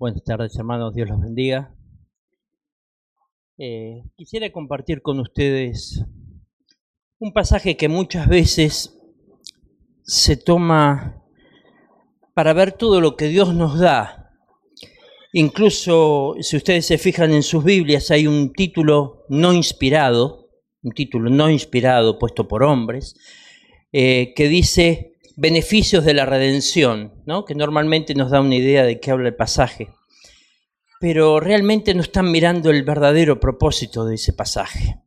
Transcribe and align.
Buenas 0.00 0.22
tardes, 0.22 0.56
hermanos. 0.56 0.94
Dios 0.94 1.08
los 1.08 1.20
bendiga. 1.20 1.74
Eh, 3.58 4.04
quisiera 4.14 4.52
compartir 4.52 5.02
con 5.02 5.18
ustedes 5.18 6.04
un 7.18 7.32
pasaje 7.32 7.76
que 7.76 7.88
muchas 7.88 8.28
veces 8.28 8.96
se 10.04 10.36
toma 10.36 11.24
para 12.32 12.52
ver 12.52 12.70
todo 12.70 13.00
lo 13.00 13.16
que 13.16 13.26
Dios 13.26 13.56
nos 13.56 13.80
da. 13.80 14.30
Incluso, 15.32 16.36
si 16.42 16.56
ustedes 16.56 16.86
se 16.86 16.96
fijan 16.96 17.32
en 17.32 17.42
sus 17.42 17.64
Biblias, 17.64 18.12
hay 18.12 18.28
un 18.28 18.52
título 18.52 19.24
no 19.28 19.52
inspirado, 19.52 20.48
un 20.80 20.92
título 20.92 21.28
no 21.28 21.50
inspirado 21.50 22.20
puesto 22.20 22.46
por 22.46 22.62
hombres, 22.62 23.16
eh, 23.90 24.32
que 24.36 24.46
dice 24.46 25.07
beneficios 25.38 26.04
de 26.04 26.14
la 26.14 26.26
redención, 26.26 27.12
¿no? 27.24 27.44
que 27.44 27.54
normalmente 27.54 28.12
nos 28.16 28.32
da 28.32 28.40
una 28.40 28.56
idea 28.56 28.82
de 28.82 28.98
qué 28.98 29.12
habla 29.12 29.28
el 29.28 29.36
pasaje, 29.36 29.88
pero 31.00 31.38
realmente 31.38 31.94
no 31.94 32.02
están 32.02 32.32
mirando 32.32 32.70
el 32.70 32.82
verdadero 32.82 33.38
propósito 33.38 34.04
de 34.04 34.16
ese 34.16 34.32
pasaje. 34.32 34.98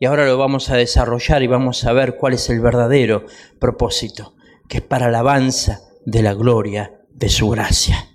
Y 0.00 0.06
ahora 0.06 0.24
lo 0.26 0.38
vamos 0.38 0.70
a 0.70 0.76
desarrollar 0.76 1.42
y 1.42 1.46
vamos 1.46 1.84
a 1.84 1.92
ver 1.92 2.16
cuál 2.16 2.32
es 2.32 2.48
el 2.48 2.60
verdadero 2.60 3.26
propósito, 3.60 4.34
que 4.66 4.78
es 4.78 4.82
para 4.82 5.06
alabanza 5.06 5.82
de 6.06 6.22
la 6.22 6.32
gloria 6.32 7.02
de 7.10 7.28
su 7.28 7.50
gracia. 7.50 8.08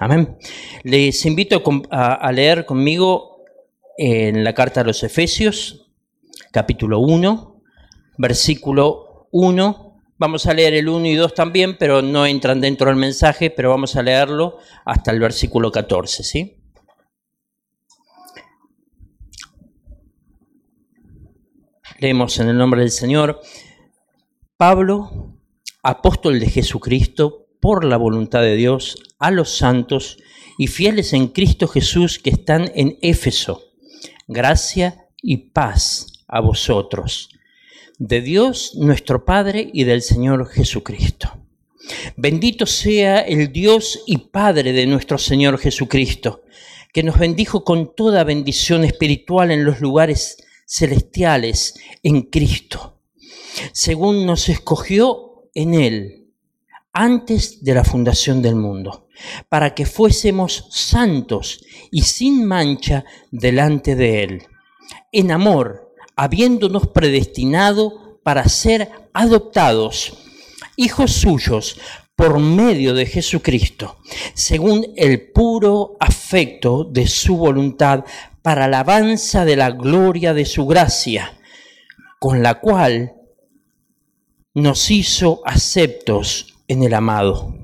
Amén. 0.00 0.36
Les 0.82 1.24
invito 1.24 1.62
a, 1.90 2.32
leer 2.32 2.66
conmigo 2.66 3.44
en 3.96 4.42
la 4.42 4.54
carta 4.54 4.80
a 4.80 4.84
los 4.84 5.04
Efesios, 5.04 5.92
capítulo 6.50 6.98
1, 6.98 7.62
versículo 8.18 9.28
1 9.30 9.85
Vamos 10.18 10.46
a 10.46 10.54
leer 10.54 10.72
el 10.72 10.88
1 10.88 11.06
y 11.08 11.14
2 11.14 11.34
también, 11.34 11.76
pero 11.76 12.00
no 12.00 12.24
entran 12.24 12.58
dentro 12.58 12.88
del 12.88 12.96
mensaje, 12.96 13.50
pero 13.50 13.68
vamos 13.68 13.96
a 13.96 14.02
leerlo 14.02 14.56
hasta 14.86 15.10
el 15.10 15.20
versículo 15.20 15.70
14, 15.70 16.22
¿sí? 16.22 16.56
Leemos 21.98 22.38
en 22.38 22.48
el 22.48 22.56
nombre 22.56 22.80
del 22.80 22.90
Señor. 22.90 23.40
Pablo, 24.56 25.34
apóstol 25.82 26.40
de 26.40 26.48
Jesucristo, 26.48 27.48
por 27.60 27.84
la 27.84 27.98
voluntad 27.98 28.40
de 28.40 28.56
Dios, 28.56 28.96
a 29.18 29.30
los 29.30 29.58
santos 29.58 30.16
y 30.56 30.68
fieles 30.68 31.12
en 31.12 31.28
Cristo 31.28 31.68
Jesús 31.68 32.18
que 32.18 32.30
están 32.30 32.70
en 32.74 32.96
Éfeso. 33.02 33.64
Gracia 34.26 35.08
y 35.20 35.50
paz 35.50 36.24
a 36.26 36.40
vosotros 36.40 37.35
de 37.98 38.20
Dios 38.20 38.72
nuestro 38.76 39.24
Padre 39.24 39.70
y 39.72 39.84
del 39.84 40.02
Señor 40.02 40.48
Jesucristo. 40.48 41.38
Bendito 42.16 42.66
sea 42.66 43.20
el 43.20 43.52
Dios 43.52 44.02
y 44.06 44.18
Padre 44.18 44.72
de 44.72 44.86
nuestro 44.86 45.18
Señor 45.18 45.58
Jesucristo, 45.58 46.42
que 46.92 47.02
nos 47.02 47.18
bendijo 47.18 47.64
con 47.64 47.94
toda 47.94 48.24
bendición 48.24 48.84
espiritual 48.84 49.50
en 49.50 49.64
los 49.64 49.80
lugares 49.80 50.38
celestiales 50.66 51.74
en 52.02 52.22
Cristo, 52.22 53.00
según 53.72 54.26
nos 54.26 54.48
escogió 54.48 55.48
en 55.54 55.74
Él 55.74 56.22
antes 56.92 57.62
de 57.62 57.74
la 57.74 57.84
fundación 57.84 58.42
del 58.42 58.56
mundo, 58.56 59.08
para 59.48 59.74
que 59.74 59.86
fuésemos 59.86 60.66
santos 60.70 61.64
y 61.90 62.02
sin 62.02 62.46
mancha 62.46 63.04
delante 63.30 63.94
de 63.94 64.22
Él, 64.22 64.42
en 65.12 65.30
amor 65.30 65.85
habiéndonos 66.16 66.88
predestinado 66.88 68.18
para 68.22 68.48
ser 68.48 68.90
adoptados 69.12 70.14
hijos 70.76 71.12
suyos 71.12 71.78
por 72.16 72.38
medio 72.38 72.94
de 72.94 73.04
Jesucristo, 73.04 73.98
según 74.32 74.86
el 74.96 75.30
puro 75.30 75.96
afecto 76.00 76.84
de 76.84 77.06
su 77.06 77.36
voluntad, 77.36 78.04
para 78.40 78.64
alabanza 78.64 79.44
de 79.44 79.56
la 79.56 79.70
gloria 79.70 80.32
de 80.32 80.46
su 80.46 80.66
gracia, 80.66 81.38
con 82.18 82.42
la 82.42 82.60
cual 82.60 83.14
nos 84.54 84.90
hizo 84.90 85.42
aceptos 85.44 86.54
en 86.68 86.82
el 86.82 86.94
amado, 86.94 87.54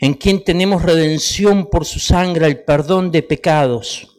en 0.00 0.14
quien 0.14 0.44
tenemos 0.44 0.82
redención 0.82 1.70
por 1.70 1.86
su 1.86 1.98
sangre, 1.98 2.46
el 2.46 2.62
perdón 2.62 3.10
de 3.10 3.22
pecados 3.22 4.10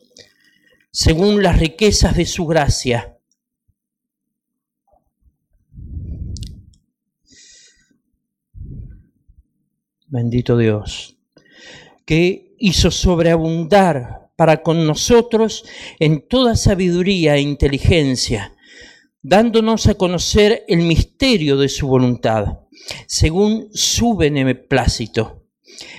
según 0.91 1.41
las 1.41 1.57
riquezas 1.57 2.15
de 2.15 2.25
su 2.25 2.45
gracia. 2.45 3.10
Bendito 10.11 10.57
Dios, 10.57 11.17
que 12.05 12.53
hizo 12.59 12.91
sobreabundar 12.91 14.29
para 14.35 14.61
con 14.61 14.85
nosotros 14.85 15.63
en 15.99 16.27
toda 16.27 16.57
sabiduría 16.57 17.37
e 17.37 17.41
inteligencia, 17.41 18.53
dándonos 19.21 19.87
a 19.87 19.95
conocer 19.95 20.65
el 20.67 20.79
misterio 20.79 21.55
de 21.55 21.69
su 21.69 21.87
voluntad, 21.87 22.59
según 23.07 23.69
su 23.73 24.17
beneplácito 24.17 25.41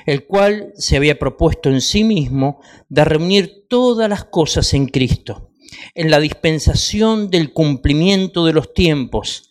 el 0.04 0.26
cual 0.26 0.74
se 0.76 0.96
había 0.96 1.18
propuesto 1.18 1.70
en 1.70 1.80
sí 1.80 2.04
mismo 2.04 2.60
de 2.90 3.06
reunir 3.06 3.64
todas 3.68 4.10
las 4.10 4.24
cosas 4.26 4.74
en 4.74 4.86
Cristo, 4.88 5.52
en 5.94 6.10
la 6.10 6.20
dispensación 6.20 7.30
del 7.30 7.54
cumplimiento 7.54 8.44
de 8.44 8.52
los 8.52 8.74
tiempos, 8.74 9.50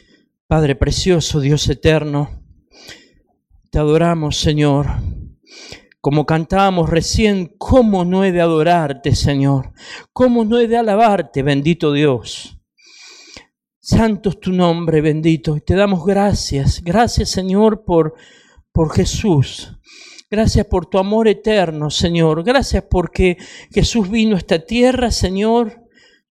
Padre 0.51 0.75
precioso, 0.75 1.39
Dios 1.39 1.69
eterno, 1.69 2.43
te 3.69 3.79
adoramos, 3.79 4.37
Señor. 4.37 4.85
Como 6.01 6.25
cantábamos 6.25 6.89
recién, 6.89 7.55
¿cómo 7.57 8.03
no 8.03 8.25
he 8.25 8.33
de 8.33 8.41
adorarte, 8.41 9.15
Señor? 9.15 9.71
¿Cómo 10.11 10.43
no 10.43 10.59
he 10.59 10.67
de 10.67 10.75
alabarte, 10.75 11.41
bendito 11.41 11.93
Dios? 11.93 12.59
Santo 13.79 14.31
es 14.31 14.41
tu 14.41 14.51
nombre, 14.51 14.99
bendito. 14.99 15.55
Y 15.55 15.61
te 15.61 15.73
damos 15.73 16.05
gracias. 16.05 16.83
Gracias, 16.83 17.29
Señor, 17.29 17.85
por 17.85 18.15
por 18.73 18.93
Jesús. 18.93 19.79
Gracias 20.29 20.65
por 20.65 20.85
tu 20.85 20.97
amor 20.97 21.29
eterno, 21.29 21.89
Señor. 21.89 22.43
Gracias 22.43 22.83
porque 22.89 23.37
Jesús 23.71 24.09
vino 24.09 24.35
a 24.35 24.39
esta 24.39 24.59
tierra, 24.59 25.11
Señor, 25.11 25.80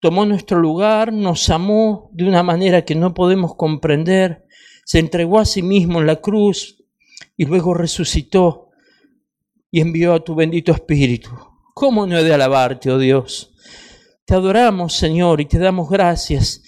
tomó 0.01 0.25
nuestro 0.25 0.59
lugar, 0.59 1.13
nos 1.13 1.49
amó 1.51 2.11
de 2.13 2.25
una 2.27 2.43
manera 2.43 2.85
que 2.85 2.95
no 2.95 3.15
podemos 3.15 3.55
comprender, 3.55 4.47
se 4.85 4.99
entregó 4.99 5.39
a 5.39 5.45
sí 5.45 5.63
mismo 5.63 6.01
en 6.01 6.07
la 6.07 6.17
cruz 6.17 6.83
y 7.37 7.45
luego 7.45 7.75
resucitó 7.75 8.71
y 9.71 9.81
envió 9.81 10.15
a 10.15 10.25
tu 10.25 10.35
bendito 10.35 10.73
Espíritu. 10.73 11.31
¿Cómo 11.75 12.07
no 12.07 12.19
he 12.19 12.25
de 12.25 12.35
alabarte, 12.35 12.91
oh 12.91 12.99
Dios? 12.99 13.53
Te 14.25 14.35
adoramos, 14.35 14.95
Señor, 14.95 15.41
y 15.41 15.45
te 15.45 15.59
damos 15.59 15.89
gracias. 15.89 16.63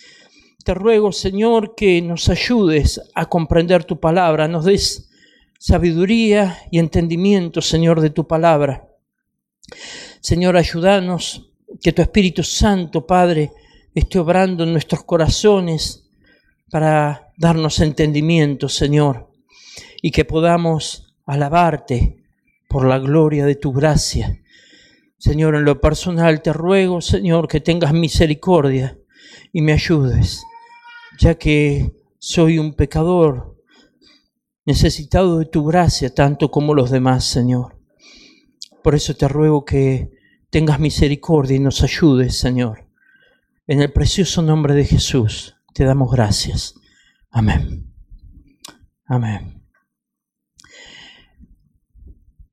Te 0.65 0.75
ruego, 0.75 1.11
Señor, 1.11 1.75
que 1.75 2.01
nos 2.03 2.29
ayudes 2.29 3.01
a 3.15 3.27
comprender 3.27 3.85
tu 3.85 3.99
palabra, 3.99 4.47
nos 4.47 4.65
des 4.65 5.11
sabiduría 5.59 6.59
y 6.71 6.79
entendimiento, 6.79 7.61
Señor, 7.61 8.01
de 8.01 8.11
tu 8.11 8.27
palabra. 8.27 8.89
Señor, 10.21 10.57
ayúdanos 10.57 11.52
que 11.81 11.93
tu 11.93 12.03
Espíritu 12.03 12.43
Santo, 12.43 13.07
Padre, 13.07 13.53
esté 13.95 14.19
obrando 14.19 14.65
en 14.65 14.73
nuestros 14.73 15.05
corazones 15.05 16.05
para 16.71 17.33
darnos 17.37 17.81
entendimiento, 17.81 18.69
Señor, 18.69 19.31
y 20.01 20.11
que 20.11 20.25
podamos 20.25 21.15
alabarte 21.27 22.17
por 22.69 22.87
la 22.87 22.99
gloria 22.99 23.45
de 23.45 23.57
tu 23.57 23.73
gracia. 23.73 24.41
Señor, 25.19 25.55
en 25.55 25.65
lo 25.65 25.81
personal 25.81 26.43
te 26.43 26.53
ruego, 26.53 27.01
Señor, 27.01 27.47
que 27.47 27.61
tengas 27.61 27.93
misericordia 27.93 28.99
y 29.53 29.63
me 29.63 29.73
ayudes, 29.73 30.43
ya 31.19 31.37
que 31.37 31.93
soy 32.19 32.59
un 32.59 32.75
pecador 32.75 33.57
necesitado 34.65 35.39
de 35.39 35.47
tu 35.47 35.65
gracia 35.65 36.15
tanto 36.15 36.51
como 36.51 36.75
los 36.75 36.91
demás, 36.91 37.25
Señor. 37.25 37.77
Por 38.83 38.95
eso 38.95 39.15
te 39.15 39.29
ruego 39.29 39.65
que 39.65 40.11
tengas 40.53 40.79
misericordia 40.79 41.57
y 41.57 41.61
nos 41.61 41.83
ayudes, 41.83 42.37
Señor. 42.37 42.87
En 43.67 43.81
el 43.81 43.91
precioso 43.91 44.43
nombre 44.43 44.75
de 44.75 44.85
Jesús 44.85 45.57
te 45.73 45.85
damos 45.85 46.13
gracias. 46.13 46.75
Amén. 47.31 47.91
Amén. 49.07 49.65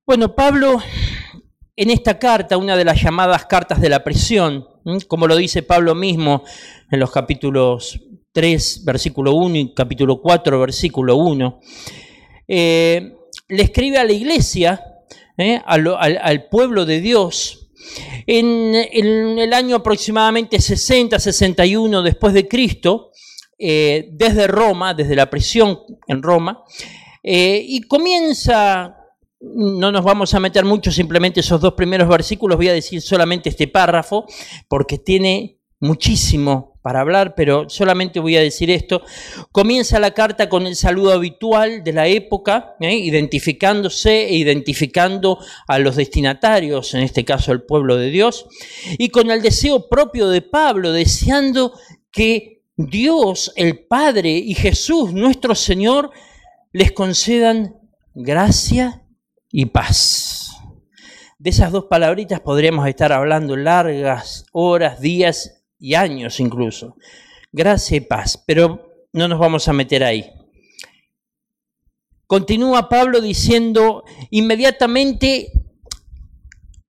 Bueno, 0.05 0.33
Pablo, 0.33 0.81
en 1.75 1.89
esta 1.89 2.17
carta, 2.17 2.55
una 2.55 2.77
de 2.77 2.85
las 2.85 3.03
llamadas 3.03 3.45
cartas 3.47 3.81
de 3.81 3.89
la 3.89 4.01
prisión, 4.01 4.65
como 5.09 5.27
lo 5.27 5.35
dice 5.35 5.61
Pablo 5.61 5.93
mismo 5.93 6.45
en 6.89 7.01
los 7.01 7.11
capítulos 7.11 7.99
3, 8.31 8.85
versículo 8.85 9.33
1 9.33 9.55
y 9.57 9.73
capítulo 9.73 10.21
4, 10.21 10.57
versículo 10.57 11.17
1, 11.17 11.59
eh, 12.47 13.17
le 13.49 13.61
escribe 13.61 13.97
a 13.97 14.05
la 14.05 14.13
iglesia, 14.13 14.81
eh, 15.37 15.61
al, 15.65 16.47
pueblo 16.49 16.85
de 16.85 17.01
Dios, 17.01 17.58
en, 18.25 18.75
el 19.39 19.53
año 19.53 19.77
aproximadamente 19.77 20.59
60, 20.59 21.19
61 21.19 22.01
después 22.01 22.33
de 22.33 22.47
Cristo, 22.47 23.11
eh, 23.57 24.09
desde 24.11 24.47
Roma, 24.47 24.93
desde 24.93 25.15
la 25.15 25.29
prisión 25.29 25.79
en 26.07 26.21
Roma, 26.21 26.63
y 27.21 27.81
comienza 27.81 28.95
no 29.41 29.91
nos 29.91 30.03
vamos 30.03 30.33
a 30.33 30.39
meter 30.39 30.65
mucho, 30.65 30.91
simplemente 30.91 31.39
esos 31.39 31.61
dos 31.61 31.73
primeros 31.73 32.09
versículos, 32.09 32.57
voy 32.57 32.67
a 32.67 32.73
decir 32.73 33.01
solamente 33.01 33.49
este 33.49 33.67
párrafo, 33.67 34.25
porque 34.67 34.97
tiene 34.97 35.59
muchísimo 35.79 36.68
para 36.81 37.01
hablar, 37.01 37.35
pero 37.35 37.69
solamente 37.69 38.19
voy 38.19 38.37
a 38.37 38.41
decir 38.41 38.71
esto. 38.71 39.01
Comienza 39.51 39.99
la 39.99 40.11
carta 40.11 40.49
con 40.49 40.65
el 40.65 40.75
saludo 40.75 41.11
habitual 41.13 41.83
de 41.83 41.93
la 41.93 42.07
época, 42.07 42.75
¿eh? 42.79 42.95
identificándose 42.95 44.27
e 44.27 44.35
identificando 44.35 45.39
a 45.67 45.79
los 45.79 45.95
destinatarios, 45.95 46.93
en 46.93 47.01
este 47.01 47.25
caso 47.25 47.51
el 47.51 47.63
pueblo 47.63 47.97
de 47.97 48.09
Dios, 48.09 48.47
y 48.97 49.09
con 49.09 49.29
el 49.31 49.41
deseo 49.41 49.89
propio 49.89 50.29
de 50.29 50.41
Pablo, 50.41 50.91
deseando 50.91 51.73
que 52.11 52.63
Dios, 52.75 53.51
el 53.55 53.85
Padre 53.85 54.31
y 54.31 54.53
Jesús, 54.55 55.13
nuestro 55.13 55.53
Señor, 55.55 56.11
les 56.71 56.91
concedan 56.91 57.75
gracia 58.13 59.03
y 59.51 59.65
paz. 59.65 60.55
De 61.37 61.49
esas 61.49 61.71
dos 61.71 61.85
palabritas 61.85 62.39
podríamos 62.41 62.87
estar 62.87 63.11
hablando 63.11 63.55
largas 63.55 64.45
horas, 64.51 64.99
días 64.99 65.58
y 65.79 65.95
años 65.95 66.39
incluso. 66.39 66.95
Gracia 67.51 67.97
y 67.97 68.01
paz, 68.01 68.43
pero 68.45 69.07
no 69.13 69.27
nos 69.27 69.39
vamos 69.39 69.67
a 69.67 69.73
meter 69.73 70.03
ahí. 70.03 70.31
Continúa 72.27 72.89
Pablo 72.89 73.21
diciendo, 73.21 74.03
inmediatamente 74.29 75.51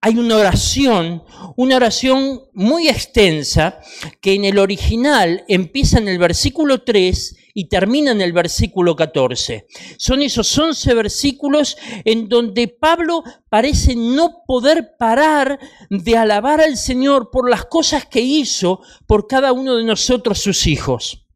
hay 0.02 0.16
una 0.16 0.36
oración, 0.36 1.22
una 1.56 1.76
oración 1.76 2.42
muy 2.54 2.88
extensa 2.88 3.80
que 4.22 4.34
en 4.34 4.46
el 4.46 4.58
original 4.58 5.44
empieza 5.46 5.98
en 5.98 6.08
el 6.08 6.18
versículo 6.18 6.82
3 6.82 7.36
y 7.52 7.68
termina 7.68 8.12
en 8.12 8.22
el 8.22 8.32
versículo 8.32 8.96
14. 8.96 9.66
Son 9.98 10.22
esos 10.22 10.56
11 10.56 10.94
versículos 10.94 11.76
en 12.04 12.28
donde 12.28 12.68
Pablo 12.68 13.24
parece 13.50 13.94
no 13.94 14.42
poder 14.46 14.96
parar 14.98 15.58
de 15.90 16.16
alabar 16.16 16.62
al 16.62 16.78
Señor 16.78 17.30
por 17.30 17.50
las 17.50 17.66
cosas 17.66 18.06
que 18.06 18.20
hizo 18.20 18.80
por 19.06 19.26
cada 19.26 19.52
uno 19.52 19.76
de 19.76 19.84
nosotros 19.84 20.38
sus 20.38 20.66
hijos. 20.66 21.26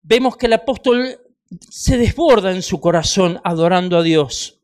Vemos 0.00 0.38
que 0.38 0.46
el 0.46 0.54
apóstol 0.54 1.20
se 1.68 1.98
desborda 1.98 2.52
en 2.52 2.62
su 2.62 2.80
corazón 2.80 3.40
adorando 3.44 3.98
a 3.98 4.02
Dios 4.02 4.57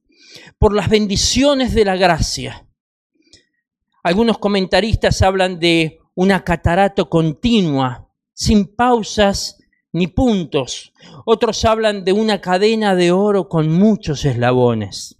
por 0.59 0.75
las 0.75 0.89
bendiciones 0.89 1.75
de 1.75 1.85
la 1.85 1.97
gracia. 1.97 2.67
Algunos 4.03 4.39
comentaristas 4.39 5.23
hablan 5.23 5.59
de 5.59 5.99
una 6.15 6.45
catarato 6.45 7.09
continua, 7.09 8.11
sin 8.33 8.75
pausas 8.75 9.59
ni 9.93 10.09
puntos. 10.09 10.93
Otros 11.25 11.65
hablan 11.65 12.05
de 12.05 12.13
una 12.13 12.41
cadena 12.41 12.95
de 12.95 13.13
oro 13.13 13.49
con 13.49 13.73
muchos 13.73 14.25
eslabones. 14.25 15.17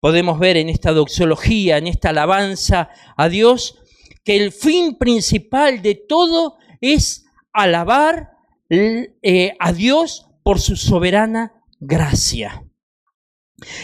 Podemos 0.00 0.38
ver 0.38 0.56
en 0.56 0.68
esta 0.68 0.92
doxología, 0.92 1.78
en 1.78 1.86
esta 1.86 2.10
alabanza 2.10 2.90
a 3.16 3.28
Dios, 3.28 3.78
que 4.24 4.36
el 4.36 4.52
fin 4.52 4.96
principal 4.98 5.82
de 5.82 5.94
todo 5.94 6.56
es 6.80 7.24
alabar 7.52 8.32
eh, 8.68 9.54
a 9.58 9.72
Dios 9.72 10.26
por 10.42 10.60
su 10.60 10.76
soberana 10.76 11.55
gracia. 11.78 12.64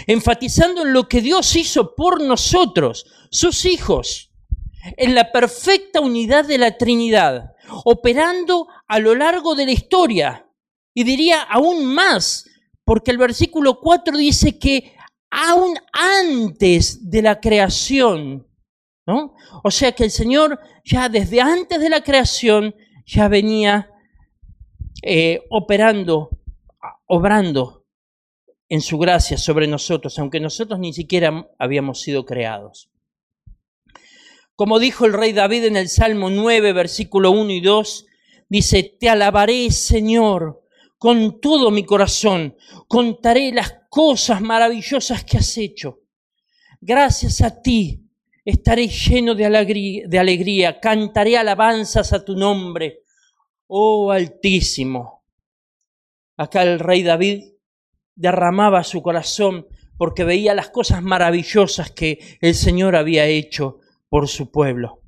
Enfatizando 0.07 0.83
en 0.83 0.93
lo 0.93 1.09
que 1.09 1.21
Dios 1.21 1.57
hizo 1.57 1.95
por 1.95 2.21
nosotros, 2.21 3.07
sus 3.31 3.65
hijos, 3.65 4.31
en 4.97 5.15
la 5.15 5.33
perfecta 5.33 6.01
unidad 6.01 6.45
de 6.45 6.59
la 6.59 6.77
Trinidad 6.77 7.53
operando 7.85 8.69
a 8.87 8.99
lo 8.99 9.15
largo 9.15 9.55
de 9.55 9.67
la 9.67 9.73
historia. 9.73 10.47
Y 10.95 11.05
diría 11.05 11.41
aún 11.43 11.87
más, 11.87 12.49
porque 12.85 13.11
el 13.11 13.19
versículo 13.19 13.81
4 13.81 14.17
dice 14.17 14.59
que 14.59 14.95
aún 15.31 15.75
antes 15.93 17.11
de 17.11 17.23
la 17.23 17.41
creación, 17.41 18.47
¿no? 19.07 19.35
O 19.65 19.71
sea 19.71 19.93
que 19.93 20.05
el 20.05 20.11
Señor 20.11 20.61
ya 20.85 21.09
desde 21.09 21.41
antes 21.41 21.81
de 21.81 21.89
la 21.89 22.03
creación 22.03 22.75
ya 23.07 23.29
venía 23.29 23.91
eh, 25.03 25.43
operando, 25.51 26.31
obrando 27.07 27.82
en 28.73 28.81
su 28.81 28.97
gracia 28.97 29.37
sobre 29.37 29.67
nosotros, 29.67 30.19
aunque 30.19 30.41
nosotros 30.41 30.81
ni 30.81 30.95
siquiera 30.95 31.47
habíamos 31.59 32.01
sido 32.01 32.25
creados. 32.25 32.89
Como 34.57 34.79
dijo 34.79 35.05
el 35.05 35.13
rey 35.13 35.35
David 35.35 35.65
en 35.65 35.77
el 35.77 35.91
Salmo 35.91 36.31
9, 36.31 36.73
versículo 36.73 37.33
1 37.33 37.51
y 37.51 37.61
2, 37.61 38.07
dice, 38.49 38.97
te 38.99 39.11
alabaré, 39.11 39.71
Señor, 39.71 40.65
con 40.97 41.39
todo 41.39 41.71
mi 41.71 41.85
corazón, 41.85 42.57
contaré 42.89 43.53
las 43.53 43.75
cosas 43.91 44.41
maravillosas 44.41 45.23
que 45.23 45.37
has 45.37 45.59
hecho. 45.59 46.01
Gracias 46.81 47.43
a 47.43 47.61
ti 47.61 48.09
estaré 48.43 48.89
lleno 48.89 49.35
de 49.35 49.45
alegría, 49.45 50.05
de 50.09 50.19
alegría, 50.19 50.81
cantaré 50.81 51.37
alabanzas 51.37 52.15
a 52.15 52.25
tu 52.25 52.37
nombre, 52.37 53.03
oh 53.67 54.11
Altísimo. 54.11 55.27
Acá 56.39 56.63
el 56.63 56.79
rey 56.79 57.03
David 57.03 57.52
derramaba 58.15 58.85
su 58.85 59.03
corazón 59.03 59.67
porque 59.97 60.25
veía 60.25 60.55
las 60.55 60.71
cosas 60.71 61.03
maravillosas 61.03 61.91
que 61.91 62.19
el 62.41 62.55
Señor 62.55 62.97
había 62.97 63.27
hecho 63.27 63.79
por 64.09 64.29
su 64.29 64.51
pueblo. 64.51 65.03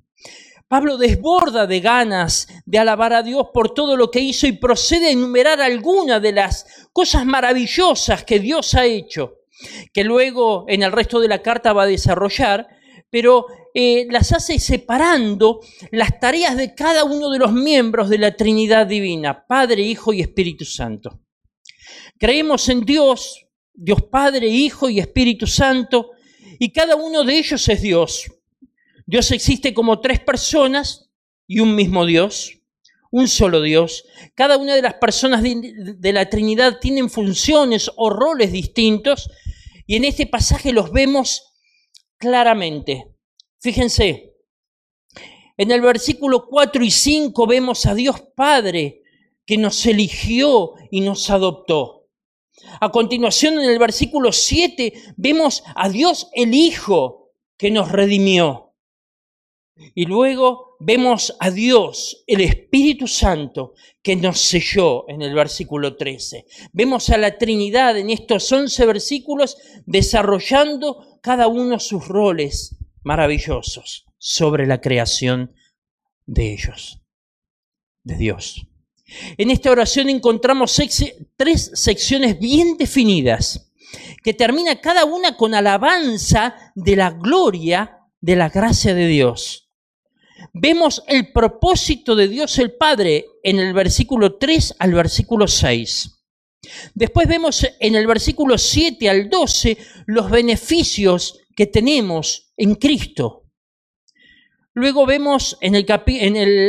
Pablo 0.69 0.97
desborda 0.97 1.67
de 1.67 1.81
ganas 1.81 2.49
de 2.65 2.79
alabar 2.79 3.13
a 3.13 3.23
Dios 3.23 3.49
por 3.53 3.75
todo 3.75 3.97
lo 3.97 4.11
que 4.11 4.21
hizo 4.21 4.47
y 4.47 4.53
procede 4.53 5.09
a 5.09 5.11
enumerar 5.11 5.61
algunas 5.61 6.21
de 6.23 6.33
las 6.33 6.89
cosas 6.93 7.27
maravillosas 7.27 8.25
que 8.25 8.41
Dios 8.41 8.75
ha 8.75 8.85
hecho, 8.85 9.41
que 9.93 10.05
luego 10.05 10.65
en 10.69 10.83
el 10.83 10.93
resto 10.93 11.21
de 11.21 11.29
la 11.29 11.43
carta 11.43 11.73
va 11.73 11.83
a 11.83 11.87
desarrollar, 11.87 12.67
pero 13.11 13.47
eh, 13.75 14.07
las 14.11 14.33
hace 14.33 14.59
separando 14.59 15.61
las 15.91 16.19
tareas 16.19 16.57
de 16.57 16.75
cada 16.75 17.05
uno 17.05 17.31
de 17.31 17.39
los 17.39 17.53
miembros 17.53 18.09
de 18.09 18.19
la 18.19 18.35
Trinidad 18.35 18.87
Divina, 18.87 19.47
Padre, 19.47 19.83
Hijo 19.83 20.13
y 20.13 20.21
Espíritu 20.21 20.65
Santo. 20.65 21.24
Creemos 22.25 22.71
en 22.71 22.87
Dios, 22.87 23.45
Dios 23.75 24.01
Padre, 24.05 24.49
Hijo 24.49 24.89
y 24.89 24.99
Espíritu 24.99 25.47
Santo, 25.47 26.13
y 26.59 26.73
cada 26.73 26.97
uno 26.97 27.23
de 27.23 27.37
ellos 27.37 27.69
es 27.69 27.83
Dios. 27.83 28.33
Dios 29.05 29.31
existe 29.31 29.75
como 29.75 30.01
tres 30.01 30.21
personas 30.21 31.11
y 31.47 31.61
un 31.61 31.75
mismo 31.75 32.07
Dios, 32.07 32.63
un 33.11 33.29
solo 33.29 33.61
Dios. 33.61 34.07
Cada 34.35 34.57
una 34.57 34.75
de 34.75 34.81
las 34.81 34.95
personas 34.95 35.43
de, 35.43 36.13
la 36.15 36.31
Trinidad 36.31 36.79
tienen 36.81 37.11
funciones 37.11 37.91
o 37.95 38.09
roles 38.09 38.53
distintos 38.53 39.31
y 39.87 39.97
en 39.97 40.05
este 40.05 40.27
pasaje 40.27 40.73
los 40.73 40.93
vemos 40.93 41.53
claramente. 42.17 43.05
Fíjense, 43.59 44.33
en 45.59 45.71
el 45.71 45.83
versículo 45.83 46.47
4 46.47 46.83
y 46.85 46.91
5 46.91 47.47
vemos 47.47 47.85
a 47.85 47.95
Dios 47.95 48.23
Padre 48.35 49.03
que 49.45 49.59
nos 49.59 49.85
eligió 49.85 50.73
y 50.91 51.03
nos 51.03 51.29
adoptó. 51.29 51.94
A 52.81 52.91
continuación, 52.91 53.55
en 53.55 53.71
el 53.71 53.79
versículo 53.79 54.33
7, 54.33 54.93
vemos 55.17 55.63
a 55.75 55.89
Dios 55.89 56.29
el 56.35 56.55
Hijo 56.55 57.33
que 57.57 57.71
nos 57.71 57.91
redimió. 57.91 58.75
Y 59.95 60.07
luego 60.07 60.77
vemos 60.79 61.37
a 61.41 61.51
Dios, 61.51 62.25
el 62.27 62.41
Espíritu 62.41 63.09
Santo, 63.09 63.75
que 64.03 64.17
nos 64.17 64.41
selló 64.41 65.09
en 65.09 65.23
el 65.23 65.35
versículo 65.35 65.97
13. 65.97 66.47
Vemos 66.73 67.11
a 67.11 67.19
la 67.19 67.39
Trinidad 67.39 67.99
en 67.99 68.11
estos 68.11 68.51
11 68.53 68.87
versículos 68.87 69.57
desarrollando 69.87 71.19
cada 71.23 71.49
uno 71.49 71.81
sus 71.81 72.07
roles 72.07 72.77
maravillosos 73.03 74.07
sobre 74.19 74.67
la 74.67 74.81
creación 74.81 75.55
de 76.27 76.53
ellos, 76.53 77.03
de 78.03 78.17
Dios. 78.17 78.67
En 79.37 79.51
esta 79.51 79.71
oración 79.71 80.09
encontramos 80.09 80.81
tres 81.37 81.71
secciones 81.75 82.39
bien 82.39 82.77
definidas, 82.77 83.73
que 84.23 84.35
termina 84.35 84.81
cada 84.81 85.05
una 85.05 85.37
con 85.37 85.55
alabanza 85.55 86.55
de 86.75 86.97
la 86.97 87.11
gloria 87.11 87.99
de 88.21 88.37
la 88.37 88.49
gracia 88.49 88.95
de 88.95 89.07
Dios. 89.07 89.71
Vemos 90.53 91.03
el 91.07 91.33
propósito 91.33 92.15
de 92.15 92.29
Dios 92.29 92.59
el 92.59 92.73
Padre 92.73 93.27
en 93.43 93.59
el 93.59 93.73
versículo 93.73 94.37
3 94.37 94.77
al 94.79 94.95
versículo 94.95 95.47
6. 95.47 96.11
Después 96.95 97.29
vemos 97.29 97.67
en 97.81 97.95
el 97.95 98.07
versículo 98.07 98.57
7 98.57 99.09
al 99.09 99.29
12 99.29 99.77
los 100.07 100.31
beneficios 100.31 101.41
que 101.55 101.67
tenemos 101.67 102.53
en 102.57 102.75
Cristo. 102.77 103.44
Luego 104.75 105.07
vemos 105.07 105.57
en, 105.61 105.77
el 105.77 105.87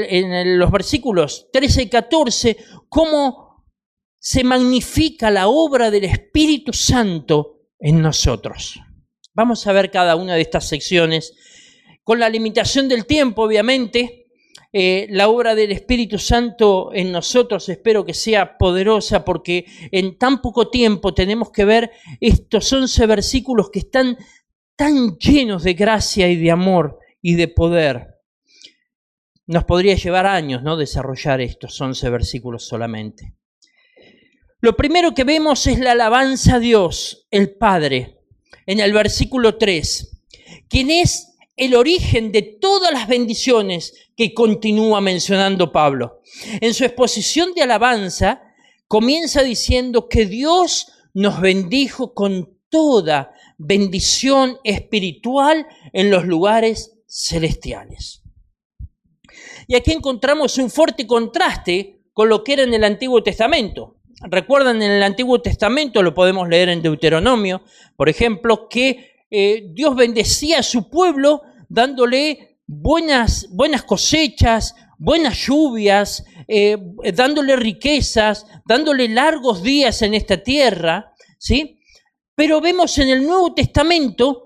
en, 0.10 0.60
los 0.60 0.72
versículos 0.72 1.48
13 1.52 1.82
y 1.82 1.90
14 1.90 2.58
cómo 2.88 3.66
se 4.20 4.44
magnifica 4.44 5.32
la 5.32 5.48
obra 5.48 5.90
del 5.90 6.06
Espíritu 6.06 6.72
Santo 6.72 7.62
en 7.80 8.02
nosotros. 8.02 8.80
Vamos 9.34 9.66
a 9.66 9.74
ver 9.74 9.90
cada 9.90 10.16
una 10.16 10.36
de 10.36 10.42
estas 10.42 10.68
secciones. 10.68 11.34
Con 12.04 12.20
la 12.20 12.30
limitación 12.30 12.88
del 12.88 13.08
tiempo, 13.08 13.44
obviamente, 13.44 14.28
eh, 14.72 15.08
la 15.10 15.28
obra 15.28 15.56
del 15.56 15.72
Espíritu 15.72 16.20
Santo 16.20 16.92
en 16.94 17.12
nosotros 17.12 17.70
espero 17.70 18.06
que 18.06 18.14
sea 18.14 18.58
poderosa 18.58 19.26
porque 19.26 19.66
en 19.92 20.18
tan 20.18 20.42
poco 20.42 20.70
tiempo 20.70 21.14
tenemos 21.14 21.50
que 21.50 21.66
ver 21.66 21.92
estos 22.20 22.72
11 22.72 23.08
versículos 23.08 23.72
que 23.72 23.80
están 23.80 24.18
tan 24.76 25.18
llenos 25.18 25.64
de 25.64 25.74
gracia 25.74 26.28
y 26.30 26.36
de 26.36 26.52
amor 26.52 27.00
y 27.28 27.34
de 27.34 27.48
poder. 27.48 28.20
Nos 29.48 29.64
podría 29.64 29.96
llevar 29.96 30.28
años, 30.28 30.62
¿no? 30.62 30.78
Desarrollar 30.78 31.42
estos 31.42 31.82
11 31.82 32.08
versículos 32.12 32.68
solamente. 32.68 33.34
Lo 34.60 34.76
primero 34.78 35.16
que 35.16 35.24
vemos 35.24 35.66
es 35.66 35.80
la 35.80 35.94
alabanza 35.94 36.58
a 36.58 36.60
Dios, 36.60 37.26
el 37.32 37.56
Padre, 37.56 38.20
en 38.68 38.80
el 38.80 38.94
versículo 38.94 39.58
3, 39.58 40.22
quien 40.70 40.92
es 40.92 41.36
el 41.56 41.74
origen 41.74 42.32
de 42.32 42.44
todas 42.44 42.92
las 42.92 43.08
bendiciones 43.08 44.12
que 44.16 44.36
continúa 44.36 45.02
mencionando 45.02 45.72
Pablo. 45.72 46.22
En 46.62 46.76
su 46.76 46.86
exposición 46.86 47.56
de 47.56 47.64
alabanza 47.64 48.44
comienza 48.88 49.42
diciendo 49.42 50.10
que 50.10 50.28
Dios 50.28 50.92
nos 51.16 51.42
bendijo 51.42 52.14
con 52.14 52.60
toda 52.70 53.32
bendición 53.58 54.60
espiritual 54.64 55.66
en 55.92 56.12
los 56.12 56.26
lugares 56.26 56.95
celestiales. 57.16 58.22
Y 59.68 59.76
aquí 59.76 59.94
encontramos 59.94 60.58
un 60.58 60.70
fuerte 60.70 61.08
contraste 61.08 62.02
con 62.14 62.28
lo 62.28 62.44
que 62.44 62.54
era 62.54 62.64
en 62.64 62.74
el 62.74 62.84
Antiguo 62.84 63.24
Testamento. 63.24 63.96
Recuerdan, 64.22 64.82
en 64.82 64.92
el 64.92 65.04
Antiguo 65.04 65.42
Testamento, 65.42 66.04
lo 66.04 66.14
podemos 66.14 66.48
leer 66.50 66.70
en 66.70 66.82
Deuteronomio, 66.82 67.64
por 67.96 68.10
ejemplo, 68.10 68.68
que 68.70 69.16
eh, 69.30 69.68
Dios 69.72 69.96
bendecía 69.96 70.60
a 70.60 70.64
su 70.64 70.90
pueblo 70.90 71.42
dándole 71.70 72.60
buenas, 72.68 73.48
buenas 73.52 73.84
cosechas, 73.84 74.76
buenas 74.98 75.38
lluvias, 75.46 76.26
eh, 76.48 76.78
dándole 77.14 77.56
riquezas, 77.56 78.46
dándole 78.66 79.10
largos 79.10 79.64
días 79.64 80.02
en 80.02 80.14
esta 80.14 80.38
tierra, 80.38 81.14
¿sí? 81.38 81.80
Pero 82.36 82.62
vemos 82.62 82.98
en 82.98 83.10
el 83.10 83.26
Nuevo 83.26 83.54
Testamento 83.54 84.45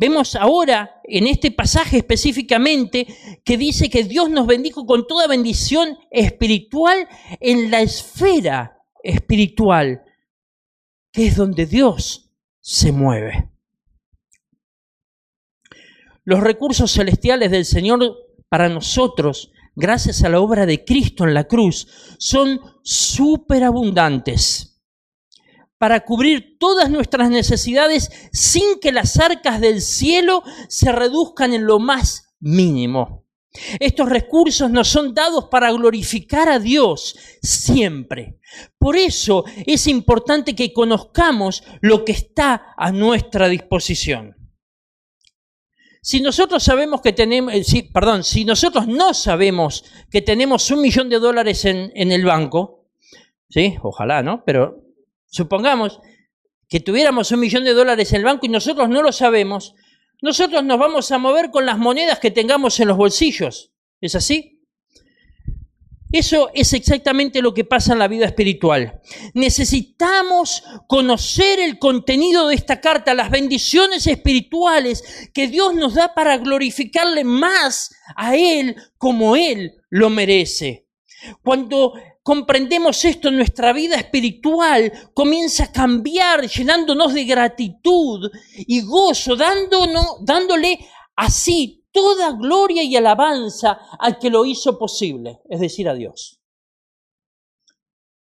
Vemos 0.00 0.34
ahora 0.34 1.02
en 1.04 1.26
este 1.26 1.50
pasaje 1.50 1.98
específicamente 1.98 3.06
que 3.44 3.58
dice 3.58 3.90
que 3.90 4.02
Dios 4.04 4.30
nos 4.30 4.46
bendijo 4.46 4.86
con 4.86 5.06
toda 5.06 5.26
bendición 5.26 5.98
espiritual 6.10 7.06
en 7.38 7.70
la 7.70 7.82
esfera 7.82 8.80
espiritual, 9.02 10.02
que 11.12 11.26
es 11.26 11.36
donde 11.36 11.66
Dios 11.66 12.32
se 12.60 12.92
mueve. 12.92 13.50
Los 16.24 16.40
recursos 16.40 16.90
celestiales 16.90 17.50
del 17.50 17.66
Señor 17.66 18.00
para 18.48 18.70
nosotros, 18.70 19.52
gracias 19.76 20.24
a 20.24 20.30
la 20.30 20.40
obra 20.40 20.64
de 20.64 20.82
Cristo 20.82 21.24
en 21.24 21.34
la 21.34 21.44
cruz, 21.44 22.16
son 22.16 22.58
superabundantes 22.82 24.69
para 25.80 26.00
cubrir 26.00 26.58
todas 26.58 26.90
nuestras 26.90 27.30
necesidades 27.30 28.10
sin 28.34 28.78
que 28.80 28.92
las 28.92 29.18
arcas 29.18 29.62
del 29.62 29.80
cielo 29.80 30.42
se 30.68 30.92
reduzcan 30.92 31.54
en 31.54 31.64
lo 31.64 31.78
más 31.78 32.34
mínimo. 32.38 33.24
Estos 33.80 34.10
recursos 34.10 34.70
nos 34.70 34.88
son 34.88 35.14
dados 35.14 35.46
para 35.46 35.72
glorificar 35.72 36.50
a 36.50 36.58
Dios 36.58 37.16
siempre. 37.40 38.38
Por 38.76 38.94
eso 38.94 39.46
es 39.64 39.86
importante 39.86 40.54
que 40.54 40.74
conozcamos 40.74 41.64
lo 41.80 42.04
que 42.04 42.12
está 42.12 42.74
a 42.76 42.92
nuestra 42.92 43.48
disposición. 43.48 44.36
Si 46.02 46.20
nosotros 46.20 46.62
sabemos 46.62 47.00
que 47.00 47.14
tenemos, 47.14 47.54
eh, 47.54 47.90
perdón, 47.90 48.22
si 48.22 48.44
nosotros 48.44 48.86
no 48.86 49.14
sabemos 49.14 49.86
que 50.10 50.20
tenemos 50.20 50.70
un 50.70 50.82
millón 50.82 51.08
de 51.08 51.18
dólares 51.18 51.64
en, 51.64 51.90
en 51.94 52.12
el 52.12 52.26
banco, 52.26 52.90
sí, 53.48 53.78
ojalá, 53.80 54.22
¿no? 54.22 54.44
Pero 54.44 54.79
supongamos 55.30 56.00
que 56.68 56.80
tuviéramos 56.80 57.32
un 57.32 57.40
millón 57.40 57.64
de 57.64 57.72
dólares 57.72 58.12
en 58.12 58.18
el 58.18 58.24
banco 58.24 58.46
y 58.46 58.48
nosotros 58.48 58.88
no 58.88 59.02
lo 59.02 59.12
sabemos, 59.12 59.74
nosotros 60.22 60.62
nos 60.62 60.78
vamos 60.78 61.10
a 61.10 61.18
mover 61.18 61.50
con 61.50 61.64
las 61.64 61.78
monedas 61.78 62.18
que 62.18 62.30
tengamos 62.30 62.78
en 62.80 62.88
los 62.88 62.96
bolsillos. 62.96 63.72
¿Es 64.00 64.14
así? 64.14 64.60
Eso 66.12 66.50
es 66.54 66.72
exactamente 66.72 67.40
lo 67.40 67.54
que 67.54 67.64
pasa 67.64 67.92
en 67.92 68.00
la 68.00 68.08
vida 68.08 68.26
espiritual. 68.26 69.00
Necesitamos 69.32 70.64
conocer 70.88 71.60
el 71.60 71.78
contenido 71.78 72.48
de 72.48 72.56
esta 72.56 72.80
carta, 72.80 73.14
las 73.14 73.30
bendiciones 73.30 74.08
espirituales 74.08 75.30
que 75.32 75.46
Dios 75.46 75.74
nos 75.74 75.94
da 75.94 76.12
para 76.12 76.36
glorificarle 76.38 77.22
más 77.22 77.94
a 78.16 78.34
Él 78.36 78.74
como 78.98 79.36
Él 79.36 79.76
lo 79.88 80.10
merece. 80.10 80.88
Cuando 81.44 81.94
comprendemos 82.22 83.04
esto 83.04 83.28
en 83.28 83.36
nuestra 83.36 83.72
vida 83.72 83.96
espiritual, 83.96 84.92
comienza 85.14 85.64
a 85.64 85.72
cambiar, 85.72 86.48
llenándonos 86.48 87.14
de 87.14 87.24
gratitud 87.24 88.30
y 88.56 88.82
gozo, 88.82 89.36
dándonos, 89.36 90.24
dándole 90.24 90.78
así 91.16 91.84
toda 91.92 92.32
gloria 92.32 92.82
y 92.82 92.96
alabanza 92.96 93.78
al 93.98 94.18
que 94.18 94.30
lo 94.30 94.44
hizo 94.44 94.78
posible, 94.78 95.40
es 95.48 95.60
decir, 95.60 95.88
a 95.88 95.94
Dios. 95.94 96.40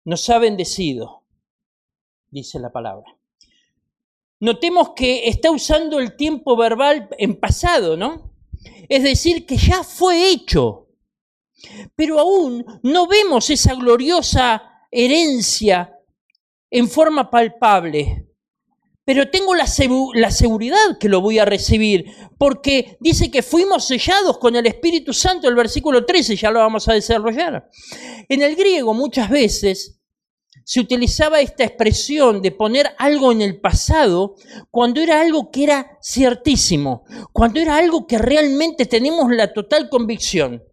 Nos 0.05 0.29
ha 0.29 0.37
bendecido, 0.39 1.23
dice 2.29 2.59
la 2.59 2.71
palabra. 2.71 3.17
Notemos 4.39 4.89
que 4.95 5.29
está 5.29 5.51
usando 5.51 5.99
el 5.99 6.17
tiempo 6.17 6.57
verbal 6.57 7.07
en 7.17 7.39
pasado, 7.39 7.95
¿no? 7.95 8.33
Es 8.89 9.03
decir, 9.03 9.45
que 9.45 9.55
ya 9.55 9.83
fue 9.83 10.29
hecho 10.29 10.82
pero 11.95 12.19
aún 12.19 12.65
no 12.83 13.07
vemos 13.07 13.49
esa 13.49 13.75
gloriosa 13.75 14.61
herencia 14.91 15.97
en 16.69 16.89
forma 16.89 17.29
palpable. 17.29 18.27
Pero 19.05 19.29
tengo 19.29 19.53
la, 19.53 19.67
seguridad 19.67 20.97
que 20.97 21.09
lo 21.09 21.19
voy 21.19 21.37
a 21.37 21.43
recibir, 21.43 22.05
porque 22.37 22.97
dice 23.01 23.29
que 23.29 23.43
fuimos 23.43 23.85
sellados 23.85 24.37
con 24.37 24.55
el 24.55 24.65
Espíritu 24.65 25.11
Santo, 25.13 25.49
el 25.49 25.55
versículo 25.55 26.05
13, 26.05 26.37
ya 26.37 26.49
lo 26.51 26.59
vamos 26.59 26.87
a 26.87 26.93
desarrollar. 26.93 27.69
En 28.29 28.41
el 28.41 28.55
griego 28.55 28.93
muchas 28.93 29.29
veces 29.29 29.99
se 30.63 30.79
utilizaba 30.79 31.41
esta 31.41 31.65
expresión 31.65 32.41
de 32.41 32.51
poner 32.51 32.95
algo 32.97 33.33
en 33.33 33.41
el 33.41 33.59
pasado 33.59 34.35
cuando 34.71 35.01
era 35.01 35.19
algo 35.19 35.51
que 35.51 35.65
era 35.65 35.97
ciertísimo, 36.01 37.03
cuando 37.33 37.59
era 37.59 37.75
algo 37.75 38.07
que 38.07 38.17
realmente 38.17 38.85
tenemos 38.85 39.29
la 39.31 39.51
total 39.51 39.89
convicción 39.89 40.63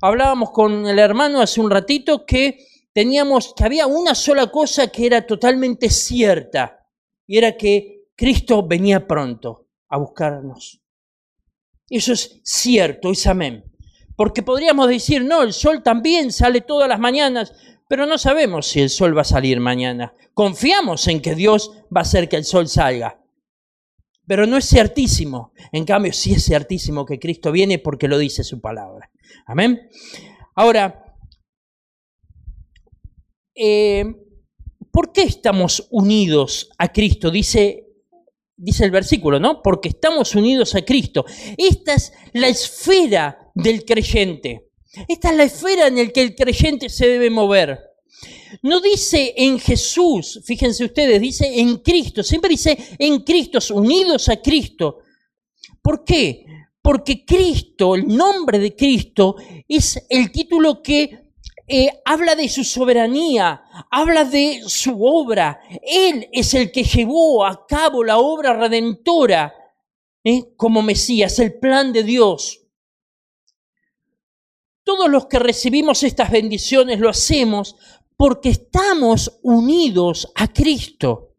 hablábamos 0.00 0.50
con 0.50 0.86
el 0.86 0.98
hermano 0.98 1.40
hace 1.40 1.60
un 1.60 1.70
ratito 1.70 2.24
que 2.26 2.66
teníamos, 2.92 3.54
que 3.56 3.64
había 3.64 3.86
una 3.86 4.14
sola 4.14 4.48
cosa 4.48 4.88
que 4.88 5.06
era 5.06 5.26
totalmente 5.26 5.90
cierta, 5.90 6.86
y 7.26 7.38
era 7.38 7.56
que 7.56 8.04
Cristo 8.16 8.66
venía 8.66 9.06
pronto 9.06 9.68
a 9.88 9.98
buscarnos. 9.98 10.80
Eso 11.88 12.12
es 12.12 12.40
cierto, 12.42 13.10
es 13.10 13.26
amén. 13.26 13.64
Porque 14.16 14.42
podríamos 14.42 14.88
decir, 14.88 15.24
no, 15.24 15.42
el 15.42 15.52
sol 15.52 15.82
también 15.82 16.32
sale 16.32 16.60
todas 16.60 16.88
las 16.88 17.00
mañanas, 17.00 17.52
pero 17.88 18.06
no 18.06 18.16
sabemos 18.16 18.68
si 18.68 18.80
el 18.80 18.90
sol 18.90 19.16
va 19.16 19.22
a 19.22 19.24
salir 19.24 19.60
mañana. 19.60 20.14
Confiamos 20.32 21.06
en 21.08 21.20
que 21.20 21.34
Dios 21.34 21.72
va 21.94 22.00
a 22.00 22.02
hacer 22.02 22.28
que 22.28 22.36
el 22.36 22.44
sol 22.44 22.68
salga. 22.68 23.23
Pero 24.26 24.46
no 24.46 24.56
es 24.56 24.68
ciertísimo. 24.68 25.52
En 25.72 25.84
cambio, 25.84 26.12
sí 26.12 26.32
es 26.32 26.44
ciertísimo 26.44 27.04
que 27.04 27.18
Cristo 27.18 27.52
viene 27.52 27.78
porque 27.78 28.08
lo 28.08 28.18
dice 28.18 28.44
su 28.44 28.60
palabra. 28.60 29.10
Amén. 29.46 29.88
Ahora, 30.54 31.16
eh, 33.54 34.04
¿por 34.90 35.12
qué 35.12 35.22
estamos 35.22 35.86
unidos 35.90 36.70
a 36.78 36.92
Cristo? 36.92 37.30
Dice 37.30 37.84
dice 38.56 38.84
el 38.84 38.90
versículo, 38.90 39.40
¿no? 39.40 39.62
Porque 39.62 39.88
estamos 39.88 40.34
unidos 40.34 40.74
a 40.74 40.82
Cristo. 40.82 41.24
Esta 41.56 41.94
es 41.94 42.12
la 42.32 42.48
esfera 42.48 43.50
del 43.54 43.84
creyente. 43.84 44.70
Esta 45.08 45.30
es 45.30 45.36
la 45.36 45.44
esfera 45.44 45.88
en 45.88 45.96
la 45.96 46.06
que 46.08 46.22
el 46.22 46.34
creyente 46.34 46.88
se 46.88 47.08
debe 47.08 47.30
mover. 47.30 47.80
No 48.62 48.80
dice 48.80 49.34
en 49.36 49.58
Jesús, 49.58 50.40
fíjense 50.44 50.84
ustedes, 50.84 51.20
dice 51.20 51.60
en 51.60 51.78
Cristo, 51.78 52.22
siempre 52.22 52.50
dice 52.50 52.76
en 52.98 53.22
Cristo, 53.22 53.58
unidos 53.74 54.28
a 54.28 54.40
Cristo. 54.40 55.00
¿Por 55.82 56.04
qué? 56.04 56.46
Porque 56.80 57.24
Cristo, 57.24 57.94
el 57.94 58.06
nombre 58.06 58.58
de 58.58 58.74
Cristo, 58.74 59.36
es 59.68 60.06
el 60.08 60.30
título 60.30 60.82
que 60.82 61.24
eh, 61.66 61.88
habla 62.04 62.34
de 62.34 62.48
su 62.48 62.62
soberanía, 62.62 63.62
habla 63.90 64.24
de 64.24 64.62
su 64.66 65.02
obra. 65.04 65.60
Él 65.82 66.28
es 66.30 66.54
el 66.54 66.70
que 66.70 66.84
llevó 66.84 67.44
a 67.44 67.66
cabo 67.66 68.04
la 68.04 68.18
obra 68.18 68.54
redentora 68.54 69.54
¿eh? 70.22 70.54
como 70.56 70.82
Mesías, 70.82 71.38
el 71.38 71.58
plan 71.58 71.92
de 71.92 72.02
Dios. 72.02 72.60
Todos 74.82 75.08
los 75.08 75.26
que 75.26 75.38
recibimos 75.38 76.02
estas 76.02 76.30
bendiciones 76.30 77.00
lo 77.00 77.08
hacemos 77.08 77.76
porque 78.24 78.48
estamos 78.48 79.38
unidos 79.42 80.32
a 80.34 80.50
Cristo. 80.50 81.34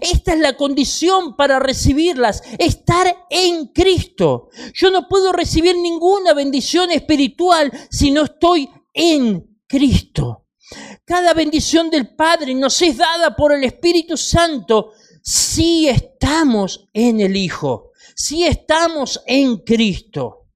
Esta 0.00 0.32
es 0.32 0.40
la 0.40 0.56
condición 0.56 1.36
para 1.36 1.58
recibirlas, 1.58 2.42
estar 2.58 3.26
en 3.28 3.66
Cristo. 3.66 4.48
Yo 4.72 4.90
no 4.90 5.08
puedo 5.08 5.30
recibir 5.32 5.76
ninguna 5.76 6.32
bendición 6.32 6.90
espiritual 6.90 7.70
si 7.90 8.12
no 8.12 8.22
estoy 8.22 8.66
en 8.94 9.58
Cristo. 9.66 10.46
Cada 11.04 11.34
bendición 11.34 11.90
del 11.90 12.14
Padre 12.16 12.54
nos 12.54 12.80
es 12.80 12.96
dada 12.96 13.36
por 13.36 13.52
el 13.52 13.62
Espíritu 13.64 14.16
Santo 14.16 14.92
si 15.20 15.86
estamos 15.86 16.88
en 16.94 17.20
el 17.20 17.36
Hijo, 17.36 17.90
si 18.14 18.46
estamos 18.46 19.22
en 19.26 19.58
Cristo. 19.58 20.46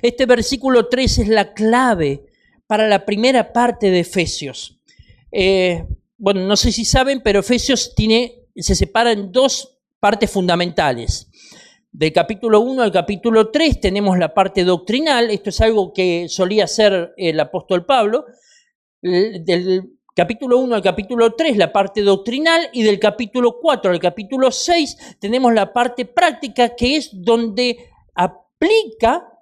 Este 0.00 0.24
versículo 0.24 0.88
3 0.88 1.18
es 1.18 1.28
la 1.28 1.52
clave 1.52 2.23
para 2.66 2.88
la 2.88 3.04
primera 3.04 3.52
parte 3.52 3.90
de 3.90 4.00
Efesios. 4.00 4.78
Eh, 5.30 5.84
bueno, 6.16 6.40
no 6.40 6.56
sé 6.56 6.72
si 6.72 6.84
saben, 6.84 7.20
pero 7.22 7.40
Efesios 7.40 7.94
tiene, 7.94 8.46
se 8.56 8.74
separa 8.74 9.12
en 9.12 9.32
dos 9.32 9.78
partes 10.00 10.30
fundamentales. 10.30 11.28
Del 11.90 12.12
capítulo 12.12 12.60
1 12.60 12.82
al 12.82 12.92
capítulo 12.92 13.50
3 13.50 13.80
tenemos 13.80 14.18
la 14.18 14.34
parte 14.34 14.64
doctrinal, 14.64 15.30
esto 15.30 15.50
es 15.50 15.60
algo 15.60 15.92
que 15.92 16.28
solía 16.28 16.64
hacer 16.64 17.14
el 17.16 17.38
apóstol 17.38 17.84
Pablo. 17.84 18.26
Del 19.00 19.98
capítulo 20.14 20.58
1 20.58 20.76
al 20.76 20.82
capítulo 20.82 21.34
3 21.34 21.56
la 21.56 21.72
parte 21.72 22.00
doctrinal 22.00 22.68
y 22.72 22.82
del 22.82 22.98
capítulo 22.98 23.58
4 23.60 23.90
al 23.90 23.98
capítulo 23.98 24.50
6 24.50 25.16
tenemos 25.18 25.52
la 25.52 25.72
parte 25.72 26.04
práctica 26.04 26.74
que 26.74 26.96
es 26.96 27.10
donde 27.12 27.90
aplica 28.14 29.33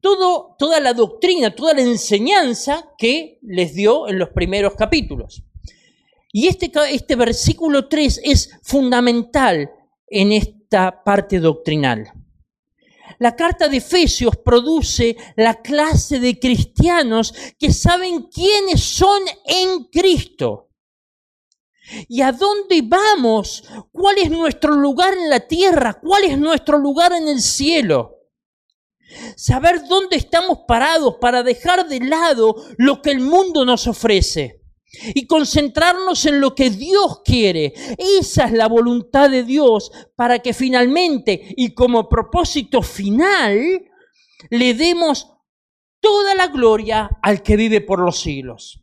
todo, 0.00 0.56
toda 0.58 0.80
la 0.80 0.94
doctrina, 0.94 1.54
toda 1.54 1.74
la 1.74 1.82
enseñanza 1.82 2.90
que 2.98 3.38
les 3.42 3.74
dio 3.74 4.08
en 4.08 4.18
los 4.18 4.30
primeros 4.30 4.74
capítulos. 4.74 5.42
Y 6.32 6.46
este, 6.46 6.70
este 6.90 7.16
versículo 7.16 7.88
3 7.88 8.20
es 8.24 8.50
fundamental 8.62 9.70
en 10.06 10.32
esta 10.32 11.02
parte 11.02 11.40
doctrinal. 11.40 12.12
La 13.18 13.36
carta 13.36 13.68
de 13.68 13.78
Efesios 13.78 14.36
produce 14.36 15.16
la 15.36 15.60
clase 15.60 16.20
de 16.20 16.38
cristianos 16.38 17.34
que 17.58 17.72
saben 17.72 18.28
quiénes 18.32 18.82
son 18.82 19.20
en 19.44 19.84
Cristo. 19.92 20.70
¿Y 22.08 22.22
a 22.22 22.32
dónde 22.32 22.82
vamos? 22.82 23.64
¿Cuál 23.92 24.18
es 24.18 24.30
nuestro 24.30 24.74
lugar 24.74 25.12
en 25.14 25.28
la 25.28 25.40
tierra? 25.40 25.98
¿Cuál 26.00 26.24
es 26.24 26.38
nuestro 26.38 26.78
lugar 26.78 27.12
en 27.12 27.28
el 27.28 27.40
cielo? 27.42 28.19
Saber 29.36 29.86
dónde 29.88 30.16
estamos 30.16 30.60
parados 30.66 31.16
para 31.20 31.42
dejar 31.42 31.88
de 31.88 32.00
lado 32.00 32.54
lo 32.78 33.02
que 33.02 33.10
el 33.10 33.20
mundo 33.20 33.64
nos 33.64 33.86
ofrece 33.86 34.60
y 35.14 35.26
concentrarnos 35.26 36.26
en 36.26 36.40
lo 36.40 36.54
que 36.54 36.70
Dios 36.70 37.20
quiere. 37.24 37.72
Esa 37.96 38.46
es 38.46 38.52
la 38.52 38.68
voluntad 38.68 39.30
de 39.30 39.44
Dios 39.44 39.90
para 40.16 40.40
que 40.40 40.52
finalmente 40.52 41.54
y 41.56 41.74
como 41.74 42.08
propósito 42.08 42.82
final 42.82 43.82
le 44.50 44.74
demos 44.74 45.28
toda 46.00 46.34
la 46.34 46.48
gloria 46.48 47.10
al 47.22 47.42
que 47.42 47.56
vive 47.56 47.80
por 47.80 48.00
los 48.00 48.20
siglos. 48.20 48.82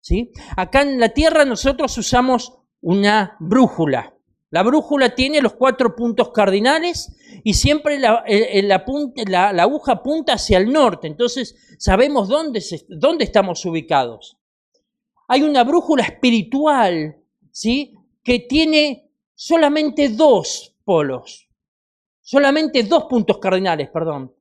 ¿Sí? 0.00 0.32
Acá 0.56 0.82
en 0.82 0.98
la 0.98 1.10
tierra 1.10 1.44
nosotros 1.44 1.96
usamos 1.96 2.58
una 2.80 3.36
brújula. 3.38 4.14
La 4.52 4.62
brújula 4.62 5.14
tiene 5.14 5.40
los 5.40 5.54
cuatro 5.54 5.96
puntos 5.96 6.28
cardinales 6.28 7.16
y 7.42 7.54
siempre 7.54 7.98
la, 7.98 8.22
aguja 9.58 9.92
apunta 9.92 10.34
hacia 10.34 10.58
el 10.58 10.70
norte, 10.70 11.06
entonces 11.06 11.56
sabemos 11.78 12.28
dónde, 12.28 12.62
dónde 12.86 13.24
estamos 13.24 13.64
ubicados. 13.64 14.36
Hay 15.26 15.42
una 15.42 15.64
brújula 15.64 16.04
espiritual, 16.04 17.16
¿sí? 17.50 17.94
Que 18.22 18.40
tiene 18.40 19.10
solamente 19.34 20.10
dos 20.10 20.76
polos, 20.84 21.48
solamente 22.20 22.82
dos 22.82 23.04
puntos 23.04 23.38
cardinales, 23.38 23.88
perdón. 23.88 24.34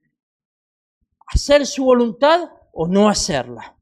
Hacer 1.26 1.66
su 1.66 1.86
voluntad 1.86 2.50
o 2.74 2.86
no 2.86 3.08
hacerla. 3.08 3.78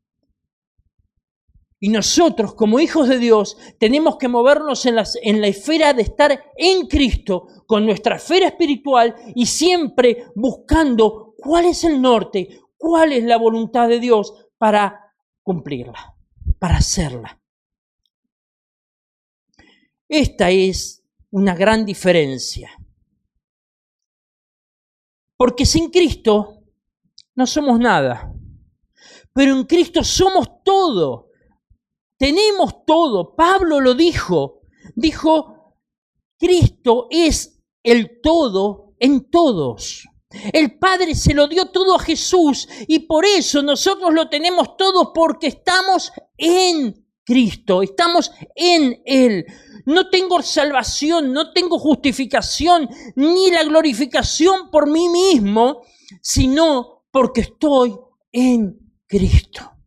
Y 1.81 1.89
nosotros, 1.89 2.55
como 2.55 2.79
hijos 2.79 3.07
de 3.07 3.17
Dios, 3.17 3.57
tenemos 3.79 4.17
que 4.17 4.27
movernos 4.27 4.85
en, 4.85 4.95
la 4.95 5.47
esfera 5.47 5.93
de 5.93 6.01
estar 6.01 6.51
en 6.57 6.87
Cristo, 6.87 7.47
con 7.65 7.85
nuestra 7.85 8.17
esfera 8.17 8.47
espiritual 8.47 9.15
y 9.33 9.45
siempre 9.45 10.25
buscando 10.35 11.35
cuál 11.37 11.65
es 11.65 11.85
el 11.85 12.01
norte, 12.01 12.59
cuál 12.77 13.13
es 13.13 13.23
la 13.23 13.37
voluntad 13.37 13.87
de 13.87 13.99
Dios 13.99 14.33
para 14.57 15.13
cumplirla, 15.41 16.15
para 16.57 16.77
hacerla. 16.77 17.39
Esta 20.09 20.49
es 20.49 21.01
una 21.31 21.55
gran 21.55 21.85
diferencia. 21.85 22.71
Porque 25.37 25.65
sin 25.65 25.89
Cristo 25.89 26.61
no 27.35 27.47
somos 27.47 27.79
nada, 27.79 28.33
pero 29.31 29.55
en 29.55 29.63
Cristo 29.63 30.03
somos 30.03 30.61
todo 30.65 31.28
tenemos 32.19 32.85
todo. 32.85 33.35
Pablo 33.35 33.79
lo 33.79 33.95
dijo. 33.95 34.61
Dijo, 34.95 35.75
Cristo 36.37 37.07
es 37.09 37.63
el 37.81 38.21
todo 38.21 38.93
en 38.99 39.31
todos. 39.31 40.07
El 40.53 40.77
Padre 40.77 41.15
se 41.15 41.33
lo 41.33 41.47
dio 41.47 41.67
todo 41.67 41.95
a 41.95 41.99
Jesús 41.99 42.67
y 42.87 42.99
por 42.99 43.25
eso 43.25 43.63
nosotros 43.63 44.13
lo 44.13 44.29
tenemos 44.29 44.77
todo 44.77 45.11
porque 45.11 45.47
estamos 45.47 46.11
en 46.37 47.07
Cristo, 47.23 47.81
estamos 47.81 48.31
en 48.53 49.01
Él. 49.05 49.45
No 49.85 50.09
tengo 50.09 50.41
salvación, 50.43 51.33
no 51.33 51.51
tengo 51.51 51.79
justificación 51.79 52.87
ni 53.15 53.49
la 53.49 53.63
glorificación 53.63 54.69
por 54.69 54.87
mí 54.87 55.09
mismo, 55.09 55.81
sino 56.21 57.05
porque 57.11 57.41
estoy 57.41 57.95
en 58.31 58.77
Cristo. 59.07 59.78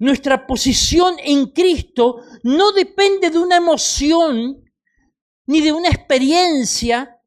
Nuestra 0.00 0.46
posición 0.46 1.16
en 1.22 1.48
Cristo 1.48 2.22
no 2.42 2.72
depende 2.72 3.28
de 3.28 3.38
una 3.38 3.58
emoción, 3.58 4.64
ni 5.46 5.60
de 5.60 5.72
una 5.72 5.90
experiencia, 5.90 7.20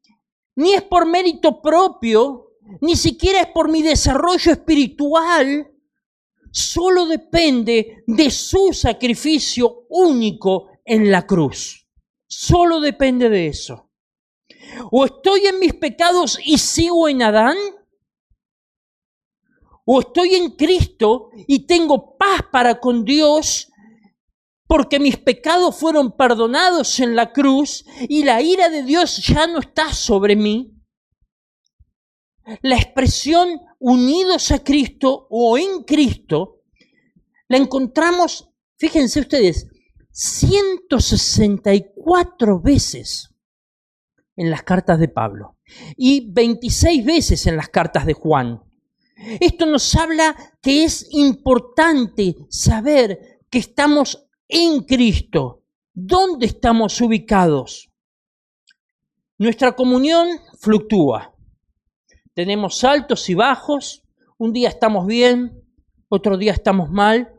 ni 0.56 0.74
es 0.74 0.82
por 0.82 1.06
mérito 1.06 1.62
propio, 1.62 2.56
ni 2.80 2.96
siquiera 2.96 3.42
es 3.42 3.46
por 3.46 3.70
mi 3.70 3.80
desarrollo 3.80 4.50
espiritual. 4.50 5.70
Solo 6.50 7.06
depende 7.06 8.02
de 8.08 8.30
su 8.30 8.72
sacrificio 8.72 9.86
único 9.88 10.70
en 10.84 11.12
la 11.12 11.24
cruz. 11.26 11.88
Solo 12.26 12.80
depende 12.80 13.28
de 13.28 13.46
eso. 13.46 13.88
O 14.90 15.04
estoy 15.04 15.46
en 15.46 15.60
mis 15.60 15.74
pecados 15.74 16.40
y 16.44 16.58
sigo 16.58 17.08
en 17.08 17.22
Adán, 17.22 17.56
o 19.84 20.00
estoy 20.00 20.34
en 20.34 20.52
Cristo 20.52 21.28
y 21.46 21.66
tengo 21.66 22.16
paz 22.16 22.40
para 22.50 22.80
con 22.80 23.04
Dios 23.04 23.70
porque 24.66 24.98
mis 24.98 25.18
pecados 25.18 25.76
fueron 25.76 26.16
perdonados 26.16 26.98
en 27.00 27.14
la 27.14 27.32
cruz 27.32 27.84
y 28.08 28.24
la 28.24 28.40
ira 28.40 28.70
de 28.70 28.82
Dios 28.82 29.18
ya 29.26 29.46
no 29.46 29.60
está 29.60 29.92
sobre 29.92 30.36
mí. 30.36 30.70
La 32.62 32.76
expresión 32.76 33.60
unidos 33.78 34.50
a 34.50 34.64
Cristo 34.64 35.26
o 35.30 35.58
en 35.58 35.84
Cristo 35.84 36.62
la 37.48 37.58
encontramos, 37.58 38.48
fíjense 38.78 39.20
ustedes, 39.20 39.68
164 40.10 42.60
veces 42.60 43.34
en 44.36 44.50
las 44.50 44.62
cartas 44.62 44.98
de 44.98 45.08
Pablo 45.08 45.58
y 45.96 46.32
26 46.32 47.04
veces 47.04 47.46
en 47.46 47.56
las 47.56 47.68
cartas 47.68 48.06
de 48.06 48.14
Juan. 48.14 48.62
Esto 49.16 49.66
nos 49.66 49.94
habla 49.94 50.34
que 50.60 50.84
es 50.84 51.08
importante 51.12 52.36
saber 52.48 53.40
que 53.50 53.58
estamos 53.58 54.26
en 54.48 54.82
Cristo. 54.82 55.62
¿Dónde 55.92 56.46
estamos 56.46 57.00
ubicados? 57.00 57.90
Nuestra 59.38 59.76
comunión 59.76 60.28
fluctúa. 60.58 61.34
Tenemos 62.34 62.82
altos 62.82 63.28
y 63.30 63.34
bajos. 63.34 64.02
Un 64.38 64.52
día 64.52 64.68
estamos 64.68 65.06
bien, 65.06 65.62
otro 66.08 66.36
día 66.36 66.52
estamos 66.52 66.90
mal. 66.90 67.32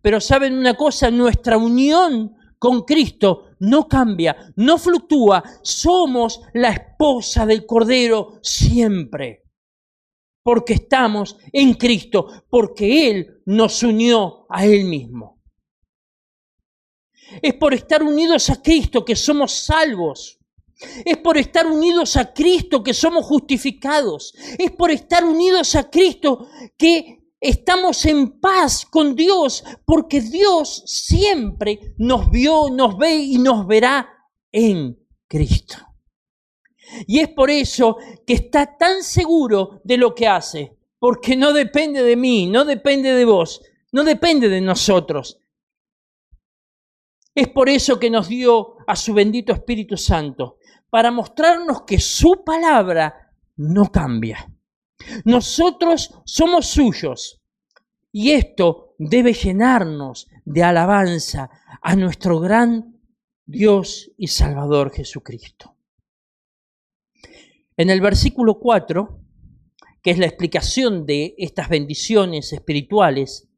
Pero 0.00 0.20
saben 0.20 0.56
una 0.56 0.74
cosa, 0.74 1.10
nuestra 1.10 1.58
unión 1.58 2.36
con 2.58 2.82
Cristo 2.82 3.50
no 3.60 3.88
cambia, 3.88 4.52
no 4.56 4.78
fluctúa. 4.78 5.42
Somos 5.62 6.40
la 6.54 6.70
esposa 6.70 7.46
del 7.46 7.66
Cordero 7.66 8.38
siempre. 8.42 9.47
Porque 10.48 10.72
estamos 10.72 11.36
en 11.52 11.74
Cristo, 11.74 12.44
porque 12.48 13.10
Él 13.10 13.42
nos 13.44 13.82
unió 13.82 14.46
a 14.48 14.64
Él 14.64 14.86
mismo. 14.86 15.42
Es 17.42 17.52
por 17.52 17.74
estar 17.74 18.02
unidos 18.02 18.48
a 18.48 18.62
Cristo 18.62 19.04
que 19.04 19.14
somos 19.14 19.52
salvos. 19.52 20.38
Es 21.04 21.18
por 21.18 21.36
estar 21.36 21.66
unidos 21.66 22.16
a 22.16 22.32
Cristo 22.32 22.82
que 22.82 22.94
somos 22.94 23.26
justificados. 23.26 24.32
Es 24.58 24.70
por 24.70 24.90
estar 24.90 25.22
unidos 25.22 25.74
a 25.74 25.90
Cristo 25.90 26.48
que 26.78 27.18
estamos 27.38 28.06
en 28.06 28.40
paz 28.40 28.86
con 28.86 29.14
Dios, 29.14 29.62
porque 29.84 30.22
Dios 30.22 30.82
siempre 30.86 31.94
nos 31.98 32.30
vio, 32.30 32.70
nos 32.70 32.96
ve 32.96 33.16
y 33.16 33.36
nos 33.36 33.66
verá 33.66 34.08
en 34.50 34.98
Cristo. 35.26 35.87
Y 37.06 37.20
es 37.20 37.28
por 37.28 37.50
eso 37.50 37.96
que 38.26 38.34
está 38.34 38.76
tan 38.76 39.02
seguro 39.02 39.80
de 39.84 39.96
lo 39.96 40.14
que 40.14 40.26
hace, 40.26 40.76
porque 40.98 41.36
no 41.36 41.52
depende 41.52 42.02
de 42.02 42.16
mí, 42.16 42.46
no 42.46 42.64
depende 42.64 43.12
de 43.12 43.24
vos, 43.24 43.62
no 43.92 44.04
depende 44.04 44.48
de 44.48 44.60
nosotros. 44.60 45.40
Es 47.34 47.48
por 47.48 47.68
eso 47.68 47.98
que 48.00 48.10
nos 48.10 48.28
dio 48.28 48.76
a 48.86 48.96
su 48.96 49.14
bendito 49.14 49.52
Espíritu 49.52 49.96
Santo, 49.96 50.58
para 50.90 51.10
mostrarnos 51.10 51.82
que 51.82 52.00
su 52.00 52.42
palabra 52.44 53.32
no 53.56 53.90
cambia. 53.92 54.50
Nosotros 55.24 56.14
somos 56.24 56.66
suyos 56.66 57.40
y 58.10 58.32
esto 58.32 58.94
debe 58.98 59.32
llenarnos 59.32 60.28
de 60.44 60.62
alabanza 60.62 61.50
a 61.80 61.94
nuestro 61.94 62.40
gran 62.40 63.00
Dios 63.44 64.10
y 64.16 64.28
Salvador 64.28 64.92
Jesucristo. 64.92 65.77
En 67.78 67.88
el 67.88 68.02
versículo 68.02 68.58
4, 68.58 69.22
que 70.02 70.10
es 70.10 70.18
la 70.18 70.26
explicación 70.26 71.06
de 71.06 71.34
estas 71.38 71.70
bendiciones 71.70 72.52
espirituales, 72.52 73.48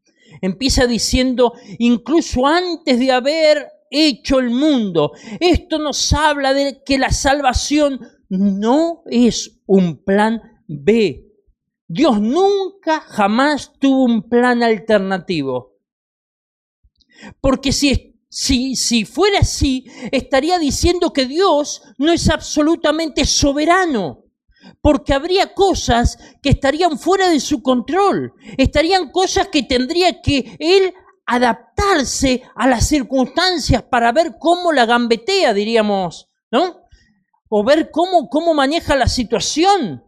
Empieza 0.40 0.86
diciendo, 0.86 1.54
incluso 1.78 2.46
antes 2.46 2.98
de 2.98 3.10
haber 3.10 3.68
hecho 3.90 4.38
el 4.38 4.50
mundo. 4.50 5.12
Esto 5.40 5.78
nos 5.78 6.12
habla 6.12 6.54
de 6.54 6.82
que 6.84 6.98
la 6.98 7.10
salvación 7.10 8.00
no 8.28 9.02
es 9.06 9.60
un 9.66 10.02
plan 10.04 10.40
B. 10.66 11.26
Dios 11.88 12.20
nunca, 12.20 13.00
jamás 13.00 13.72
tuvo 13.78 14.04
un 14.04 14.28
plan 14.28 14.62
alternativo. 14.62 15.78
Porque 17.40 17.72
si, 17.72 18.09
si, 18.30 18.76
si 18.76 19.04
fuera 19.04 19.40
así, 19.40 19.84
estaría 20.12 20.58
diciendo 20.58 21.12
que 21.12 21.26
Dios 21.26 21.82
no 21.98 22.12
es 22.12 22.30
absolutamente 22.30 23.24
soberano 23.26 24.24
porque 24.80 25.12
habría 25.12 25.52
cosas 25.52 26.16
que 26.42 26.50
estarían 26.50 26.98
fuera 26.98 27.28
de 27.28 27.40
su 27.40 27.62
control, 27.62 28.32
estarían 28.56 29.10
cosas 29.10 29.48
que 29.48 29.64
tendría 29.64 30.22
que 30.22 30.56
él 30.58 30.94
adaptarse 31.26 32.42
a 32.54 32.68
las 32.68 32.86
circunstancias 32.86 33.82
para 33.82 34.12
ver 34.12 34.36
cómo 34.38 34.72
la 34.72 34.86
gambetea, 34.86 35.52
diríamos, 35.52 36.28
¿no? 36.50 36.88
O 37.48 37.64
ver 37.64 37.90
cómo, 37.90 38.28
cómo 38.28 38.54
maneja 38.54 38.94
la 38.96 39.08
situación. 39.08 40.04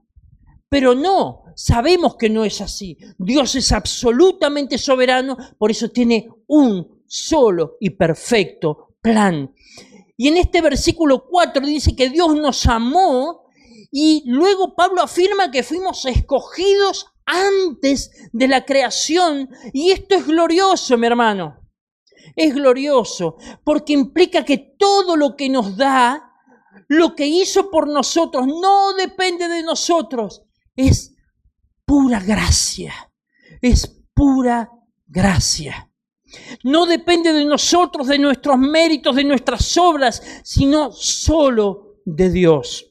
Pero 0.69 0.95
no, 0.95 1.43
sabemos 1.55 2.17
que 2.17 2.31
no 2.31 2.45
es 2.45 2.61
así. 2.61 2.99
Dios 3.19 3.55
es 3.57 3.73
absolutamente 3.73 4.79
soberano, 4.79 5.37
por 5.59 5.71
eso 5.71 5.91
tiene 5.91 6.29
un 6.47 6.92
solo 7.13 7.77
y 7.79 7.91
perfecto 7.91 8.95
plan. 9.03 9.55
Y 10.17 10.29
en 10.29 10.39
este 10.39 10.63
versículo 10.63 11.27
4 11.29 11.67
dice 11.67 11.95
que 11.95 12.09
Dios 12.09 12.35
nos 12.37 12.67
amó 12.67 13.51
y 13.91 14.23
luego 14.27 14.75
Pablo 14.75 15.03
afirma 15.03 15.51
que 15.51 15.63
fuimos 15.63 16.07
escogidos 16.07 17.07
antes 17.27 18.11
de 18.33 18.49
la 18.49 18.65
creación. 18.65 19.51
Y 19.75 19.91
esto 19.91 20.15
es 20.15 20.27
glorioso, 20.27 20.97
mi 20.97 21.07
hermano. 21.07 21.59
Es 22.35 22.55
glorioso 22.55 23.37
porque 23.63 23.93
implica 23.93 24.43
que 24.43 24.75
todo 24.79 25.15
lo 25.15 25.37
que 25.37 25.51
nos 25.51 25.77
da, 25.77 26.33
lo 26.89 27.15
que 27.15 27.27
hizo 27.27 27.71
por 27.71 27.89
nosotros, 27.89 28.47
no 28.47 28.95
depende 28.95 29.49
de 29.49 29.63
nosotros. 29.63 30.45
Es 30.77 31.15
pura 31.85 32.21
gracia. 32.21 33.13
Es 33.61 34.03
pura 34.15 34.71
gracia. 35.07 35.92
No 36.65 36.87
depende 36.87 37.33
de 37.33 37.45
nosotros, 37.45 38.07
de 38.07 38.19
nuestros 38.19 38.59
méritos, 38.59 39.17
de 39.17 39.25
nuestras 39.25 39.77
obras, 39.77 40.23
sino 40.45 40.93
solo 40.93 41.97
de 42.05 42.31
Dios 42.31 42.89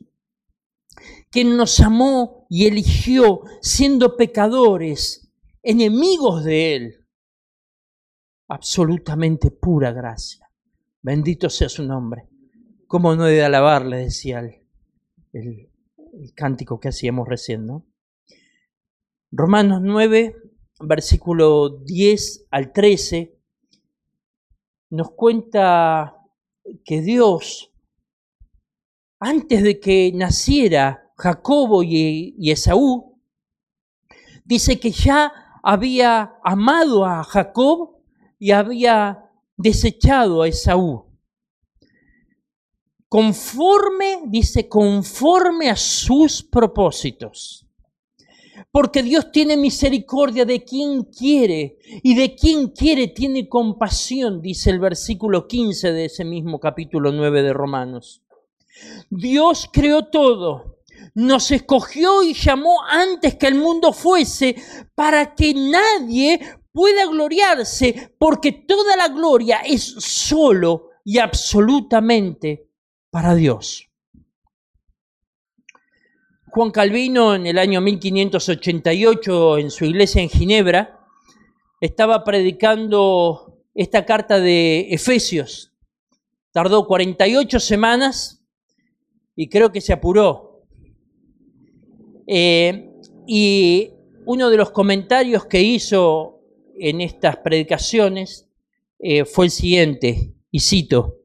quien 1.32 1.56
nos 1.56 1.80
amó 1.80 2.46
y 2.50 2.68
eligió 2.68 3.42
siendo 3.62 4.18
pecadores, 4.18 5.32
enemigos 5.64 6.44
de 6.44 6.76
Él. 6.76 7.08
Absolutamente 8.50 9.50
pura 9.50 9.94
gracia. 9.94 10.50
Bendito 11.02 11.50
sea 11.50 11.70
su 11.70 11.84
nombre. 11.84 12.28
¿Cómo 12.86 13.16
no 13.16 13.26
he 13.26 13.32
de 13.32 13.44
alabarle? 13.44 13.98
decía 13.98 14.40
el, 14.40 14.68
el, 15.32 16.34
cántico 16.36 16.80
que 16.80 16.90
hacíamos 16.90 17.28
recién, 17.28 17.66
¿no? 17.66 17.86
Romanos 19.32 19.80
9, 19.82 20.36
versículo 20.82 21.70
10 21.70 22.48
al 22.52 22.74
13, 22.74 23.40
nos 24.92 25.12
cuenta 25.12 26.18
que 26.86 27.02
Dios, 27.02 27.72
antes 29.20 29.64
de 29.64 29.80
que 29.80 30.12
naciera 30.14 31.12
Jacobo 31.16 31.82
y, 31.82 32.36
Esaú, 32.52 33.18
dice 34.44 34.80
que 34.80 34.92
ya 34.92 35.60
había 35.64 36.36
amado 36.44 37.06
a 37.06 37.24
Jacob 37.24 38.02
y 38.38 38.52
había 38.52 39.32
desechado 39.56 40.42
a 40.42 40.50
Esaú. 40.50 41.06
Conforme, 43.08 44.24
dice, 44.28 44.68
conforme 44.68 45.70
a 45.70 45.76
sus 45.76 46.44
propósitos. 46.44 47.66
Porque 48.72 49.04
Dios 49.04 49.32
tiene 49.32 49.58
misericordia 49.58 50.46
de 50.46 50.64
quien 50.64 51.04
quiere 51.06 51.78
y 52.04 52.16
de 52.16 52.36
quien 52.36 52.70
quiere 52.70 53.08
tiene 53.08 53.48
compasión, 53.50 54.42
dice 54.42 54.70
el 54.70 54.80
versículo 54.80 55.48
15 55.48 55.94
de 55.94 56.06
ese 56.06 56.26
mismo 56.26 56.60
capítulo 56.60 57.12
9 57.12 57.44
de 57.44 57.54
Romanos. 57.54 58.22
Dios 59.10 59.70
creó 59.72 60.06
todo 60.06 60.82
nos 61.14 61.52
escogió 61.52 62.24
y 62.24 62.34
llamó 62.34 62.84
antes 62.88 63.36
que 63.36 63.48
el 63.48 63.56
mundo 63.56 63.92
fuese 63.94 64.56
para 64.96 65.36
que 65.36 65.54
nadie 65.54 66.40
pueda 66.72 67.06
gloriarse, 67.06 68.14
porque 68.18 68.52
toda 68.52 68.96
la 68.96 69.10
gloria 69.10 69.58
es 69.66 69.84
solo 69.84 70.90
y 71.04 71.18
absolutamente 71.18 72.70
para 73.10 73.36
Dios. 73.36 73.91
Juan 76.52 76.72
Calvino 76.72 77.34
en 77.34 77.48
el 77.48 77.58
año 77.58 77.80
1588 77.80 79.58
en 79.58 79.72
su 79.72 79.86
iglesia 79.86 80.22
en 80.22 80.28
Ginebra 80.28 81.00
estaba 81.80 82.26
predicando 82.26 83.58
esta 83.74 84.06
carta 84.06 84.38
de 84.38 84.88
Efesios. 84.90 85.72
Tardó 86.52 86.86
48 86.88 87.58
semanas 87.58 88.44
y 89.34 89.48
creo 89.48 89.72
que 89.72 89.80
se 89.80 89.94
apuró 89.94 90.66
eh, 92.28 93.00
y 93.26 93.94
uno 94.26 94.50
de 94.50 94.58
los 94.58 94.72
comentarios 94.72 95.46
que 95.46 95.62
hizo 95.62 96.42
en 96.78 97.00
estas 97.00 97.38
predicaciones 97.38 98.50
eh, 99.00 99.24
fue 99.24 99.46
el 99.46 99.52
siguiente, 99.52 100.34
y 100.52 100.60
cito, 100.60 101.22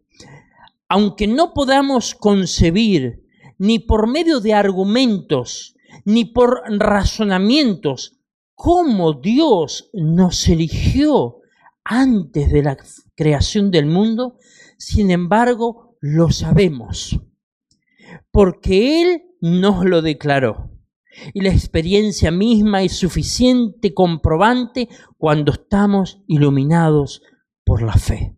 aunque 0.89 1.27
no 1.27 1.53
podamos 1.53 2.15
concebir 2.15 3.26
ni 3.59 3.79
por 3.79 4.07
medio 4.07 4.40
de 4.40 4.55
argumentos, 4.55 5.75
ni 6.05 6.25
por 6.25 6.62
razonamientos, 6.69 8.19
cómo 8.55 9.12
Dios 9.14 9.90
nos 9.92 10.49
eligió 10.49 11.40
antes 11.85 12.51
de 12.51 12.62
la 12.62 12.77
creación 13.14 13.71
del 13.71 13.87
mundo, 13.87 14.38
sin 14.79 15.11
embargo, 15.11 15.97
lo 16.01 16.31
sabemos, 16.31 17.19
porque 18.31 19.03
Él 19.03 19.23
nos 19.40 19.85
lo 19.85 20.03
declaró. 20.03 20.71
Y 21.33 21.40
la 21.40 21.51
experiencia 21.51 22.31
misma 22.31 22.83
es 22.83 22.92
suficiente 22.92 23.95
comprobante 23.95 24.88
cuando 25.16 25.53
estamos 25.53 26.23
iluminados 26.27 27.23
por 27.64 27.83
la 27.83 27.95
fe. 27.95 28.37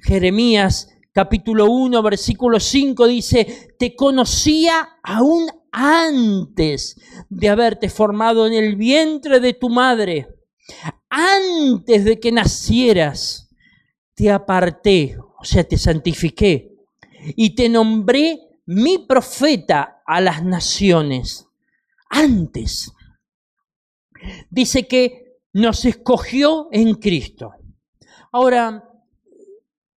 Jeremías 0.00 0.93
capítulo 1.14 1.70
1, 1.70 2.02
versículo 2.02 2.58
5 2.58 3.06
dice, 3.06 3.68
te 3.78 3.94
conocía 3.94 4.98
aún 5.02 5.46
antes 5.70 7.00
de 7.28 7.48
haberte 7.48 7.88
formado 7.88 8.46
en 8.46 8.52
el 8.52 8.74
vientre 8.74 9.38
de 9.38 9.54
tu 9.54 9.70
madre, 9.70 10.28
antes 11.08 12.04
de 12.04 12.18
que 12.18 12.32
nacieras, 12.32 13.48
te 14.14 14.30
aparté, 14.30 15.16
o 15.38 15.44
sea, 15.44 15.62
te 15.62 15.78
santifiqué, 15.78 16.72
y 17.36 17.54
te 17.54 17.68
nombré 17.68 18.40
mi 18.66 18.98
profeta 18.98 20.02
a 20.04 20.20
las 20.20 20.44
naciones. 20.44 21.46
Antes. 22.10 22.92
Dice 24.50 24.86
que 24.86 25.38
nos 25.52 25.84
escogió 25.84 26.68
en 26.72 26.94
Cristo. 26.94 27.52
Ahora, 28.32 28.93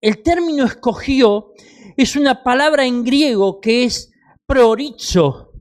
el 0.00 0.22
término 0.22 0.64
escogió 0.64 1.52
es 1.96 2.16
una 2.16 2.42
palabra 2.42 2.86
en 2.86 3.04
griego 3.04 3.60
que 3.60 3.84
es 3.84 4.12
prorizo. 4.46 5.52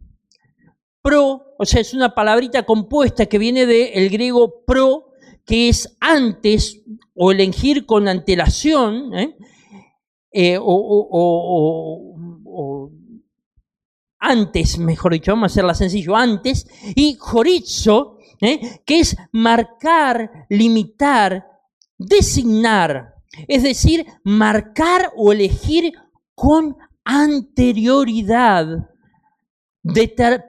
Pro, 1.02 1.56
o 1.58 1.65
sea, 1.65 1.82
es 1.82 1.93
una 1.93 2.13
palabrita 2.13 2.63
compuesta 2.63 3.28
que 3.28 3.38
viene 3.38 3.65
del 3.65 4.10
griego 4.10 4.63
pro, 4.65 5.12
que 5.45 5.69
es 5.69 5.95
antes 6.00 6.82
o 7.13 7.32
elegir 7.32 7.86
con 7.86 8.08
antelación, 8.08 9.13
¿eh? 9.13 9.38
Eh, 10.38 10.58
o, 10.60 12.12
antes, 14.19 14.78
mejor 14.80 15.13
dicho, 15.13 15.32
vamos 15.32 15.52
a 15.52 15.54
hacerla 15.54 15.74
sencillo, 15.76 16.15
antes, 16.15 16.67
y 16.95 17.15
jorizo, 17.17 18.17
¿eh? 18.41 18.82
que 18.86 19.00
es 19.00 19.15
marcar, 19.32 20.48
limitar, 20.50 21.45
designar, 21.98 23.14
es 23.48 23.63
decir, 23.63 24.06
marcar 24.24 25.12
o 25.15 25.32
elegir 25.32 25.93
con 26.34 26.78
anterioridad, 27.04 28.89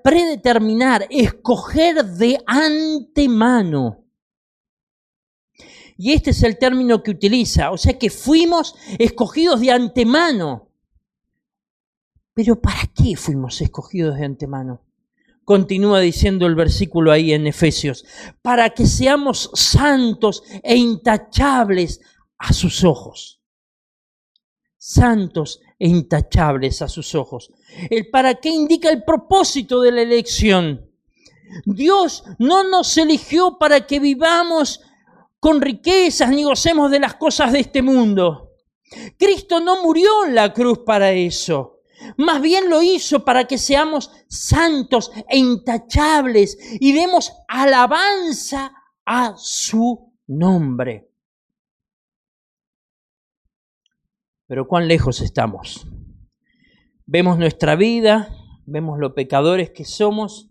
predeterminar, 0.02 1.06
escoger 1.10 2.04
de 2.04 2.38
antemano. 2.46 4.04
Y 5.98 6.12
este 6.12 6.30
es 6.30 6.42
el 6.42 6.58
término 6.58 7.02
que 7.02 7.10
utiliza, 7.10 7.70
o 7.70 7.78
sea 7.78 7.98
que 7.98 8.10
fuimos 8.10 8.74
escogidos 8.98 9.60
de 9.60 9.70
antemano. 9.70 10.68
Pero 12.34 12.60
¿para 12.60 12.82
qué 12.94 13.16
fuimos 13.16 13.60
escogidos 13.62 14.16
de 14.16 14.26
antemano? 14.26 14.82
Continúa 15.44 16.00
diciendo 16.00 16.46
el 16.46 16.54
versículo 16.54 17.12
ahí 17.12 17.32
en 17.32 17.46
Efesios, 17.46 18.04
para 18.42 18.70
que 18.70 18.84
seamos 18.84 19.50
santos 19.54 20.42
e 20.62 20.76
intachables 20.76 22.00
a 22.38 22.52
sus 22.52 22.84
ojos. 22.84 23.40
Santos 24.76 25.60
e 25.78 25.88
intachables 25.88 26.82
a 26.82 26.88
sus 26.88 27.14
ojos. 27.14 27.50
El 27.90 28.08
para 28.10 28.34
qué 28.34 28.50
indica 28.50 28.88
el 28.90 29.04
propósito 29.04 29.80
de 29.80 29.92
la 29.92 30.02
elección. 30.02 30.90
Dios 31.64 32.24
no 32.38 32.64
nos 32.64 32.96
eligió 32.98 33.58
para 33.58 33.86
que 33.86 34.00
vivamos 34.00 34.80
con 35.40 35.60
riquezas 35.60 36.30
ni 36.30 36.44
gocemos 36.44 36.90
de 36.90 37.00
las 37.00 37.14
cosas 37.14 37.52
de 37.52 37.60
este 37.60 37.82
mundo. 37.82 38.52
Cristo 39.18 39.60
no 39.60 39.82
murió 39.82 40.24
en 40.26 40.34
la 40.34 40.52
cruz 40.52 40.80
para 40.84 41.12
eso. 41.12 41.80
Más 42.18 42.40
bien 42.40 42.68
lo 42.68 42.82
hizo 42.82 43.24
para 43.24 43.46
que 43.46 43.58
seamos 43.58 44.10
santos 44.28 45.10
e 45.28 45.38
intachables 45.38 46.58
y 46.78 46.92
demos 46.92 47.32
alabanza 47.48 48.72
a 49.04 49.34
su 49.36 50.12
nombre. 50.26 51.05
Pero 54.46 54.68
cuán 54.68 54.88
lejos 54.88 55.20
estamos. 55.20 55.86
Vemos 57.04 57.38
nuestra 57.38 57.76
vida, 57.76 58.28
vemos 58.64 58.98
lo 58.98 59.14
pecadores 59.14 59.70
que 59.70 59.84
somos. 59.84 60.50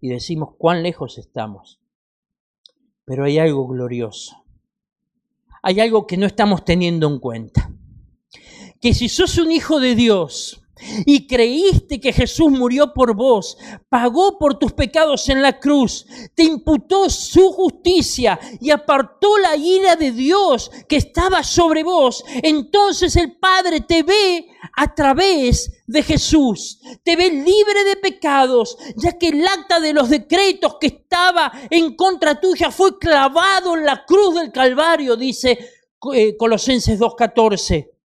Y 0.00 0.08
decimos 0.08 0.54
cuán 0.58 0.82
lejos 0.82 1.18
estamos. 1.18 1.80
Pero 3.04 3.24
hay 3.24 3.38
algo 3.38 3.66
glorioso. 3.66 4.44
Hay 5.62 5.80
algo 5.80 6.06
que 6.06 6.16
no 6.16 6.26
estamos 6.26 6.64
teniendo 6.64 7.08
en 7.08 7.18
cuenta. 7.18 7.72
Que 8.80 8.94
si 8.94 9.08
sos 9.08 9.38
un 9.38 9.50
hijo 9.50 9.80
de 9.80 9.94
Dios, 9.94 10.65
y 11.04 11.26
creíste 11.26 12.00
que 12.00 12.12
Jesús 12.12 12.50
murió 12.50 12.92
por 12.92 13.14
vos, 13.14 13.56
pagó 13.88 14.38
por 14.38 14.58
tus 14.58 14.72
pecados 14.72 15.28
en 15.28 15.42
la 15.42 15.58
cruz, 15.58 16.06
te 16.34 16.42
imputó 16.42 17.08
su 17.08 17.50
justicia 17.52 18.38
y 18.60 18.70
apartó 18.70 19.38
la 19.38 19.56
ira 19.56 19.96
de 19.96 20.12
Dios 20.12 20.70
que 20.88 20.96
estaba 20.96 21.42
sobre 21.42 21.82
vos, 21.82 22.24
entonces 22.42 23.16
el 23.16 23.36
Padre 23.38 23.80
te 23.80 24.02
ve 24.02 24.48
a 24.76 24.94
través 24.94 25.72
de 25.86 26.02
Jesús, 26.02 26.80
te 27.02 27.16
ve 27.16 27.30
libre 27.30 27.84
de 27.84 27.96
pecados, 27.96 28.76
ya 28.96 29.16
que 29.16 29.28
el 29.28 29.46
acta 29.46 29.80
de 29.80 29.92
los 29.92 30.10
decretos 30.10 30.76
que 30.80 30.88
estaba 30.88 31.52
en 31.70 31.94
contra 31.96 32.40
tuya 32.40 32.70
fue 32.70 32.98
clavado 32.98 33.74
en 33.76 33.84
la 33.84 34.04
cruz 34.04 34.34
del 34.34 34.52
Calvario, 34.52 35.16
dice 35.16 35.58
eh, 36.12 36.36
Colosenses 36.36 37.00
2.14 37.00 37.95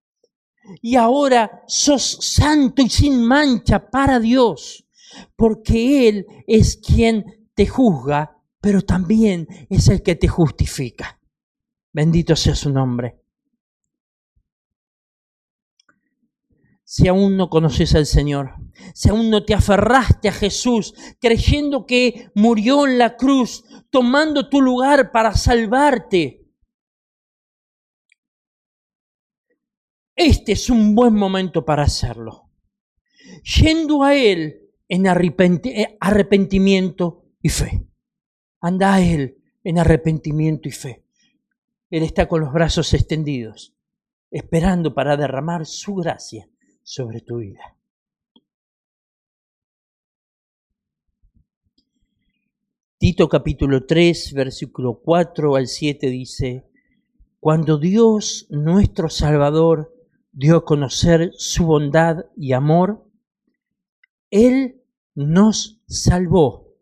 y 0.82 0.96
ahora 0.96 1.64
sos 1.68 2.18
santo 2.22 2.82
y 2.82 2.90
sin 2.90 3.24
mancha 3.24 3.90
para 3.90 4.20
Dios, 4.20 4.86
porque 5.36 6.08
Él 6.08 6.26
es 6.48 6.78
quien 6.78 7.50
te 7.54 7.68
juzga, 7.68 8.38
pero 8.60 8.82
también 8.82 9.48
es 9.70 9.88
el 9.90 10.04
que 10.04 10.16
te 10.16 10.28
justifica. 10.28 11.20
Bendito 11.92 12.36
sea 12.36 12.56
su 12.56 12.72
nombre. 12.72 13.18
Si 16.84 17.08
aún 17.08 17.38
no 17.38 17.50
conoces 17.50 17.96
al 17.96 18.06
Señor, 18.06 18.56
si 18.94 19.10
aún 19.10 19.30
no 19.30 19.46
te 19.46 19.54
aferraste 19.54 20.28
a 20.28 20.34
Jesús, 20.34 20.94
creyendo 21.22 21.86
que 21.86 22.30
murió 22.36 22.86
en 22.86 22.98
la 22.98 23.16
cruz, 23.16 23.64
tomando 23.90 24.50
tu 24.50 24.62
lugar 24.62 25.12
para 25.12 25.34
salvarte, 25.34 26.41
Este 30.24 30.52
es 30.52 30.70
un 30.70 30.94
buen 30.94 31.16
momento 31.16 31.66
para 31.66 31.82
hacerlo. 31.82 32.52
Yendo 33.60 34.04
a 34.04 34.16
Él 34.16 34.70
en 34.88 35.08
eh, 35.08 35.98
arrepentimiento 36.00 37.26
y 37.42 37.50
fe. 37.50 37.88
Anda 38.60 38.94
a 38.94 39.02
Él 39.02 39.42
en 39.64 39.80
arrepentimiento 39.80 40.70
y 40.70 40.74
fe. 40.74 41.04
Él 41.90 42.04
está 42.04 42.28
con 42.28 42.42
los 42.42 42.54
brazos 42.54 42.94
extendidos, 42.94 43.76
esperando 44.30 44.94
para 44.94 45.18
derramar 45.18 45.66
su 45.66 45.96
gracia 45.96 46.48
sobre 46.84 47.22
tu 47.22 47.38
vida. 47.38 47.76
Tito 53.00 53.28
capítulo 53.28 53.88
3, 53.88 54.34
versículo 54.34 55.02
4 55.04 55.56
al 55.56 55.66
7 55.66 56.12
dice, 56.12 56.70
Cuando 57.40 57.80
Dios 57.80 58.46
nuestro 58.52 59.10
Salvador 59.10 59.98
dio 60.32 60.58
a 60.58 60.66
conocer 60.66 61.32
su 61.38 61.66
bondad 61.66 62.26
y 62.36 62.54
amor, 62.54 63.06
Él 64.30 64.82
nos 65.16 65.82
salvó, 65.88 66.76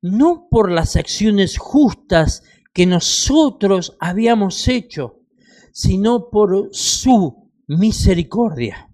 no 0.00 0.48
por 0.50 0.70
las 0.70 0.96
acciones 0.96 1.58
justas 1.58 2.42
que 2.72 2.86
nosotros 2.86 3.96
habíamos 4.00 4.66
hecho, 4.68 5.20
sino 5.72 6.30
por 6.30 6.70
su 6.72 7.50
misericordia. 7.66 8.90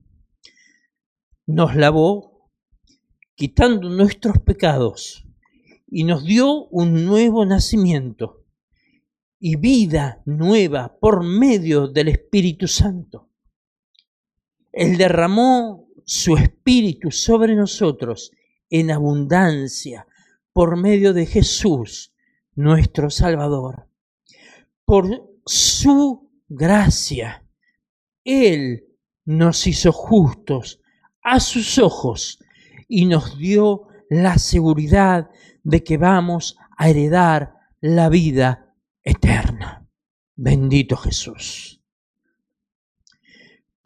Nos 1.47 1.77
lavó 1.77 2.51
quitando 3.35 3.89
nuestros 3.89 4.39
pecados 4.39 5.27
y 5.87 6.05
nos 6.05 6.25
dio 6.25 6.65
un 6.67 7.05
nuevo 7.05 7.45
nacimiento 7.47 8.45
y 9.39 9.57
vida 9.57 10.23
nueva 10.25 10.99
por 10.99 11.23
medio 11.23 11.87
del 11.87 12.09
Espíritu 12.09 12.67
Santo. 12.67 13.31
Él 14.77 14.99
derramó 14.99 15.89
su 16.05 16.37
espíritu 16.37 17.11
sobre 17.11 17.57
nosotros 17.57 18.31
en 18.69 18.91
abundancia 18.91 20.07
por 20.53 20.77
medio 20.77 21.15
de 21.15 21.25
Jesús, 21.25 22.13
nuestro 22.55 23.09
Salvador. 23.09 23.89
Por 24.85 25.31
su 25.47 26.31
gracia, 26.47 27.43
Él 28.23 28.85
nos 29.25 29.67
hizo 29.67 29.93
justos 29.93 30.83
a 31.23 31.41
sus 31.41 31.79
ojos 31.79 32.39
y 32.87 33.07
nos 33.07 33.39
dio 33.39 33.89
la 34.11 34.37
seguridad 34.37 35.31
de 35.63 35.85
que 35.85 35.97
vamos 35.97 36.59
a 36.77 36.91
heredar 36.91 37.55
la 37.81 38.11
vida 38.11 38.75
eterna. 39.03 39.89
Bendito 40.35 40.99
Jesús. 40.99 41.76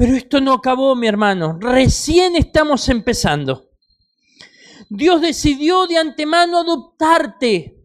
Pero 0.00 0.16
esto 0.16 0.40
no 0.40 0.54
acabó, 0.54 0.96
mi 0.96 1.08
hermano. 1.08 1.58
Recién 1.60 2.34
estamos 2.34 2.88
empezando. 2.88 3.68
Dios 4.88 5.20
decidió 5.20 5.86
de 5.86 5.98
antemano 5.98 6.56
adoptarte 6.56 7.84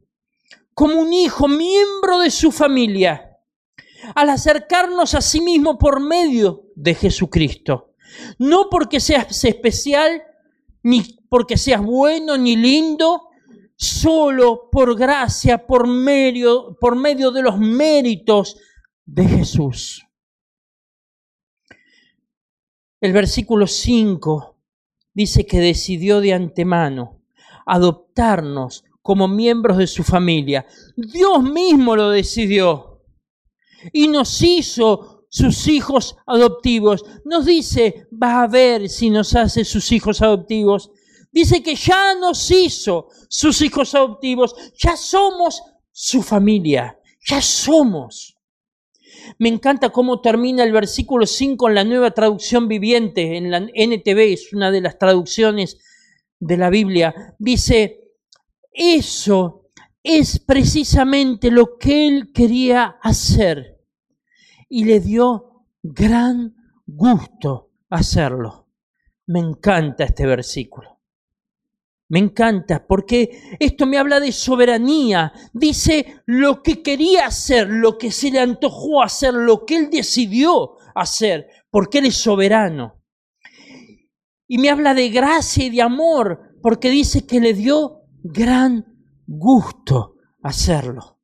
como 0.73 0.95
un 1.01 1.11
hijo, 1.11 1.49
miembro 1.49 2.19
de 2.19 2.31
su 2.31 2.53
familia, 2.53 3.37
al 4.15 4.29
acercarnos 4.29 5.13
a 5.13 5.19
sí 5.19 5.41
mismo 5.41 5.77
por 5.77 5.99
medio 5.99 6.67
de 6.77 6.95
Jesucristo. 6.95 7.95
No 8.39 8.69
porque 8.69 9.01
seas 9.01 9.43
especial, 9.43 10.23
ni 10.83 11.19
porque 11.27 11.57
seas 11.57 11.83
bueno, 11.83 12.37
ni 12.37 12.55
lindo, 12.55 13.27
solo 13.75 14.69
por 14.71 14.97
gracia, 14.97 15.67
por 15.67 15.85
medio, 15.85 16.77
por 16.79 16.95
medio 16.95 17.31
de 17.31 17.41
los 17.41 17.59
méritos 17.59 18.55
de 19.05 19.25
Jesús. 19.25 20.04
El 23.05 23.13
versículo 23.13 23.67
5 23.67 24.55
dice 25.13 25.45
que 25.45 25.59
decidió 25.59 26.21
de 26.21 26.33
antemano 26.33 27.21
adoptarnos 27.67 28.83
como 29.03 29.27
miembros 29.27 29.77
de 29.77 29.85
su 29.85 30.03
familia. 30.03 30.65
Dios 30.95 31.43
mismo 31.43 31.95
lo 31.95 32.09
decidió 32.09 33.03
y 33.93 34.07
nos 34.07 34.41
hizo 34.41 35.27
sus 35.29 35.67
hijos 35.67 36.15
adoptivos. 36.25 37.05
Nos 37.25 37.45
dice, 37.45 38.07
va 38.11 38.41
a 38.41 38.47
ver 38.47 38.89
si 38.89 39.11
nos 39.11 39.35
hace 39.35 39.65
sus 39.65 39.91
hijos 39.91 40.23
adoptivos. 40.23 40.89
Dice 41.31 41.61
que 41.61 41.75
ya 41.75 42.15
nos 42.15 42.49
hizo 42.49 43.09
sus 43.29 43.61
hijos 43.61 43.93
adoptivos, 43.93 44.55
ya 44.79 44.97
somos 44.97 45.61
su 45.91 46.23
familia, 46.23 46.99
ya 47.23 47.39
somos. 47.39 48.34
Me 49.39 49.49
encanta 49.49 49.89
cómo 49.89 50.21
termina 50.21 50.63
el 50.63 50.71
versículo 50.71 51.25
5 51.25 51.69
en 51.69 51.75
la 51.75 51.83
nueva 51.83 52.11
traducción 52.11 52.67
viviente, 52.67 53.37
en 53.37 53.51
la 53.51 53.57
NTV, 53.57 54.33
es 54.33 54.53
una 54.53 54.71
de 54.71 54.81
las 54.81 54.97
traducciones 54.97 55.77
de 56.39 56.57
la 56.57 56.69
Biblia. 56.69 57.35
Dice, 57.39 58.11
eso 58.71 59.69
es 60.03 60.39
precisamente 60.39 61.49
lo 61.49 61.77
que 61.77 62.07
él 62.07 62.31
quería 62.33 62.97
hacer 63.01 63.81
y 64.69 64.85
le 64.85 64.99
dio 64.99 65.65
gran 65.81 66.55
gusto 66.85 67.71
hacerlo. 67.89 68.67
Me 69.27 69.39
encanta 69.39 70.03
este 70.03 70.25
versículo. 70.25 70.94
Me 72.07 72.19
encanta 72.19 72.85
porque 72.85 73.57
esto 73.59 73.85
me 73.87 73.97
habla 73.97 74.19
de 74.19 74.31
soberanía. 74.31 75.33
Dice 75.53 76.21
lo 76.25 76.61
que 76.61 76.83
quería 76.83 77.25
hacer, 77.25 77.67
lo 77.67 77.97
que 77.97 78.11
se 78.11 78.29
le 78.29 78.39
antojó 78.39 79.01
hacer, 79.01 79.33
lo 79.33 79.65
que 79.65 79.77
él 79.77 79.89
decidió 79.89 80.77
hacer, 80.93 81.47
porque 81.71 81.97
él 81.97 82.05
es 82.05 82.15
soberano. 82.15 83.01
Y 84.47 84.59
me 84.59 84.69
habla 84.69 84.93
de 84.93 85.09
gracia 85.09 85.65
y 85.65 85.71
de 85.71 85.81
amor, 85.81 86.57
porque 86.61 86.91
dice 86.91 87.25
que 87.25 87.39
le 87.39 87.53
dio 87.53 88.03
gran 88.23 88.85
gusto 89.25 90.15
hacerlo. 90.43 91.19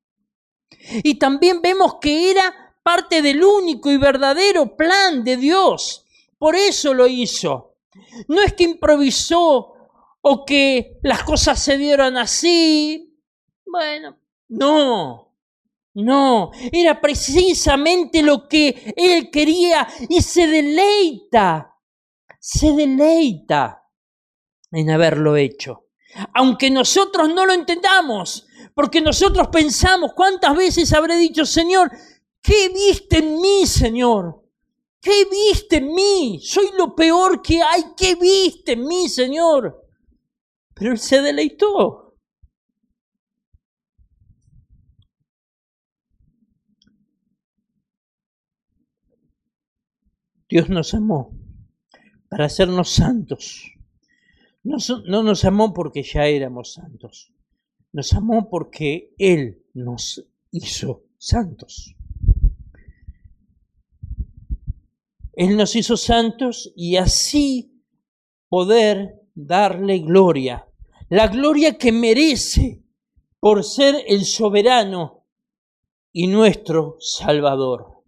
Y 1.04 1.15
también 1.20 1.62
vemos 1.62 1.98
que 2.02 2.32
era 2.32 2.76
parte 2.82 3.22
del 3.22 3.44
único 3.44 3.91
y 3.91 3.98
verdadero 3.98 4.76
plan 4.76 5.24
de 5.24 5.38
Dios. 5.38 6.06
Por 6.39 6.56
eso 6.56 6.96
lo 6.96 7.08
hizo. 7.08 7.78
No 8.28 8.41
es 8.41 8.54
que 8.54 8.63
improvisó 8.63 9.71
o 10.22 10.46
que 10.46 11.00
las 11.04 11.24
cosas 11.24 11.60
se 11.60 11.78
dieron 11.78 12.18
así. 12.18 13.18
Bueno, 13.66 14.18
no, 14.50 15.36
no, 15.94 16.52
era 16.72 17.02
precisamente 17.02 18.22
lo 18.22 18.48
que 18.48 18.94
él 18.96 19.30
quería 19.32 19.88
y 20.10 20.22
se 20.22 20.48
deleita, 20.48 21.76
se 22.40 22.72
deleita 22.74 23.84
en 24.72 24.90
haberlo 24.90 25.36
hecho. 25.36 25.88
Aunque 26.34 26.70
nosotros 26.70 27.30
no 27.30 27.46
lo 27.46 27.54
entendamos, 27.54 28.46
porque 28.74 29.02
nosotros 29.02 29.48
pensamos, 29.48 30.12
¿cuántas 30.14 30.56
veces 30.56 30.94
habré 30.94 31.18
dicho, 31.18 31.46
Señor, 31.46 31.92
¿qué 32.42 32.70
viste 32.70 33.18
en 33.20 33.40
mí, 33.40 33.66
Señor? 33.66 34.42
¿Qué 35.02 35.26
viste 35.26 35.78
en 35.78 35.94
mí? 35.94 36.40
Soy 36.44 36.70
lo 36.78 36.96
peor 36.96 37.42
que 37.42 37.62
hay. 37.62 37.86
¿Qué 37.98 38.16
viste 38.16 38.74
en 38.74 38.86
mí, 38.86 39.10
Señor? 39.10 39.81
Pero 40.74 40.92
él 40.92 41.00
se 41.00 41.22
deleitó. 41.22 42.16
Dios 50.52 50.70
nos 50.70 50.94
amó 50.94 51.34
para 52.28 52.46
hacernos 52.46 52.90
santos. 52.90 53.72
No, 54.64 54.76
no, 55.08 55.24
nos 55.24 55.46
amó 55.46 55.74
porque 55.74 56.04
ya 56.04 56.26
éramos 56.28 56.74
santos. 56.74 57.32
Nos 57.94 58.14
amó 58.14 58.50
porque 58.50 59.14
Él 59.18 59.64
nos 59.74 60.26
hizo 60.52 61.06
santos. 61.18 61.96
Él 65.34 65.56
nos 65.56 65.76
hizo 65.78 65.96
santos 65.96 66.74
y 66.76 66.98
así 66.98 67.82
poder 68.50 69.21
darle 69.45 69.99
gloria 69.99 70.65
la 71.12 71.27
gloria 71.27 71.77
que 71.77 71.91
merece 71.91 72.82
por 73.41 73.65
ser 73.65 73.95
el 74.08 74.23
soberano 74.23 75.25
y 76.13 76.27
nuestro 76.27 76.95
Salvador. 77.01 78.01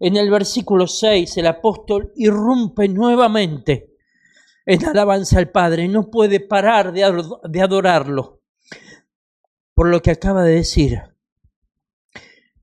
En 0.00 0.16
el 0.16 0.28
versículo 0.28 0.88
6 0.88 1.36
el 1.36 1.46
apóstol 1.46 2.12
irrumpe 2.16 2.88
nuevamente 2.88 3.94
en 4.66 4.84
alabanza 4.84 5.38
al 5.38 5.50
Padre, 5.50 5.86
no 5.86 6.10
puede 6.10 6.40
parar 6.40 6.92
de 6.92 7.62
adorarlo 7.62 8.42
por 9.72 9.88
lo 9.88 10.02
que 10.02 10.10
acaba 10.10 10.42
de 10.42 10.56
decir. 10.56 11.02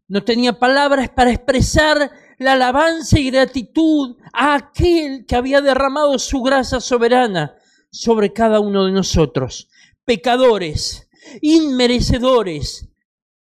No 0.09 0.25
tenía 0.25 0.59
palabras 0.59 1.11
para 1.11 1.31
expresar 1.31 2.11
la 2.39 2.53
alabanza 2.53 3.17
y 3.17 3.31
gratitud 3.31 4.17
a 4.33 4.55
aquel 4.55 5.25
que 5.25 5.37
había 5.37 5.61
derramado 5.61 6.19
su 6.19 6.41
gracia 6.41 6.81
soberana 6.81 7.55
sobre 7.91 8.33
cada 8.33 8.59
uno 8.59 8.85
de 8.85 8.91
nosotros, 8.91 9.69
pecadores, 10.05 11.09
inmerecedores 11.41 12.89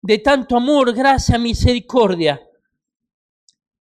de 0.01 0.17
tanto 0.19 0.57
amor, 0.57 0.93
gracia, 0.93 1.37
misericordia, 1.37 2.41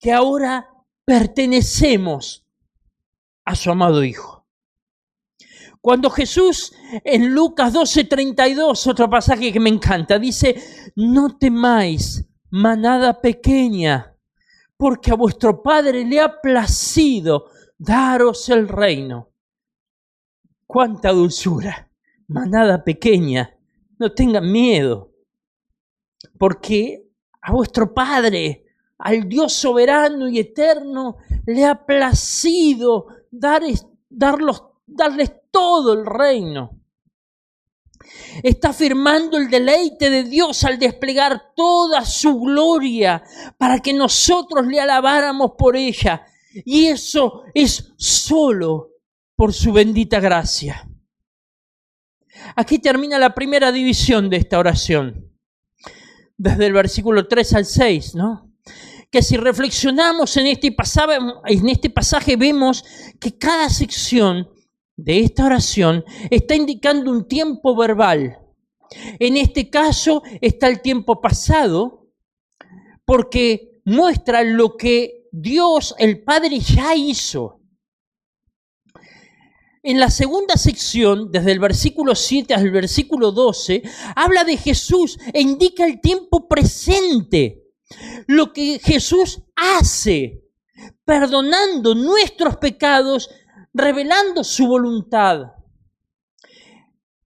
que 0.00 0.12
ahora 0.12 0.68
pertenecemos 1.04 2.44
a 3.44 3.54
su 3.54 3.70
amado 3.70 4.04
Hijo. 4.04 4.46
Cuando 5.80 6.10
Jesús 6.10 6.72
en 7.04 7.32
Lucas 7.32 7.72
12:32, 7.72 8.86
otro 8.88 9.08
pasaje 9.08 9.52
que 9.52 9.60
me 9.60 9.70
encanta, 9.70 10.18
dice, 10.18 10.60
no 10.96 11.38
temáis, 11.38 12.24
manada 12.50 13.20
pequeña, 13.20 14.14
porque 14.76 15.12
a 15.12 15.14
vuestro 15.14 15.62
Padre 15.62 16.04
le 16.04 16.20
ha 16.20 16.40
placido 16.40 17.46
daros 17.78 18.48
el 18.48 18.68
reino 18.68 19.28
cuánta 20.68 21.12
dulzura, 21.12 21.90
manada 22.28 22.84
pequeña, 22.84 23.56
no 23.98 24.12
tengan 24.12 24.52
miedo, 24.52 25.10
porque 26.38 27.08
a 27.40 27.52
vuestro 27.52 27.92
Padre, 27.94 28.66
al 28.98 29.28
Dios 29.28 29.54
soberano 29.54 30.28
y 30.28 30.38
eterno, 30.38 31.16
le 31.46 31.64
ha 31.64 31.86
placido 31.86 33.06
darles 33.30 33.86
todo 35.50 35.94
el 35.94 36.04
reino. 36.04 36.78
Está 38.42 38.68
afirmando 38.68 39.38
el 39.38 39.48
deleite 39.48 40.10
de 40.10 40.24
Dios 40.24 40.64
al 40.64 40.78
desplegar 40.78 41.54
toda 41.56 42.04
su 42.04 42.40
gloria 42.40 43.22
para 43.56 43.80
que 43.80 43.94
nosotros 43.94 44.66
le 44.66 44.80
alabáramos 44.80 45.52
por 45.56 45.76
ella. 45.76 46.26
Y 46.64 46.86
eso 46.86 47.44
es 47.54 47.92
solo 47.96 48.97
por 49.38 49.54
su 49.54 49.72
bendita 49.72 50.18
gracia. 50.18 50.90
Aquí 52.56 52.80
termina 52.80 53.20
la 53.20 53.36
primera 53.36 53.70
división 53.70 54.28
de 54.28 54.38
esta 54.38 54.58
oración, 54.58 55.32
desde 56.36 56.66
el 56.66 56.72
versículo 56.72 57.28
3 57.28 57.54
al 57.54 57.64
6, 57.64 58.16
¿no? 58.16 58.52
Que 59.12 59.22
si 59.22 59.36
reflexionamos 59.36 60.36
este, 60.36 60.74
en 61.46 61.68
este 61.68 61.90
pasaje 61.90 62.34
vemos 62.34 62.84
que 63.20 63.38
cada 63.38 63.70
sección 63.70 64.50
de 64.96 65.20
esta 65.20 65.46
oración 65.46 66.04
está 66.30 66.56
indicando 66.56 67.12
un 67.12 67.28
tiempo 67.28 67.76
verbal. 67.76 68.40
En 69.20 69.36
este 69.36 69.70
caso 69.70 70.24
está 70.40 70.66
el 70.66 70.82
tiempo 70.82 71.20
pasado 71.20 72.08
porque 73.04 73.80
muestra 73.84 74.42
lo 74.42 74.76
que 74.76 75.28
Dios, 75.30 75.94
el 75.96 76.24
Padre, 76.24 76.58
ya 76.58 76.96
hizo 76.96 77.57
en 79.82 80.00
la 80.00 80.10
segunda 80.10 80.56
sección, 80.56 81.30
desde 81.30 81.52
el 81.52 81.60
versículo 81.60 82.14
7 82.14 82.54
al 82.54 82.70
versículo 82.70 83.32
12, 83.32 83.82
habla 84.16 84.44
de 84.44 84.56
Jesús 84.56 85.18
e 85.32 85.40
indica 85.40 85.84
el 85.84 86.00
tiempo 86.00 86.48
presente. 86.48 87.64
Lo 88.26 88.52
que 88.52 88.78
Jesús 88.82 89.40
hace, 89.56 90.44
perdonando 91.04 91.94
nuestros 91.94 92.56
pecados, 92.56 93.30
revelando 93.72 94.44
su 94.44 94.66
voluntad. 94.66 95.52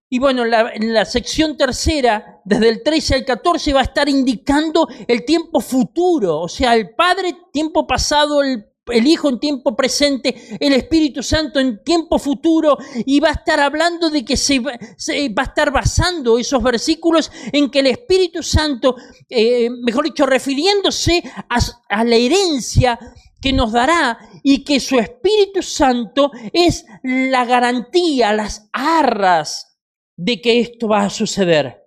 Y 0.09 0.18
bueno, 0.18 0.44
en 0.44 0.92
la 0.92 1.05
sección 1.07 1.57
tercera, 1.57 2.40
desde 2.44 2.68
el 2.68 2.82
13 2.82 3.14
al 3.14 3.24
14, 3.24 3.72
va 3.72 3.80
a 3.80 3.84
estar 3.84 4.09
indicando 4.09 4.86
el 5.09 5.24
tiempo 5.24 5.59
futuro, 5.61 6.40
o 6.40 6.48
sea, 6.48 6.74
el 6.74 6.94
Padre, 6.94 7.34
tiempo 7.50 7.86
pasado, 7.86 8.42
el, 8.42 8.72
Hijo 8.91 9.28
en 9.28 9.39
tiempo 9.39 9.76
presente, 9.76 10.35
el 10.59 10.72
Espíritu 10.72 11.22
Santo 11.22 11.61
en 11.61 11.85
tiempo 11.85 12.18
futuro, 12.18 12.76
y 13.07 13.20
va 13.20 13.28
a 13.28 13.33
estar 13.33 13.61
hablando 13.61 14.11
de 14.11 14.24
que 14.24 14.37
se, 14.37 14.59
va 14.59 14.72
a 14.72 15.43
estar 15.45 15.70
basando 15.70 16.37
esos 16.37 16.61
versículos 16.61 17.30
en 17.53 17.70
que 17.70 17.78
el 17.78 17.87
Espíritu 17.87 18.43
Santo, 18.43 18.97
eh, 19.28 19.70
mejor 19.85 20.07
dicho, 20.07 20.26
refiriéndose 20.26 21.22
a, 21.49 21.59
a 21.89 22.05
la 22.05 22.16
herencia 22.16 22.99
que 23.41 23.53
nos 23.53 23.70
dará 23.70 24.18
y 24.43 24.64
que 24.64 24.80
su 24.80 24.99
Espíritu 24.99 25.62
Santo 25.62 26.33
es 26.53 26.85
la 27.05 27.45
garantía, 27.45 28.33
las 28.33 28.68
arras 28.72 29.78
de 30.16 30.41
que 30.41 30.61
esto 30.61 30.89
va 30.89 31.05
a 31.05 31.11
suceder. 31.11 31.83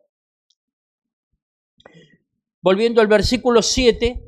Volviendo 2.61 3.01
al 3.01 3.07
versículo 3.07 3.61
7, 3.61 4.24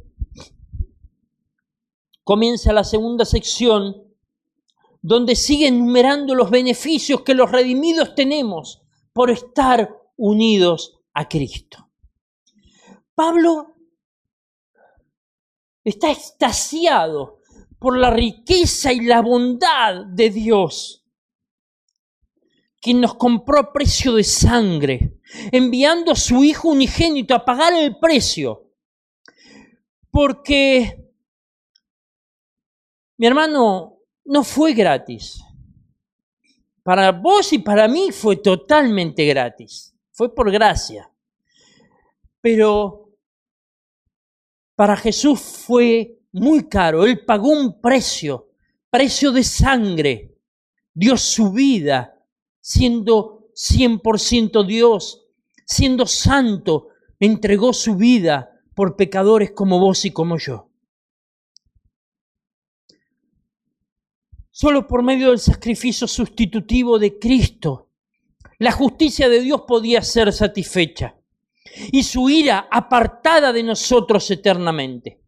comienza 2.28 2.74
la 2.74 2.84
segunda 2.84 3.24
sección 3.24 4.04
donde 5.02 5.34
sigue 5.34 5.68
enumerando 5.68 6.36
los 6.36 6.50
beneficios 6.50 7.22
que 7.22 7.34
los 7.34 7.50
redimidos 7.50 8.16
tenemos 8.16 8.82
por 9.14 9.32
estar 9.32 9.98
unidos 10.18 11.00
a 11.14 11.30
Cristo. 11.30 11.90
Pablo 13.16 13.76
está 15.86 16.12
extasiado 16.12 17.40
por 17.80 17.98
la 17.98 18.10
riqueza 18.10 18.92
y 18.92 19.06
la 19.06 19.22
bondad 19.22 20.06
de 20.08 20.30
Dios 20.30 21.06
quien 22.82 23.00
nos 23.00 23.16
compró 23.16 23.60
a 23.60 23.72
precio 23.72 24.14
de 24.14 24.26
sangre, 24.26 25.20
enviando 25.54 26.12
a 26.12 26.16
su 26.16 26.44
Hijo 26.44 26.68
unigénito 26.68 27.34
a 27.34 27.46
pagar 27.46 27.74
el 27.74 27.98
precio. 27.98 28.74
Porque, 30.12 31.07
mi 33.18 33.28
hermano, 33.28 33.98
no 34.26 34.44
fue 34.44 34.74
gratis. 34.74 35.42
Para 36.84 37.12
vos 37.12 37.52
y 37.54 37.60
para 37.60 37.88
mí 37.88 38.12
fue 38.12 38.38
totalmente 38.38 39.26
gratis. 39.26 39.94
Fue 40.12 40.34
por 40.34 40.52
gracia. 40.52 41.12
Pero 42.42 43.10
para 44.76 44.96
Jesús 44.96 45.40
fue 45.40 46.20
muy 46.32 46.68
caro. 46.68 47.06
Él 47.06 47.26
pagó 47.26 47.50
un 47.50 47.82
precio, 47.82 48.52
precio 48.90 49.32
de 49.32 49.44
sangre. 49.44 50.36
Dio 50.94 51.18
su 51.18 51.52
vida 51.52 52.18
siendo 52.62 53.50
100% 53.56 54.66
Dios, 54.66 55.26
siendo 55.66 56.06
santo, 56.06 56.90
entregó 57.20 57.74
su 57.74 57.96
vida 57.96 58.52
por 58.76 58.96
pecadores 58.96 59.52
como 59.52 59.80
vos 59.80 60.06
y 60.06 60.12
como 60.12 60.38
yo. 60.38 60.67
Solo 64.60 64.88
por 64.88 65.04
medio 65.04 65.30
del 65.30 65.38
sacrificio 65.38 66.08
sustitutivo 66.08 66.98
de 66.98 67.20
Cristo, 67.20 67.92
la 68.58 68.72
justicia 68.72 69.30
de 69.30 69.42
Dios 69.42 69.62
podía 69.68 70.02
ser 70.02 70.34
satisfecha 70.34 71.16
y 71.92 72.02
su 72.02 72.28
ira 72.28 72.68
apartada 72.72 73.54
de 73.54 73.62
nosotros 73.62 74.32
eternamente. 74.32 75.22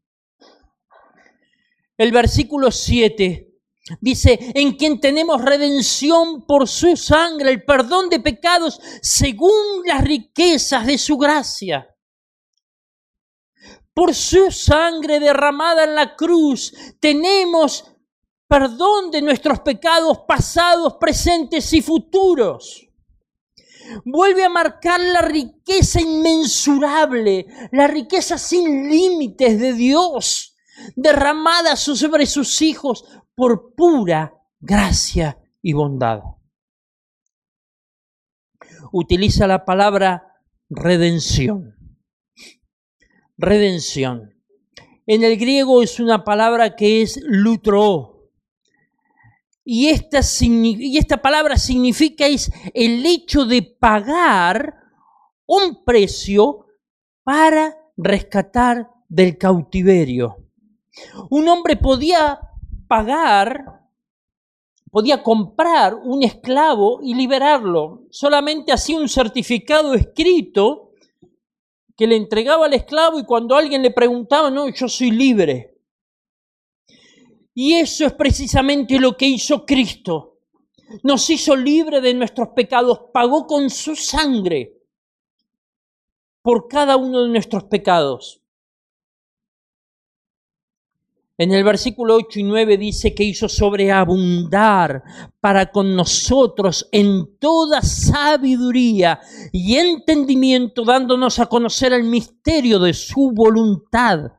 El 1.95 2.11
versículo 2.11 2.71
7 2.71 3.45
Dice, 4.01 4.51
en 4.55 4.75
quien 4.75 4.99
tenemos 4.99 5.43
redención 5.43 6.47
por 6.47 6.67
su 6.67 6.97
sangre, 6.97 7.51
el 7.51 7.63
perdón 7.65 8.09
de 8.09 8.19
pecados 8.19 8.81
según 9.03 9.83
las 9.85 10.03
riquezas 10.03 10.87
de 10.87 10.97
su 10.97 11.19
gracia. 11.19 11.87
Por 13.93 14.15
su 14.15 14.49
sangre 14.49 15.19
derramada 15.19 15.83
en 15.83 15.93
la 15.93 16.15
cruz 16.15 16.73
tenemos 16.99 17.88
perdón 18.49 19.11
de 19.11 19.21
nuestros 19.21 19.59
pecados 19.59 20.21
pasados, 20.27 20.97
presentes 20.99 21.71
y 21.71 21.81
futuros. 21.83 22.87
Vuelve 24.03 24.43
a 24.43 24.49
marcar 24.49 24.99
la 24.99 25.21
riqueza 25.21 26.01
inmensurable, 26.01 27.45
la 27.71 27.85
riqueza 27.87 28.39
sin 28.39 28.89
límites 28.89 29.59
de 29.59 29.73
Dios, 29.73 30.57
derramada 30.95 31.75
sobre 31.75 32.25
sus 32.25 32.61
hijos 32.63 33.05
por 33.35 33.75
pura 33.75 34.33
gracia 34.59 35.37
y 35.61 35.73
bondad. 35.73 36.21
Utiliza 38.91 39.45
la 39.45 39.63
palabra 39.63 40.41
redención. 40.69 41.75
Redención. 43.37 44.33
En 45.05 45.23
el 45.23 45.37
griego 45.37 45.83
es 45.83 45.99
una 45.99 46.23
palabra 46.23 46.75
que 46.75 47.03
es 47.03 47.19
lutro. 47.23 48.18
Y 49.71 49.89
esta, 49.89 50.21
y 50.41 50.97
esta 50.97 51.17
palabra 51.17 51.55
significa 51.55 52.25
es 52.25 52.51
el 52.73 53.05
hecho 53.05 53.45
de 53.45 53.61
pagar 53.61 54.73
un 55.45 55.83
precio 55.85 56.65
para 57.23 57.77
rescatar 57.95 58.89
del 59.07 59.37
cautiverio. 59.37 60.37
Un 61.29 61.47
hombre 61.49 61.75
podía 61.75 62.39
pagar, 62.87 63.83
podía 64.89 65.21
comprar 65.21 65.93
un 65.93 66.23
esclavo 66.23 67.01
y 67.03 67.13
liberarlo. 67.13 68.07
Solamente 68.09 68.71
hacía 68.71 68.97
un 68.97 69.07
certificado 69.07 69.93
escrito 69.93 70.93
que 71.95 72.07
le 72.07 72.15
entregaba 72.15 72.65
al 72.65 72.73
esclavo 72.73 73.19
y 73.19 73.23
cuando 73.23 73.55
alguien 73.55 73.83
le 73.83 73.91
preguntaba, 73.91 74.49
no, 74.49 74.67
yo 74.67 74.89
soy 74.89 75.11
libre. 75.11 75.68
Y 77.61 77.73
eso 77.73 78.05
es 78.05 78.13
precisamente 78.13 78.97
lo 78.97 79.17
que 79.17 79.25
hizo 79.25 79.65
Cristo. 79.65 80.39
Nos 81.03 81.29
hizo 81.29 81.57
libre 81.57 81.99
de 81.99 82.13
nuestros 82.13 82.47
pecados, 82.55 83.01
pagó 83.13 83.45
con 83.47 83.69
su 83.69 83.97
sangre 83.97 84.77
por 86.41 86.69
cada 86.69 86.95
uno 86.95 87.21
de 87.21 87.27
nuestros 87.27 87.65
pecados. 87.65 88.41
En 91.37 91.51
el 91.51 91.65
versículo 91.65 92.15
8 92.15 92.39
y 92.39 92.43
9 92.43 92.77
dice 92.77 93.13
que 93.13 93.25
hizo 93.25 93.49
sobreabundar 93.49 95.03
para 95.41 95.69
con 95.69 95.97
nosotros 95.97 96.87
en 96.93 97.37
toda 97.39 97.81
sabiduría 97.81 99.19
y 99.51 99.75
entendimiento, 99.75 100.85
dándonos 100.85 101.39
a 101.39 101.47
conocer 101.47 101.91
el 101.91 102.05
misterio 102.05 102.79
de 102.79 102.93
su 102.93 103.33
voluntad, 103.33 104.31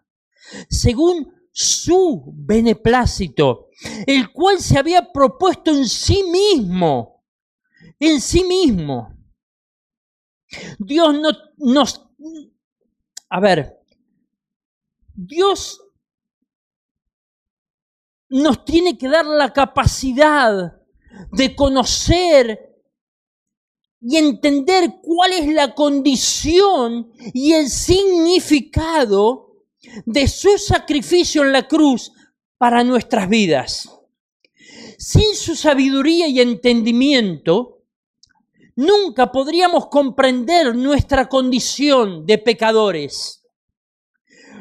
según 0.71 1.39
su 1.61 2.33
beneplácito, 2.35 3.69
el 4.07 4.33
cual 4.33 4.61
se 4.61 4.79
había 4.79 5.13
propuesto 5.13 5.71
en 5.71 5.87
sí 5.87 6.23
mismo, 6.23 7.23
en 7.99 8.19
sí 8.19 8.45
mismo. 8.45 9.15
Dios 10.79 11.15
no 11.21 11.31
nos... 11.59 12.09
A 13.29 13.41
ver, 13.41 13.79
Dios 15.15 15.83
nos 18.31 18.65
tiene 18.65 18.97
que 18.97 19.09
dar 19.09 19.27
la 19.27 19.53
capacidad 19.53 20.81
de 21.31 21.55
conocer 21.55 22.71
y 24.01 24.17
entender 24.17 24.95
cuál 25.03 25.33
es 25.33 25.47
la 25.49 25.75
condición 25.75 27.13
y 27.35 27.53
el 27.53 27.69
significado 27.69 29.50
de 30.05 30.29
su 30.29 30.59
sacrificio 30.59 31.43
en 31.43 31.53
la 31.53 31.67
cruz 31.67 32.13
para 32.59 32.85
nuestras 32.85 33.29
vidas. 33.29 33.89
Sin 34.99 35.35
su 35.35 35.57
sabiduría 35.57 36.29
y 36.29 36.41
entendimiento, 36.41 37.83
nunca 38.77 39.33
podríamos 39.33 39.87
comprender 39.87 40.75
nuestra 40.75 41.29
condición 41.29 42.27
de 42.27 42.39
pecadores. 42.39 43.43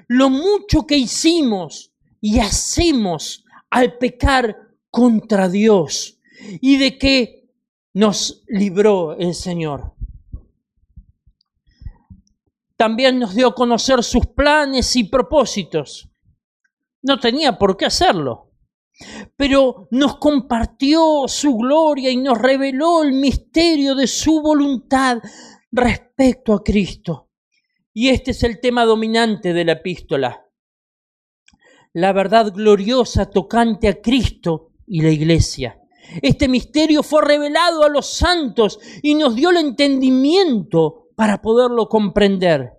Lo 0.08 0.30
mucho 0.30 0.88
que 0.88 0.98
hicimos 0.98 1.92
y 2.22 2.40
hacemos 2.40 3.46
al 3.70 3.98
pecar 3.98 4.58
contra 4.90 5.50
Dios 5.50 6.20
y 6.62 6.78
de 6.78 6.98
que 6.98 7.50
nos 7.94 8.44
libró 8.48 9.18
el 9.18 9.36
Señor. 9.36 9.94
También 12.80 13.20
nos 13.20 13.36
dio 13.36 13.48
a 13.48 13.54
conocer 13.54 14.02
sus 14.06 14.26
planes 14.28 14.96
y 14.96 15.04
propósitos. 15.04 16.10
No 17.02 17.20
tenía 17.20 17.58
por 17.58 17.76
qué 17.76 17.86
hacerlo, 17.86 18.54
pero 19.36 19.90
nos 19.92 20.16
compartió 20.16 21.28
su 21.28 21.58
gloria 21.58 22.10
y 22.10 22.16
nos 22.16 22.38
reveló 22.38 23.04
el 23.04 23.12
misterio 23.12 23.96
de 23.96 24.08
su 24.08 24.42
voluntad 24.42 25.20
respecto 25.74 26.54
a 26.54 26.64
Cristo. 26.64 27.30
Y 27.94 28.08
este 28.08 28.32
es 28.32 28.44
el 28.44 28.62
tema 28.62 28.86
dominante 28.86 29.52
de 29.52 29.66
la 29.66 29.74
epístola 29.74 30.46
la 31.94 32.14
verdad 32.14 32.54
gloriosa 32.54 33.30
tocante 33.30 33.88
a 33.88 34.02
Cristo 34.02 34.72
y 34.86 35.02
la 35.02 35.10
iglesia. 35.10 35.82
Este 36.22 36.48
misterio 36.48 37.04
fue 37.04 37.24
revelado 37.24 37.84
a 37.84 37.90
los 37.90 38.08
santos 38.08 38.80
y 39.04 39.14
nos 39.16 39.36
dio 39.36 39.50
el 39.50 39.58
entendimiento 39.58 40.99
para 41.20 41.42
poderlo 41.42 41.90
comprender. 41.90 42.78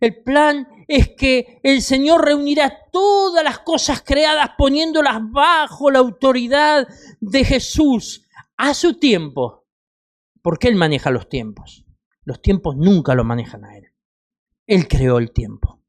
El 0.00 0.22
plan 0.22 0.68
es 0.86 1.08
que 1.16 1.58
el 1.64 1.82
Señor 1.82 2.24
reunirá 2.24 2.72
todas 2.92 3.42
las 3.42 3.58
cosas 3.58 4.02
creadas 4.02 4.50
poniéndolas 4.56 5.18
bajo 5.32 5.90
la 5.90 5.98
autoridad 5.98 6.86
de 7.20 7.44
Jesús 7.44 8.24
a 8.56 8.72
su 8.74 9.00
tiempo. 9.00 9.66
Porque 10.42 10.68
Él 10.68 10.76
maneja 10.76 11.10
los 11.10 11.28
tiempos. 11.28 11.84
Los 12.22 12.40
tiempos 12.40 12.76
nunca 12.76 13.16
lo 13.16 13.24
manejan 13.24 13.64
a 13.64 13.76
Él. 13.76 13.86
Él 14.68 14.86
creó 14.86 15.18
el 15.18 15.32
tiempo. 15.32 15.82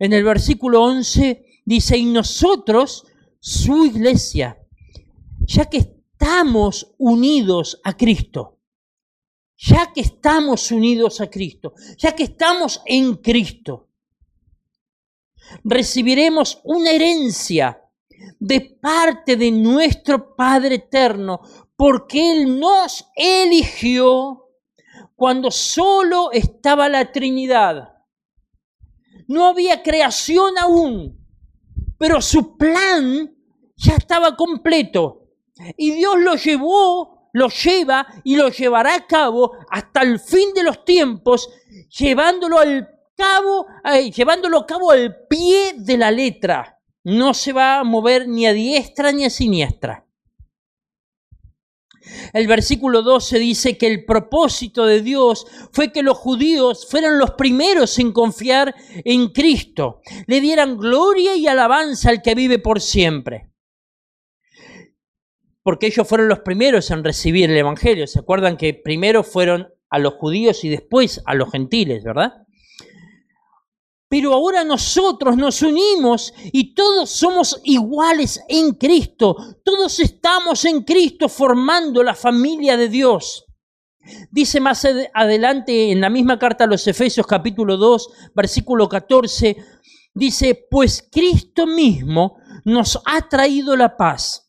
En 0.00 0.12
el 0.12 0.24
versículo 0.24 0.82
11 0.82 1.62
dice, 1.64 1.96
y 1.96 2.06
nosotros, 2.06 3.06
su 3.38 3.86
iglesia, 3.86 4.58
ya 5.38 5.66
que 5.66 5.78
estamos 5.78 6.96
unidos 6.98 7.80
a 7.84 7.96
Cristo, 7.96 8.57
ya 9.58 9.92
que 9.92 10.00
estamos 10.00 10.70
unidos 10.70 11.20
a 11.20 11.28
Cristo, 11.28 11.74
ya 11.96 12.14
que 12.14 12.22
estamos 12.22 12.80
en 12.86 13.16
Cristo, 13.16 13.88
recibiremos 15.64 16.60
una 16.62 16.92
herencia 16.92 17.82
de 18.38 18.60
parte 18.80 19.36
de 19.36 19.50
nuestro 19.50 20.36
Padre 20.36 20.76
Eterno, 20.76 21.40
porque 21.76 22.32
Él 22.32 22.58
nos 22.58 23.06
eligió 23.16 24.44
cuando 25.16 25.50
solo 25.50 26.30
estaba 26.30 26.88
la 26.88 27.10
Trinidad. 27.10 27.96
No 29.26 29.46
había 29.46 29.82
creación 29.82 30.56
aún, 30.58 31.18
pero 31.98 32.22
su 32.22 32.56
plan 32.56 33.36
ya 33.76 33.96
estaba 33.96 34.36
completo. 34.36 35.26
Y 35.76 35.90
Dios 35.90 36.16
lo 36.18 36.36
llevó 36.36 37.17
lo 37.32 37.48
lleva 37.48 38.06
y 38.24 38.36
lo 38.36 38.48
llevará 38.48 38.94
a 38.94 39.06
cabo 39.06 39.52
hasta 39.70 40.02
el 40.02 40.18
fin 40.20 40.52
de 40.54 40.62
los 40.62 40.84
tiempos, 40.84 41.48
llevándolo 41.98 42.58
al 42.58 42.88
cabo, 43.16 43.66
llevándolo 44.14 44.58
a 44.58 44.66
cabo 44.66 44.90
al 44.90 45.26
pie 45.28 45.74
de 45.76 45.96
la 45.96 46.10
letra. 46.10 46.78
No 47.04 47.34
se 47.34 47.52
va 47.52 47.80
a 47.80 47.84
mover 47.84 48.28
ni 48.28 48.46
a 48.46 48.52
diestra 48.52 49.12
ni 49.12 49.24
a 49.24 49.30
siniestra. 49.30 50.04
El 52.32 52.46
versículo 52.46 53.02
12 53.02 53.38
dice 53.38 53.76
que 53.76 53.86
el 53.86 54.04
propósito 54.04 54.86
de 54.86 55.02
Dios 55.02 55.46
fue 55.72 55.92
que 55.92 56.02
los 56.02 56.16
judíos 56.16 56.86
fueran 56.90 57.18
los 57.18 57.32
primeros 57.32 57.98
en 57.98 58.12
confiar 58.12 58.74
en 59.04 59.28
Cristo, 59.28 60.00
le 60.26 60.40
dieran 60.40 60.78
gloria 60.78 61.36
y 61.36 61.46
alabanza 61.46 62.08
al 62.08 62.22
que 62.22 62.34
vive 62.34 62.58
por 62.58 62.80
siempre 62.80 63.47
porque 65.68 65.88
ellos 65.88 66.08
fueron 66.08 66.28
los 66.28 66.38
primeros 66.38 66.90
en 66.90 67.04
recibir 67.04 67.50
el 67.50 67.56
Evangelio. 67.58 68.06
¿Se 68.06 68.20
acuerdan 68.20 68.56
que 68.56 68.72
primero 68.72 69.22
fueron 69.22 69.68
a 69.90 69.98
los 69.98 70.14
judíos 70.14 70.64
y 70.64 70.70
después 70.70 71.20
a 71.26 71.34
los 71.34 71.50
gentiles, 71.50 72.04
verdad? 72.04 72.46
Pero 74.08 74.32
ahora 74.32 74.64
nosotros 74.64 75.36
nos 75.36 75.60
unimos 75.60 76.32
y 76.54 76.72
todos 76.72 77.10
somos 77.10 77.60
iguales 77.64 78.40
en 78.48 78.76
Cristo. 78.76 79.36
Todos 79.62 80.00
estamos 80.00 80.64
en 80.64 80.84
Cristo 80.84 81.28
formando 81.28 82.02
la 82.02 82.14
familia 82.14 82.78
de 82.78 82.88
Dios. 82.88 83.44
Dice 84.30 84.60
más 84.60 84.86
adelante 85.12 85.92
en 85.92 86.00
la 86.00 86.08
misma 86.08 86.38
carta 86.38 86.64
a 86.64 86.66
los 86.66 86.86
Efesios 86.86 87.26
capítulo 87.26 87.76
2, 87.76 88.08
versículo 88.34 88.88
14, 88.88 89.54
dice, 90.14 90.66
pues 90.70 91.06
Cristo 91.12 91.66
mismo 91.66 92.38
nos 92.64 92.98
ha 93.04 93.28
traído 93.28 93.76
la 93.76 93.98
paz 93.98 94.47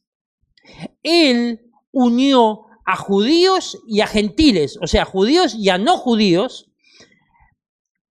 él 1.10 1.72
unió 1.92 2.66
a 2.86 2.96
judíos 2.96 3.78
y 3.88 4.02
a 4.02 4.08
gentiles, 4.08 4.80
o 4.82 4.88
sea, 4.88 5.06
judíos 5.06 5.56
y 5.56 5.70
a 5.70 5.78
no 5.78 5.98
judíos, 5.98 6.72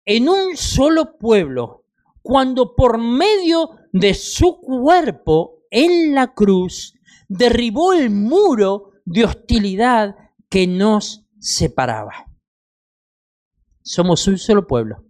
en 0.06 0.30
un 0.30 0.58
solo 0.58 1.18
pueblo, 1.18 1.86
cuando 2.22 2.76
por 2.76 2.98
medio 2.98 3.70
de 3.93 4.14
su 4.14 4.60
cuerpo 4.60 5.62
en 5.72 6.14
la 6.14 6.34
cruz 6.34 6.93
derribó 7.28 7.93
el 7.93 8.10
muro 8.10 8.91
de 9.06 9.26
hostilidad 9.26 10.16
que 10.50 10.68
nos 10.68 11.26
separaba. 11.39 12.32
Somos 13.82 14.28
un 14.28 14.38
solo 14.38 14.68
pueblo, 14.68 15.06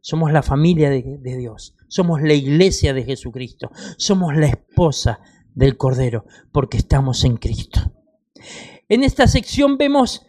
somos 0.00 0.32
la 0.32 0.42
familia 0.42 0.88
de, 0.90 1.18
de 1.18 1.36
Dios, 1.36 1.74
somos 1.88 2.22
la 2.22 2.34
iglesia 2.34 2.94
de 2.94 3.04
Jesucristo, 3.04 3.70
somos 3.98 4.34
la 4.34 4.46
esposa 4.46 5.20
del 5.54 5.76
Cordero, 5.76 6.24
porque 6.52 6.78
estamos 6.78 7.24
en 7.24 7.36
Cristo. 7.36 7.80
En 8.88 9.04
esta 9.04 9.26
sección 9.26 9.78
vemos, 9.78 10.22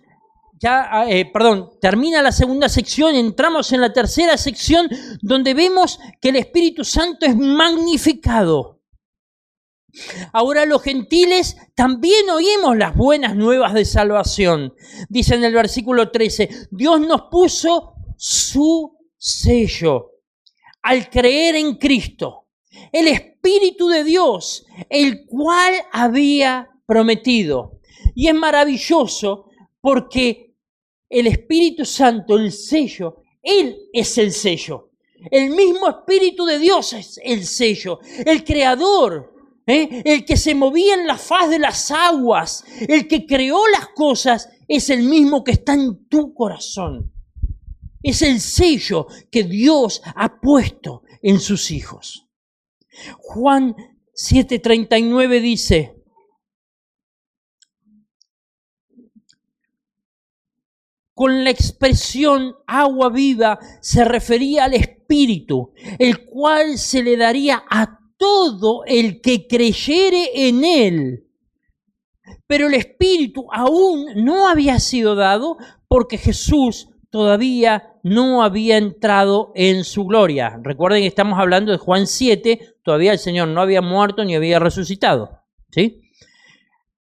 ya, 0.59 0.88
ah, 0.89 1.09
eh, 1.09 1.26
perdón, 1.26 1.71
termina 1.82 2.21
la 2.21 2.32
segunda 2.32 2.69
sección, 2.69 3.15
entramos 3.15 3.71
en 3.71 3.82
la 3.82 3.91
tercera 3.91 4.38
sección, 4.38 4.89
donde 5.21 5.53
vemos 5.53 5.99
que 6.21 6.30
el 6.30 6.38
Espíritu 6.38 6.84
Santo 6.84 7.26
es 7.26 7.36
magnificado. 7.36 8.82
Ahora 10.32 10.65
los 10.65 10.82
gentiles 10.82 11.55
también 11.76 12.30
oímos 12.30 12.76
las 12.78 12.95
buenas 12.95 13.36
nuevas 13.36 13.74
de 13.74 13.86
salvación. 13.86 14.74
Dice 15.07 15.36
en 15.36 15.43
el 15.43 15.53
versículo 15.53 16.09
13, 16.09 16.67
Dios 16.71 16.99
nos 17.01 17.24
puso 17.30 17.93
su 18.17 18.97
sello 19.17 20.11
al 20.82 21.09
creer 21.09 21.55
en 21.55 21.76
Cristo 21.76 22.47
el 22.91 23.07
Espíritu 23.07 23.33
de 23.44 24.04
Dios, 24.04 24.66
el 24.89 25.26
cual 25.26 25.74
había 25.91 26.70
prometido. 26.86 27.80
Y 28.16 28.28
es 28.28 28.34
maravilloso 28.34 29.50
porque 29.82 30.56
el 31.10 31.28
Espíritu 31.28 31.86
Santo, 31.86 32.38
el 32.38 32.52
sello, 32.52 33.18
Él 33.41 33.78
es 33.91 34.18
el 34.18 34.32
sello. 34.32 34.91
El 35.32 35.52
mismo 35.52 35.89
Espíritu 35.89 36.46
de 36.46 36.60
Dios 36.60 36.94
es 36.94 37.20
el 37.24 37.46
sello. 37.46 38.00
El 38.26 38.44
Creador, 38.44 39.34
¿eh? 39.68 40.02
el 40.06 40.26
que 40.26 40.38
se 40.38 40.56
movía 40.56 40.96
en 40.96 41.08
la 41.08 41.18
faz 41.18 41.50
de 41.50 41.60
las 41.60 41.91
aguas, 41.91 42.66
el 42.88 43.08
que 43.08 43.26
creó 43.26 43.68
las 43.68 43.89
cosas, 43.89 44.50
es 44.68 44.89
el 44.89 45.04
mismo 45.04 45.44
que 45.44 45.52
está 45.52 45.74
en 45.74 46.08
tu 46.08 46.34
corazón. 46.34 47.12
Es 48.02 48.22
el 48.22 48.41
sello 48.41 49.08
que 49.32 49.44
Dios 49.44 50.02
ha 50.16 50.39
puesto 50.41 51.04
en 51.22 51.39
sus 51.39 51.72
hijos. 51.72 52.22
Juan 53.20 53.76
7:39 54.14 55.41
dice, 55.41 56.04
con 61.14 61.44
la 61.44 61.50
expresión 61.50 62.56
agua 62.68 63.10
viva 63.10 63.60
se 63.82 64.04
refería 64.04 64.66
al 64.66 64.74
Espíritu, 64.74 65.74
el 66.00 66.26
cual 66.26 66.78
se 66.78 67.04
le 67.04 67.18
daría 67.18 67.64
a 67.70 68.00
todo 68.18 68.84
el 68.86 69.22
que 69.22 69.48
creyere 69.48 70.48
en 70.48 70.64
él. 70.64 71.28
Pero 72.48 72.68
el 72.68 72.74
Espíritu 72.74 73.48
aún 73.52 74.06
no 74.24 74.48
había 74.48 74.80
sido 74.80 75.16
dado 75.16 75.58
porque 75.88 76.18
Jesús 76.18 76.89
todavía 77.10 77.94
no 78.02 78.41
había 78.44 78.78
entrado 78.78 79.52
en 79.56 79.84
su 79.84 80.06
gloria. 80.06 80.60
Recuerden 80.64 81.02
que 81.02 81.08
estamos 81.08 81.38
hablando 81.39 81.72
de 81.72 81.78
Juan 81.78 82.08
7, 82.08 82.72
todavía 82.84 83.12
el 83.12 83.20
Señor 83.20 83.48
no 83.48 83.62
había 83.62 83.82
muerto 83.82 84.24
ni 84.24 84.36
había 84.36 84.60
resucitado. 84.60 85.42
¿sí? 85.72 86.02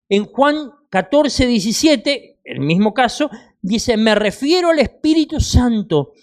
En 0.10 0.26
Juan 0.26 0.72
14, 0.90 1.48
17, 1.48 2.40
el 2.44 2.60
mismo 2.60 2.94
caso, 2.94 3.30
dice, 3.62 3.98
me 3.98 4.16
refiero 4.16 4.70
al 4.70 4.80
Espíritu 4.80 5.40
Santo, 5.40 6.14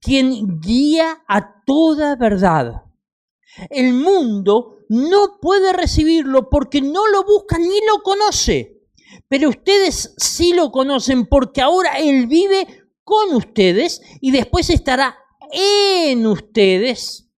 quien 0.00 0.60
guía 0.60 1.22
a 1.28 1.62
toda 1.64 2.16
verdad. 2.16 2.82
El 3.70 3.92
mundo 3.92 4.78
no 4.88 5.38
puede 5.40 5.72
recibirlo 5.72 6.48
porque 6.48 6.80
no 6.80 7.06
lo 7.08 7.24
busca 7.24 7.58
ni 7.58 7.80
lo 7.86 8.02
conoce. 8.02 8.78
Pero 9.28 9.50
ustedes 9.50 10.14
sí 10.16 10.52
lo 10.52 10.70
conocen 10.70 11.26
porque 11.26 11.60
ahora 11.60 11.92
Él 11.98 12.26
vive 12.26 12.66
con 13.04 13.34
ustedes 13.34 14.02
y 14.20 14.30
después 14.30 14.70
estará 14.70 15.16
en 15.50 16.26
ustedes. 16.26 17.28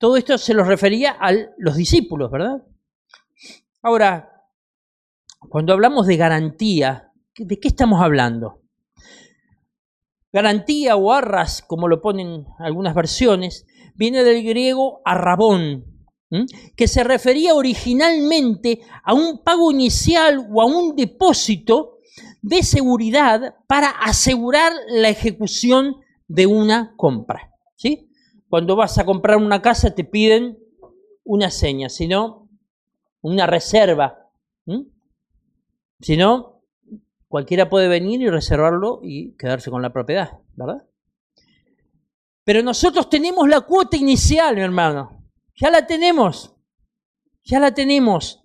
Todo 0.00 0.16
esto 0.16 0.38
se 0.38 0.54
lo 0.54 0.64
refería 0.64 1.10
a 1.20 1.30
los 1.58 1.76
discípulos, 1.76 2.30
¿verdad? 2.30 2.62
Ahora, 3.82 4.46
cuando 5.50 5.74
hablamos 5.74 6.06
de 6.06 6.16
garantía, 6.16 7.12
¿de 7.36 7.60
qué 7.60 7.68
estamos 7.68 8.00
hablando? 8.00 8.62
Garantía 10.32 10.96
o 10.96 11.12
arras, 11.12 11.60
como 11.60 11.86
lo 11.86 12.00
ponen 12.00 12.46
algunas 12.58 12.94
versiones, 12.94 13.66
viene 13.94 14.24
del 14.24 14.42
griego 14.42 15.02
arrabón, 15.04 15.84
que 16.76 16.88
se 16.88 17.04
refería 17.04 17.54
originalmente 17.54 18.80
a 19.04 19.12
un 19.12 19.42
pago 19.44 19.70
inicial 19.70 20.48
o 20.50 20.62
a 20.62 20.64
un 20.64 20.96
depósito 20.96 21.98
de 22.40 22.62
seguridad 22.62 23.56
para 23.66 23.90
asegurar 23.90 24.72
la 24.88 25.10
ejecución 25.10 25.96
de 26.26 26.46
una 26.46 26.94
compra. 26.96 27.52
¿sí? 27.76 28.09
Cuando 28.50 28.74
vas 28.74 28.98
a 28.98 29.06
comprar 29.06 29.36
una 29.36 29.62
casa 29.62 29.94
te 29.94 30.02
piden 30.02 30.58
una 31.22 31.52
seña, 31.52 31.88
si 31.88 32.08
no, 32.08 32.48
una 33.20 33.46
reserva. 33.46 34.28
Si 36.00 36.16
no, 36.16 36.60
cualquiera 37.28 37.70
puede 37.70 37.86
venir 37.86 38.20
y 38.20 38.28
reservarlo 38.28 38.98
y 39.04 39.36
quedarse 39.36 39.70
con 39.70 39.82
la 39.82 39.92
propiedad, 39.92 40.40
¿verdad? 40.56 40.84
Pero 42.42 42.64
nosotros 42.64 43.08
tenemos 43.08 43.48
la 43.48 43.60
cuota 43.60 43.96
inicial, 43.96 44.56
mi 44.56 44.62
hermano. 44.62 45.30
Ya 45.54 45.70
la 45.70 45.86
tenemos. 45.86 46.56
Ya 47.44 47.60
la 47.60 47.72
tenemos. 47.72 48.42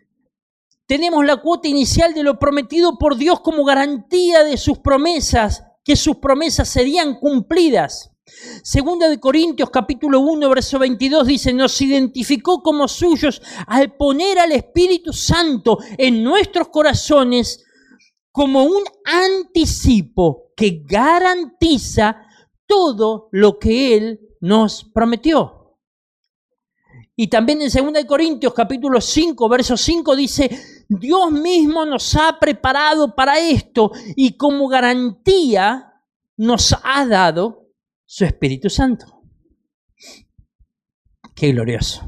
Tenemos 0.85 1.25
la 1.25 1.37
cuota 1.37 1.67
inicial 1.67 2.13
de 2.13 2.21
lo 2.21 2.37
prometido 2.37 2.99
por 2.99 3.17
Dios 3.17 3.39
como 3.39 3.65
garantía 3.65 4.43
de 4.43 4.57
sus 4.57 4.77
promesas, 4.77 5.63
que 5.83 5.95
sus 5.95 6.17
promesas 6.17 6.69
serían 6.69 7.15
cumplidas. 7.15 8.14
Segunda 8.63 9.07
de 9.07 9.19
Corintios 9.19 9.69
capítulo 9.69 10.19
1 10.21 10.49
verso 10.49 10.79
22 10.79 11.27
dice, 11.27 11.53
nos 11.53 11.79
identificó 11.79 12.63
como 12.63 12.87
suyos 12.87 13.39
al 13.67 13.95
poner 13.95 14.39
al 14.39 14.51
Espíritu 14.51 15.13
Santo 15.13 15.77
en 15.95 16.23
nuestros 16.23 16.69
corazones 16.69 17.63
como 18.31 18.63
un 18.63 18.83
anticipo 19.03 20.51
que 20.57 20.81
garantiza 20.83 22.25
todo 22.65 23.29
lo 23.31 23.59
que 23.59 23.95
Él 23.95 24.19
nos 24.41 24.83
prometió. 24.83 25.77
Y 27.15 27.27
también 27.27 27.61
en 27.61 27.93
2 27.93 28.05
Corintios 28.05 28.55
capítulo 28.55 28.99
5, 28.99 29.47
verso 29.47 29.77
5 29.77 30.15
dice, 30.15 30.49
Dios 30.89 31.31
mismo 31.31 31.85
nos 31.85 32.15
ha 32.15 32.39
preparado 32.39 33.13
para 33.13 33.39
esto 33.39 33.91
y 34.15 34.35
como 34.35 34.67
garantía 34.67 36.01
nos 36.37 36.75
ha 36.83 37.05
dado 37.05 37.64
su 38.05 38.25
Espíritu 38.25 38.69
Santo. 38.69 39.23
Qué 41.35 41.51
glorioso. 41.51 42.07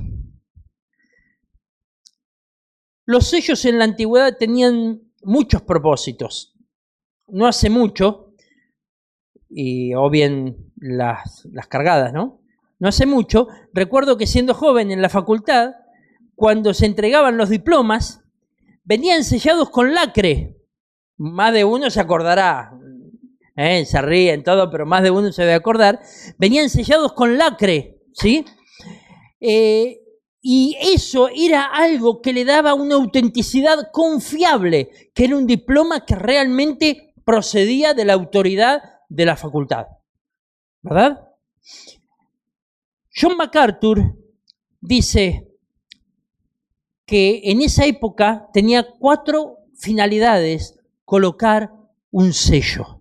Los 3.06 3.28
sellos 3.28 3.64
en 3.66 3.78
la 3.78 3.86
antigüedad 3.86 4.38
tenían 4.38 5.02
muchos 5.22 5.62
propósitos. 5.62 6.56
No 7.28 7.48
hace 7.48 7.70
mucho, 7.70 8.34
y, 9.50 9.94
o 9.96 10.10
bien 10.10 10.72
las, 10.76 11.46
las 11.52 11.68
cargadas, 11.68 12.14
¿no? 12.14 12.42
No 12.80 12.90
hace 12.90 13.06
mucho, 13.06 13.48
recuerdo 13.74 14.18
que 14.18 14.28
siendo 14.28 14.54
joven 14.54 14.92
en 14.92 15.02
la 15.02 15.10
facultad, 15.10 15.72
cuando 16.36 16.74
se 16.74 16.86
entregaban 16.86 17.38
los 17.38 17.50
diplomas, 17.50 18.24
venían 18.84 19.24
sellados 19.24 19.70
con 19.70 19.94
lacre. 19.94 20.56
Más 21.18 21.52
de 21.54 21.66
uno 21.66 21.90
se 21.90 22.00
acordará, 22.00 22.77
¿eh? 23.58 23.86
se 23.86 24.02
ríen 24.02 24.44
todo, 24.44 24.70
pero 24.72 24.86
más 24.86 25.04
de 25.04 25.12
uno 25.12 25.32
se 25.34 25.42
debe 25.42 25.56
acordar. 25.56 26.00
Venían 26.38 26.70
sellados 26.70 27.14
con 27.14 27.38
lacre, 27.38 27.98
¿sí? 28.14 28.46
Eh, 29.42 30.00
y 30.42 30.78
eso 30.80 31.30
era 31.36 31.64
algo 31.66 32.22
que 32.22 32.32
le 32.32 32.46
daba 32.46 32.74
una 32.74 32.96
autenticidad 32.96 33.92
confiable, 33.92 35.12
que 35.14 35.26
era 35.26 35.36
un 35.36 35.46
diploma 35.46 36.06
que 36.06 36.16
realmente 36.16 37.14
procedía 37.26 37.94
de 37.94 38.06
la 38.06 38.14
autoridad 38.14 38.82
de 39.10 39.26
la 39.26 39.36
facultad. 39.36 39.88
¿Verdad? 40.82 41.28
John 43.14 43.36
MacArthur 43.36 44.16
dice 44.80 45.48
que 47.06 47.42
en 47.46 47.62
esa 47.62 47.86
época 47.86 48.48
tenía 48.54 48.88
cuatro 49.00 49.58
finalidades 49.76 50.80
colocar 51.04 51.74
un 52.12 52.32
sello. 52.32 52.97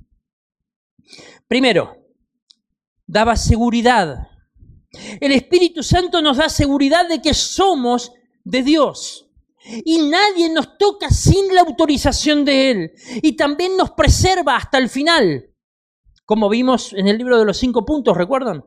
Primero, 1.48 1.96
daba 3.06 3.36
seguridad. 3.36 4.28
El 5.20 5.32
Espíritu 5.32 5.82
Santo 5.82 6.20
nos 6.22 6.38
da 6.38 6.48
seguridad 6.48 7.08
de 7.08 7.20
que 7.20 7.34
somos 7.34 8.12
de 8.44 8.62
Dios. 8.62 9.28
Y 9.84 9.98
nadie 10.08 10.48
nos 10.48 10.78
toca 10.78 11.10
sin 11.10 11.54
la 11.54 11.62
autorización 11.62 12.44
de 12.44 12.70
Él. 12.70 12.92
Y 13.22 13.36
también 13.36 13.76
nos 13.76 13.92
preserva 13.92 14.56
hasta 14.56 14.78
el 14.78 14.88
final. 14.88 15.50
Como 16.24 16.48
vimos 16.48 16.92
en 16.92 17.08
el 17.08 17.18
libro 17.18 17.38
de 17.38 17.44
los 17.44 17.56
cinco 17.56 17.84
puntos, 17.84 18.16
¿recuerdan? 18.16 18.64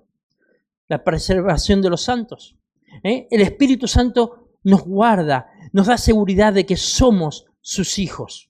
La 0.88 1.04
preservación 1.04 1.82
de 1.82 1.90
los 1.90 2.02
santos. 2.02 2.58
¿Eh? 3.04 3.28
El 3.30 3.42
Espíritu 3.42 3.88
Santo 3.88 4.50
nos 4.64 4.84
guarda, 4.84 5.48
nos 5.72 5.88
da 5.88 5.98
seguridad 5.98 6.54
de 6.54 6.66
que 6.66 6.78
somos 6.78 7.46
sus 7.62 8.00
hijos. 8.00 8.50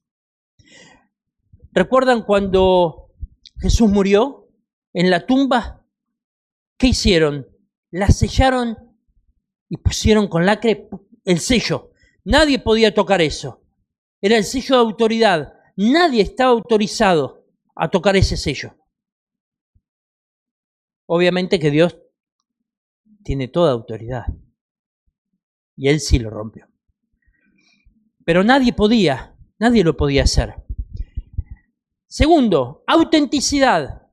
¿Recuerdan 1.72 2.24
cuando 2.24 3.09
Jesús 3.60 3.90
murió 3.90 4.50
en 4.94 5.10
la 5.10 5.26
tumba? 5.26 5.86
¿Qué 6.78 6.88
hicieron? 6.88 7.46
la 7.92 8.08
sellaron 8.08 8.78
y 9.68 9.78
pusieron 9.78 10.28
con 10.28 10.46
lacre 10.46 10.90
el 11.26 11.40
sello. 11.40 11.92
Nadie 12.24 12.60
podía 12.60 12.94
tocar 12.94 13.22
eso. 13.22 13.64
Era 14.22 14.38
el 14.38 14.44
sello 14.44 14.76
de 14.76 14.82
autoridad. 14.82 15.54
Nadie 15.76 16.22
estaba 16.22 16.52
autorizado 16.52 17.46
a 17.76 17.90
tocar 17.90 18.16
ese 18.16 18.38
sello. 18.38 18.76
Obviamente 21.06 21.60
que 21.60 21.72
Dios 21.72 21.98
tiene 23.24 23.48
toda 23.48 23.72
autoridad. 23.72 24.26
Y 25.76 25.88
Él 25.88 26.00
sí 26.00 26.20
lo 26.20 26.30
rompió. 26.30 26.68
Pero 28.26 28.44
nadie 28.44 28.74
podía, 28.74 29.36
nadie 29.58 29.84
lo 29.84 29.96
podía 29.96 30.24
hacer. 30.24 30.56
Segundo, 32.10 32.84
autenticidad. 32.88 34.08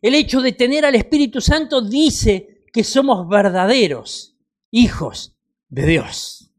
El 0.00 0.14
hecho 0.14 0.40
de 0.40 0.52
tener 0.52 0.86
al 0.86 0.94
Espíritu 0.94 1.42
Santo 1.42 1.82
dice 1.82 2.64
que 2.72 2.82
somos 2.82 3.28
verdaderos 3.28 4.38
hijos 4.70 5.36
de 5.68 5.86
Dios. 5.86 6.50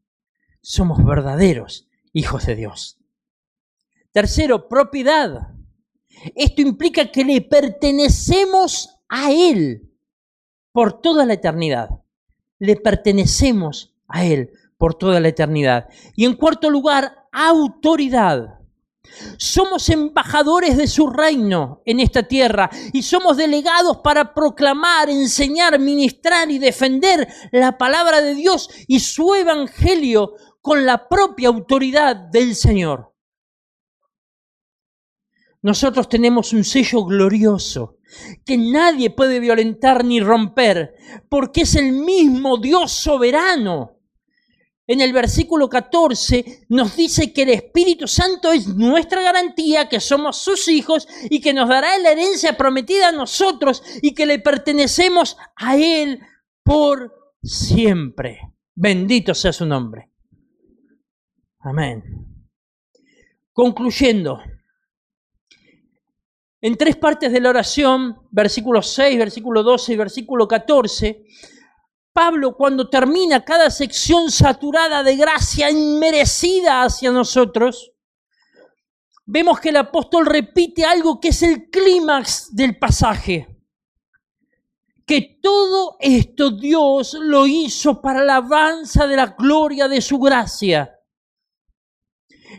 Somos 0.62 1.04
verdaderos 1.04 1.90
hijos 2.14 2.46
de 2.46 2.56
Dios. 2.56 3.00
Tercero, 4.12 4.68
propiedad. 4.68 5.56
Esto 6.36 6.62
implica 6.62 7.12
que 7.12 7.26
le 7.26 7.42
pertenecemos 7.42 9.00
a 9.10 9.32
Él 9.32 9.92
por 10.72 11.02
toda 11.02 11.26
la 11.26 11.34
eternidad. 11.34 11.90
Le 12.60 12.76
pertenecemos 12.76 13.96
a 14.08 14.26
Él 14.26 14.52
por 14.78 14.94
toda 14.94 15.20
la 15.20 15.30
eternidad. 15.30 15.90
Y 16.16 16.26
en 16.26 16.36
cuarto 16.36 16.70
lugar, 16.70 17.26
autoridad. 17.32 18.63
Somos 19.38 19.90
embajadores 19.90 20.78
de 20.78 20.88
su 20.88 21.08
reino 21.08 21.82
en 21.86 22.00
esta 22.00 22.24
tierra 22.24 22.70
y 22.94 23.04
somos 23.04 23.38
delegados 23.38 23.98
para 23.98 24.34
proclamar, 24.34 25.10
enseñar, 25.10 25.80
ministrar 25.80 26.50
y 26.50 26.60
defender 26.60 27.28
la 27.52 27.78
palabra 27.78 28.22
de 28.22 28.36
Dios 28.36 28.70
y 28.88 29.00
su 29.00 29.36
evangelio 29.36 30.34
con 30.62 30.86
la 30.86 31.08
propia 31.08 31.50
autoridad 31.50 32.16
del 32.16 32.56
Señor. 32.56 33.14
Nosotros 35.62 36.10
tenemos 36.10 36.52
un 36.54 36.64
sello 36.64 37.06
glorioso 37.06 37.98
que 38.46 38.58
nadie 38.58 39.10
puede 39.10 39.40
violentar 39.40 40.04
ni 40.04 40.20
romper, 40.20 40.96
porque 41.30 41.62
es 41.62 41.76
el 41.76 41.94
mismo 41.94 42.58
Dios 42.58 42.92
soberano 42.92 44.03
en 44.86 45.02
el 45.02 45.14
versículo 45.14 45.70
14 45.70 46.66
nos 46.70 46.96
dice 46.96 47.32
que 47.32 47.44
el 47.44 47.50
Espíritu 47.50 48.08
Santo 48.08 48.52
es 48.52 48.68
nuestra 48.68 49.22
garantía, 49.22 49.88
que 49.88 50.00
somos 50.00 50.38
sus 50.38 50.68
hijos 50.68 51.08
y 51.30 51.40
que 51.40 51.54
nos 51.54 51.70
dará 51.70 51.98
la 52.00 52.12
herencia 52.12 52.58
prometida 52.58 53.10
a 53.10 53.14
nosotros 53.14 53.82
y 54.02 54.14
que 54.14 54.26
le 54.26 54.40
pertenecemos 54.40 55.38
a 55.56 55.78
Él 55.78 56.20
por 56.64 57.36
siempre. 57.42 58.40
Bendito 58.76 59.34
sea 59.34 59.54
su 59.54 59.66
nombre. 59.66 60.10
Amén. 61.60 62.04
Concluyendo, 63.54 64.42
en 66.60 66.76
tres 66.76 66.96
partes 66.98 67.32
de 67.32 67.40
la 67.40 67.50
oración, 67.50 68.18
versículo 68.32 68.82
6, 68.82 69.18
versículo 69.18 69.64
12 69.64 69.94
y 69.94 69.98
versículo 69.98 70.48
14, 70.48 71.26
Pablo 72.14 72.56
cuando 72.56 72.90
termina 72.90 73.44
cada 73.44 73.72
sección 73.72 74.30
saturada 74.30 75.02
de 75.02 75.16
gracia 75.16 75.72
inmerecida 75.72 76.84
hacia 76.84 77.12
nosotros, 77.12 77.92
vemos 79.26 79.60
que 79.60 79.70
el 79.70 79.78
apóstol 79.78 80.28
repite 80.28 80.86
algo 80.86 81.20
que 81.20 81.30
es 81.30 81.42
el 81.42 81.70
clímax 81.72 82.56
del 82.56 82.78
pasaje. 82.78 83.48
Que 85.06 85.40
todo 85.42 85.98
esto 86.00 86.52
Dios 86.52 87.16
lo 87.16 87.48
hizo 87.48 88.00
para 88.02 88.24
la 88.24 88.38
alabanza 88.38 89.08
de 89.08 89.18
la 89.18 89.36
gloria 89.38 89.88
de 89.88 90.00
su 90.00 90.20
gracia 90.20 90.94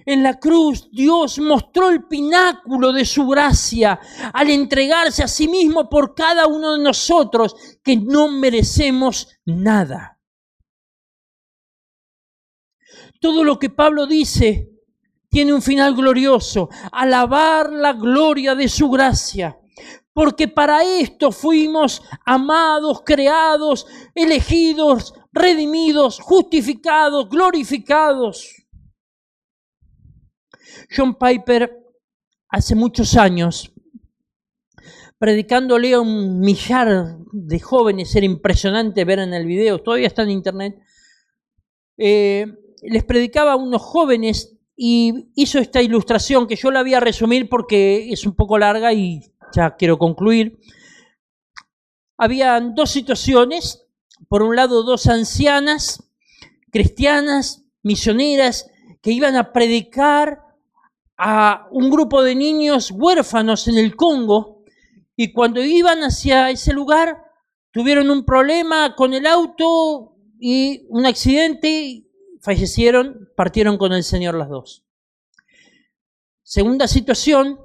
en 0.07 0.22
la 0.22 0.38
cruz 0.38 0.88
Dios 0.90 1.38
mostró 1.38 1.90
el 1.90 2.05
pináculo 2.05 2.92
de 2.92 3.05
su 3.05 3.26
gracia 3.26 3.98
al 4.32 4.50
entregarse 4.50 5.22
a 5.22 5.28
sí 5.28 5.48
mismo 5.48 5.88
por 5.88 6.14
cada 6.14 6.46
uno 6.46 6.74
de 6.74 6.82
nosotros 6.82 7.55
que 7.82 7.96
no 7.96 8.28
merecemos 8.28 9.28
nada. 9.47 10.20
Todo 13.20 13.42
lo 13.45 13.59
que 13.59 13.70
Pablo 13.70 14.07
dice 14.07 14.70
tiene 15.28 15.53
un 15.53 15.62
final 15.62 15.95
glorioso, 15.97 16.68
alabar 16.92 17.72
la 17.72 17.92
gloria 17.92 18.55
de 18.55 18.68
su 18.68 18.88
gracia. 18.88 19.59
porque 20.14 20.47
para 20.47 20.84
esto 20.84 21.32
fuimos 21.32 22.01
amados, 22.24 23.03
creados, 23.05 23.84
elegidos, 24.14 25.12
redimidos, 25.32 26.20
justificados, 26.20 27.28
glorificados. 27.28 28.64
John 30.97 31.16
Piper, 31.16 31.76
hace 32.49 32.76
muchos 32.76 33.16
años, 33.16 33.73
predicándole 35.24 35.94
a 35.94 36.02
un 36.02 36.40
millar 36.40 37.16
de 37.32 37.58
jóvenes, 37.58 38.14
era 38.14 38.26
impresionante 38.26 39.06
ver 39.06 39.20
en 39.20 39.32
el 39.32 39.46
video, 39.46 39.78
todavía 39.80 40.06
está 40.06 40.22
en 40.22 40.28
internet, 40.28 40.78
eh, 41.96 42.44
les 42.82 43.04
predicaba 43.04 43.52
a 43.52 43.56
unos 43.56 43.80
jóvenes 43.80 44.54
y 44.76 45.30
hizo 45.34 45.58
esta 45.58 45.80
ilustración 45.80 46.46
que 46.46 46.56
yo 46.56 46.70
la 46.70 46.82
voy 46.82 46.92
a 46.92 47.00
resumir 47.00 47.48
porque 47.48 48.12
es 48.12 48.26
un 48.26 48.34
poco 48.34 48.58
larga 48.58 48.92
y 48.92 49.22
ya 49.56 49.76
quiero 49.76 49.96
concluir. 49.96 50.58
Habían 52.18 52.74
dos 52.74 52.90
situaciones, 52.90 53.86
por 54.28 54.42
un 54.42 54.54
lado 54.54 54.82
dos 54.82 55.06
ancianas 55.06 56.06
cristianas, 56.70 57.64
misioneras, 57.82 58.70
que 59.00 59.12
iban 59.12 59.36
a 59.36 59.54
predicar 59.54 60.42
a 61.16 61.66
un 61.70 61.88
grupo 61.88 62.22
de 62.22 62.34
niños 62.34 62.90
huérfanos 62.90 63.68
en 63.68 63.78
el 63.78 63.96
Congo 63.96 64.54
y 65.16 65.32
cuando 65.32 65.62
iban 65.62 66.00
hacia 66.00 66.50
ese 66.50 66.72
lugar 66.72 67.24
tuvieron 67.70 68.10
un 68.10 68.24
problema 68.24 68.94
con 68.94 69.14
el 69.14 69.26
auto 69.26 70.16
y 70.38 70.86
un 70.88 71.06
accidente, 71.06 72.04
fallecieron, 72.40 73.30
partieron 73.36 73.78
con 73.78 73.92
el 73.92 74.04
Señor 74.04 74.34
las 74.34 74.48
dos. 74.48 74.84
Segunda 76.42 76.86
situación, 76.86 77.58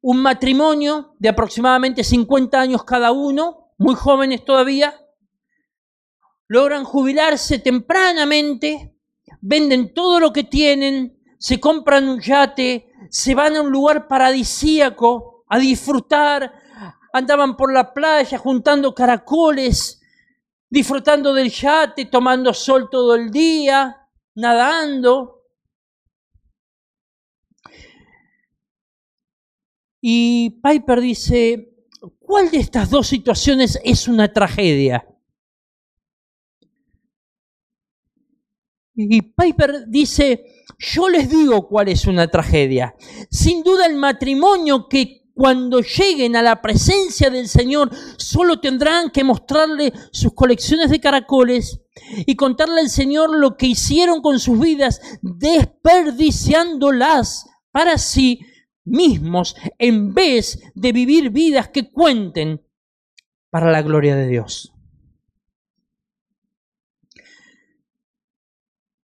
un 0.00 0.18
matrimonio 0.18 1.14
de 1.18 1.28
aproximadamente 1.28 2.02
50 2.02 2.60
años 2.60 2.84
cada 2.84 3.12
uno, 3.12 3.72
muy 3.78 3.94
jóvenes 3.94 4.44
todavía, 4.44 4.94
logran 6.48 6.84
jubilarse 6.84 7.58
tempranamente, 7.58 8.96
venden 9.40 9.92
todo 9.92 10.18
lo 10.20 10.32
que 10.32 10.44
tienen, 10.44 11.20
se 11.38 11.60
compran 11.60 12.08
un 12.08 12.20
yate, 12.20 12.90
se 13.10 13.34
van 13.34 13.56
a 13.56 13.62
un 13.62 13.70
lugar 13.70 14.08
paradisíaco 14.08 15.44
a 15.48 15.58
disfrutar, 15.58 16.52
andaban 17.16 17.56
por 17.56 17.72
la 17.72 17.94
playa 17.94 18.36
juntando 18.38 18.94
caracoles, 18.94 20.02
disfrutando 20.68 21.32
del 21.32 21.50
yate, 21.50 22.04
tomando 22.04 22.52
sol 22.52 22.88
todo 22.90 23.14
el 23.14 23.30
día, 23.30 24.08
nadando. 24.34 25.44
Y 30.00 30.60
Piper 30.62 31.00
dice, 31.00 31.74
¿cuál 32.18 32.50
de 32.50 32.58
estas 32.58 32.90
dos 32.90 33.06
situaciones 33.06 33.80
es 33.82 34.08
una 34.08 34.30
tragedia? 34.32 35.08
Y 38.94 39.22
Piper 39.22 39.86
dice, 39.88 40.64
yo 40.78 41.08
les 41.08 41.30
digo 41.30 41.66
cuál 41.66 41.88
es 41.88 42.06
una 42.06 42.28
tragedia. 42.28 42.94
Sin 43.30 43.62
duda 43.62 43.86
el 43.86 43.96
matrimonio 43.96 44.86
que 44.88 45.25
cuando 45.36 45.80
lleguen 45.82 46.34
a 46.34 46.42
la 46.42 46.62
presencia 46.62 47.28
del 47.28 47.46
Señor 47.46 47.90
solo 48.16 48.58
tendrán 48.58 49.10
que 49.10 49.22
mostrarle 49.22 49.92
sus 50.10 50.32
colecciones 50.32 50.88
de 50.88 50.98
caracoles 50.98 51.82
y 52.24 52.36
contarle 52.36 52.80
al 52.80 52.88
Señor 52.88 53.36
lo 53.36 53.58
que 53.58 53.66
hicieron 53.66 54.22
con 54.22 54.38
sus 54.38 54.58
vidas, 54.58 55.02
desperdiciándolas 55.20 57.44
para 57.70 57.98
sí 57.98 58.40
mismos 58.86 59.56
en 59.76 60.14
vez 60.14 60.58
de 60.74 60.92
vivir 60.92 61.28
vidas 61.28 61.68
que 61.68 61.90
cuenten 61.90 62.66
para 63.50 63.70
la 63.70 63.82
gloria 63.82 64.16
de 64.16 64.28
Dios. 64.28 64.72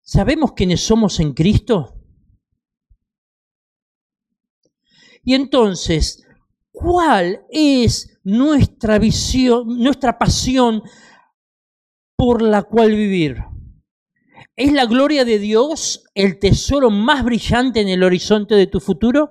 ¿Sabemos 0.01 0.53
quiénes 0.53 0.81
somos 0.81 1.19
en 1.19 1.33
Cristo? 1.33 2.00
Y 5.23 5.35
entonces, 5.35 6.27
¿cuál 6.73 7.45
es 7.51 8.19
nuestra 8.25 8.99
visión, 8.99 9.79
nuestra 9.79 10.19
pasión 10.19 10.83
por 12.17 12.43
la 12.43 12.63
cual 12.63 12.91
vivir? 12.91 13.39
¿Es 14.57 14.73
la 14.73 14.87
gloria 14.87 15.25
de 15.25 15.39
Dios 15.39 16.05
el 16.15 16.39
tesoro 16.39 16.91
más 16.91 17.25
brillante 17.25 17.81
en 17.81 17.89
el 17.89 18.03
horizonte 18.03 18.55
de 18.55 18.67
tu 18.67 18.81
futuro? 18.81 19.31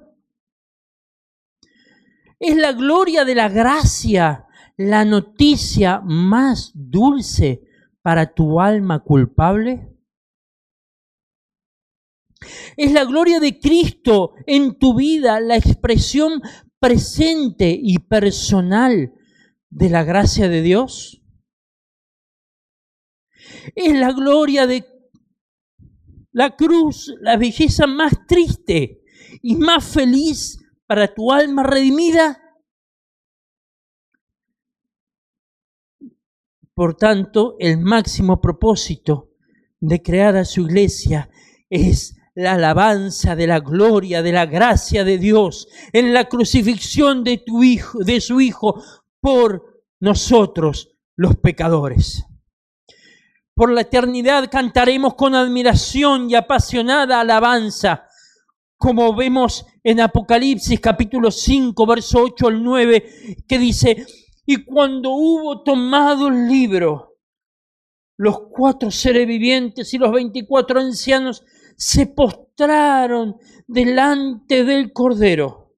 Es 2.40 2.56
la 2.56 2.72
gloria 2.72 3.26
de 3.26 3.36
la 3.36 3.50
gracia 3.50 4.46
la 4.80 5.04
noticia 5.04 6.00
más 6.06 6.72
dulce 6.74 7.62
para 8.02 8.34
tu 8.34 8.62
alma 8.62 9.00
culpable? 9.00 9.94
¿Es 12.78 12.92
la 12.92 13.06
gloria 13.06 13.40
de 13.40 13.60
Cristo 13.60 14.34
en 14.48 14.78
tu 14.78 14.96
vida 14.96 15.40
la 15.40 15.58
expresión 15.58 16.42
presente 16.80 17.78
y 17.82 18.00
personal 18.00 19.14
de 19.70 19.90
la 19.90 20.04
gracia 20.04 20.48
de 20.48 20.62
Dios? 20.62 21.22
¿Es 23.76 23.94
la 23.94 24.12
gloria 24.14 24.68
de 24.68 24.86
la 26.32 26.56
cruz 26.56 27.14
la 27.22 27.38
belleza 27.38 27.88
más 27.88 28.14
triste 28.28 29.04
y 29.42 29.56
más 29.56 29.86
feliz 29.86 30.60
para 30.86 31.14
tu 31.14 31.32
alma 31.32 31.64
redimida. 31.64 32.42
Por 36.74 36.96
tanto, 36.96 37.56
el 37.60 37.78
máximo 37.80 38.40
propósito 38.40 39.34
de 39.80 40.02
crear 40.02 40.36
a 40.36 40.46
su 40.46 40.62
iglesia 40.62 41.30
es 41.70 42.16
la 42.40 42.54
alabanza 42.54 43.36
de 43.36 43.48
la 43.48 43.60
gloria, 43.60 44.22
de 44.22 44.32
la 44.32 44.46
gracia 44.46 45.04
de 45.04 45.18
Dios 45.18 45.68
en 45.92 46.14
la 46.14 46.30
crucifixión 46.30 47.24
de 47.24 47.38
tu 47.38 47.64
hijo, 47.64 48.00
de 48.00 48.22
su 48.22 48.40
hijo 48.40 48.82
por 49.20 49.84
nosotros 50.00 50.96
los 51.18 51.36
pecadores. 51.36 52.24
Por 53.54 53.74
la 53.74 53.82
eternidad 53.82 54.50
cantaremos 54.50 55.16
con 55.16 55.36
admiración 55.36 56.30
y 56.30 56.36
apasionada 56.36 57.20
alabanza 57.20 58.06
como 58.78 59.14
vemos 59.14 59.66
en 59.84 60.00
Apocalipsis 60.00 60.80
capítulo 60.80 61.32
5, 61.32 61.86
verso 61.86 62.24
8 62.24 62.48
al 62.48 62.64
9, 62.64 63.36
que 63.46 63.60
dice, 63.60 64.06
y 64.46 64.64
cuando 64.64 65.10
hubo 65.10 65.62
tomado 65.64 66.30
el 66.30 66.48
libro, 66.48 67.18
los 68.16 68.40
cuatro 68.52 68.90
seres 68.92 69.28
vivientes 69.28 69.94
y 69.94 69.98
los 69.98 70.14
veinticuatro 70.14 70.80
ancianos 70.80 71.44
se 71.80 72.08
postraron 72.08 73.38
delante 73.66 74.66
del 74.66 74.92
Cordero. 74.92 75.78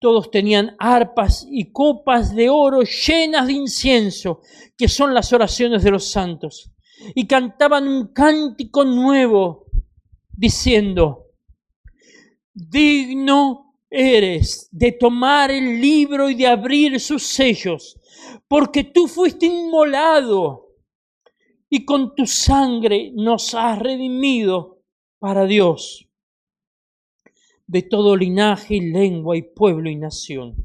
Todos 0.00 0.30
tenían 0.30 0.74
arpas 0.78 1.46
y 1.50 1.70
copas 1.70 2.34
de 2.34 2.48
oro 2.48 2.80
llenas 2.80 3.46
de 3.46 3.52
incienso, 3.52 4.40
que 4.76 4.88
son 4.88 5.12
las 5.12 5.34
oraciones 5.34 5.82
de 5.82 5.90
los 5.90 6.10
santos, 6.10 6.72
y 7.14 7.26
cantaban 7.26 7.86
un 7.86 8.14
cántico 8.14 8.84
nuevo, 8.86 9.66
diciendo, 10.32 11.26
digno 12.54 13.74
eres 13.90 14.68
de 14.70 14.92
tomar 14.92 15.50
el 15.50 15.78
libro 15.78 16.30
y 16.30 16.34
de 16.36 16.46
abrir 16.46 16.98
sus 17.00 17.26
sellos, 17.26 17.98
porque 18.48 18.84
tú 18.84 19.08
fuiste 19.08 19.44
inmolado 19.44 20.67
y 21.68 21.84
con 21.84 22.14
tu 22.14 22.26
sangre 22.26 23.12
nos 23.14 23.54
has 23.54 23.78
redimido 23.78 24.82
para 25.18 25.44
Dios 25.44 26.06
de 27.66 27.82
todo 27.82 28.16
linaje 28.16 28.76
y 28.76 28.90
lengua 28.92 29.36
y 29.36 29.42
pueblo 29.42 29.90
y 29.90 29.96
nación. 29.96 30.56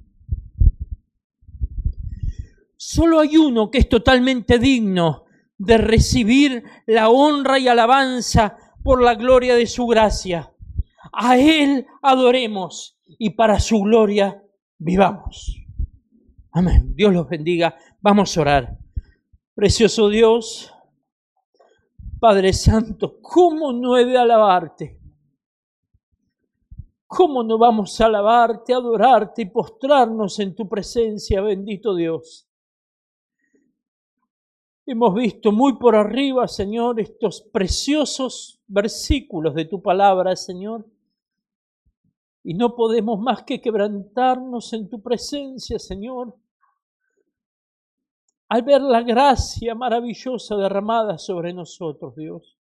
Solo 2.78 3.20
hay 3.20 3.38
uno 3.38 3.70
que 3.70 3.80
es 3.80 3.89
totalmente 3.89 4.60
digno 4.60 5.26
de 5.58 5.78
recibir 5.78 6.64
la 6.86 7.10
honra 7.10 7.60
y 7.60 7.68
alabanza 7.68 8.58
por 8.84 9.01
la 9.01 9.16
gloria 9.16 9.56
de 9.56 9.68
su 9.68 9.88
gracia 9.88 10.54
a 11.14 11.38
Él 11.38 11.86
adoremos 12.01 12.97
y 13.06 13.32
para 13.32 13.60
su 13.60 13.80
gloria 13.82 14.43
vivamos. 14.80 15.56
Amén. 16.51 16.93
Dios 16.95 17.14
los 17.14 17.30
bendiga. 17.30 17.78
Vamos 18.01 18.36
a 18.36 18.41
orar. 18.41 18.78
Precioso 19.54 20.10
Dios, 20.10 20.73
Padre 22.24 22.54
Santo, 22.54 23.20
¿cómo 23.22 23.74
no 23.74 23.98
he 23.98 24.06
de 24.06 24.18
alabarte? 24.18 24.98
¿Cómo 27.06 27.44
no 27.44 27.58
vamos 27.58 28.00
a 28.00 28.06
alabarte, 28.06 28.74
adorarte 28.74 29.42
y 29.42 29.46
postrarnos 29.48 30.40
en 30.40 30.56
tu 30.56 30.70
presencia, 30.70 31.42
bendito 31.42 31.94
Dios? 31.94 32.48
Hemos 34.86 35.14
visto 35.16 35.52
muy 35.52 35.78
por 35.78 35.98
arriba, 35.98 36.48
Señor, 36.48 37.02
estos 37.02 37.42
preciosos 37.42 38.62
versículos 38.68 39.54
de 39.54 39.66
tu 39.66 39.82
palabra, 39.82 40.38
Señor 40.38 40.88
Y 42.42 42.54
no 42.54 42.74
podemos 42.74 43.20
más 43.20 43.44
que 43.44 43.60
quebrantarnos 43.60 44.72
en 44.72 44.88
tu 44.88 45.02
presencia, 45.02 45.78
Señor, 45.78 46.38
al 48.54 48.62
ver 48.62 48.84
la 48.84 49.01
gracia 49.01 49.74
maravillosa 49.74 50.56
derramada 50.56 51.18
sobre 51.18 51.51
nosotros, 51.54 52.16
Dios. 52.16 52.56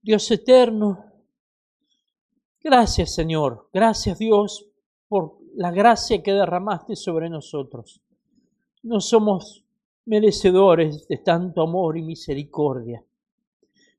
Dios 0.00 0.30
eterno, 0.30 1.04
gracias 2.62 3.14
Señor, 3.14 3.68
gracias 3.74 4.18
Dios 4.18 4.70
por 5.06 5.36
la 5.54 5.70
gracia 5.70 6.22
que 6.22 6.32
derramaste 6.32 6.96
sobre 6.96 7.28
nosotros. 7.28 8.00
No 8.82 9.02
somos 9.02 9.66
merecedores 10.06 11.06
de 11.08 11.18
tanto 11.18 11.60
amor 11.60 11.98
y 11.98 12.02
misericordia. 12.04 13.04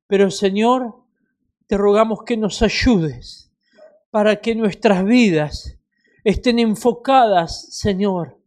Pero 0.08 0.32
Señor, 0.32 0.96
te 1.68 1.78
rogamos 1.78 2.24
que 2.24 2.38
nos 2.38 2.64
ayudes 2.64 3.52
para 4.10 4.42
que 4.42 4.56
nuestras 4.56 5.06
vidas 5.06 5.77
estén 6.28 6.60
enfocadas, 6.60 7.74
Señor, 7.74 8.38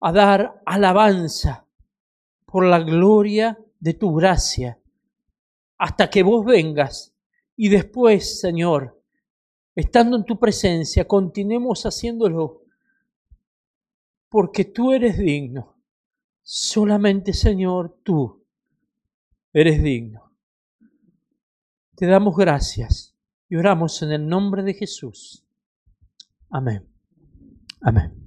a 0.00 0.10
dar 0.10 0.60
alabanza 0.66 1.64
por 2.44 2.64
la 2.66 2.80
gloria 2.80 3.56
de 3.78 3.94
tu 3.94 4.12
gracia, 4.12 4.76
hasta 5.78 6.10
que 6.10 6.24
vos 6.24 6.44
vengas 6.44 7.14
y 7.54 7.68
después, 7.68 8.40
Señor, 8.40 9.00
estando 9.76 10.16
en 10.16 10.24
tu 10.24 10.36
presencia, 10.40 11.06
continuemos 11.06 11.84
haciéndolo, 11.86 12.64
porque 14.28 14.64
tú 14.64 14.90
eres 14.90 15.16
digno. 15.16 15.76
Solamente, 16.42 17.32
Señor, 17.32 18.00
tú 18.02 18.44
eres 19.52 19.80
digno. 19.80 20.32
Te 21.94 22.06
damos 22.06 22.36
gracias 22.36 23.14
y 23.48 23.54
oramos 23.54 24.02
en 24.02 24.10
el 24.10 24.26
nombre 24.26 24.64
de 24.64 24.74
Jesús. 24.74 25.46
Amén. 26.50 26.86
Amén. 27.80 28.19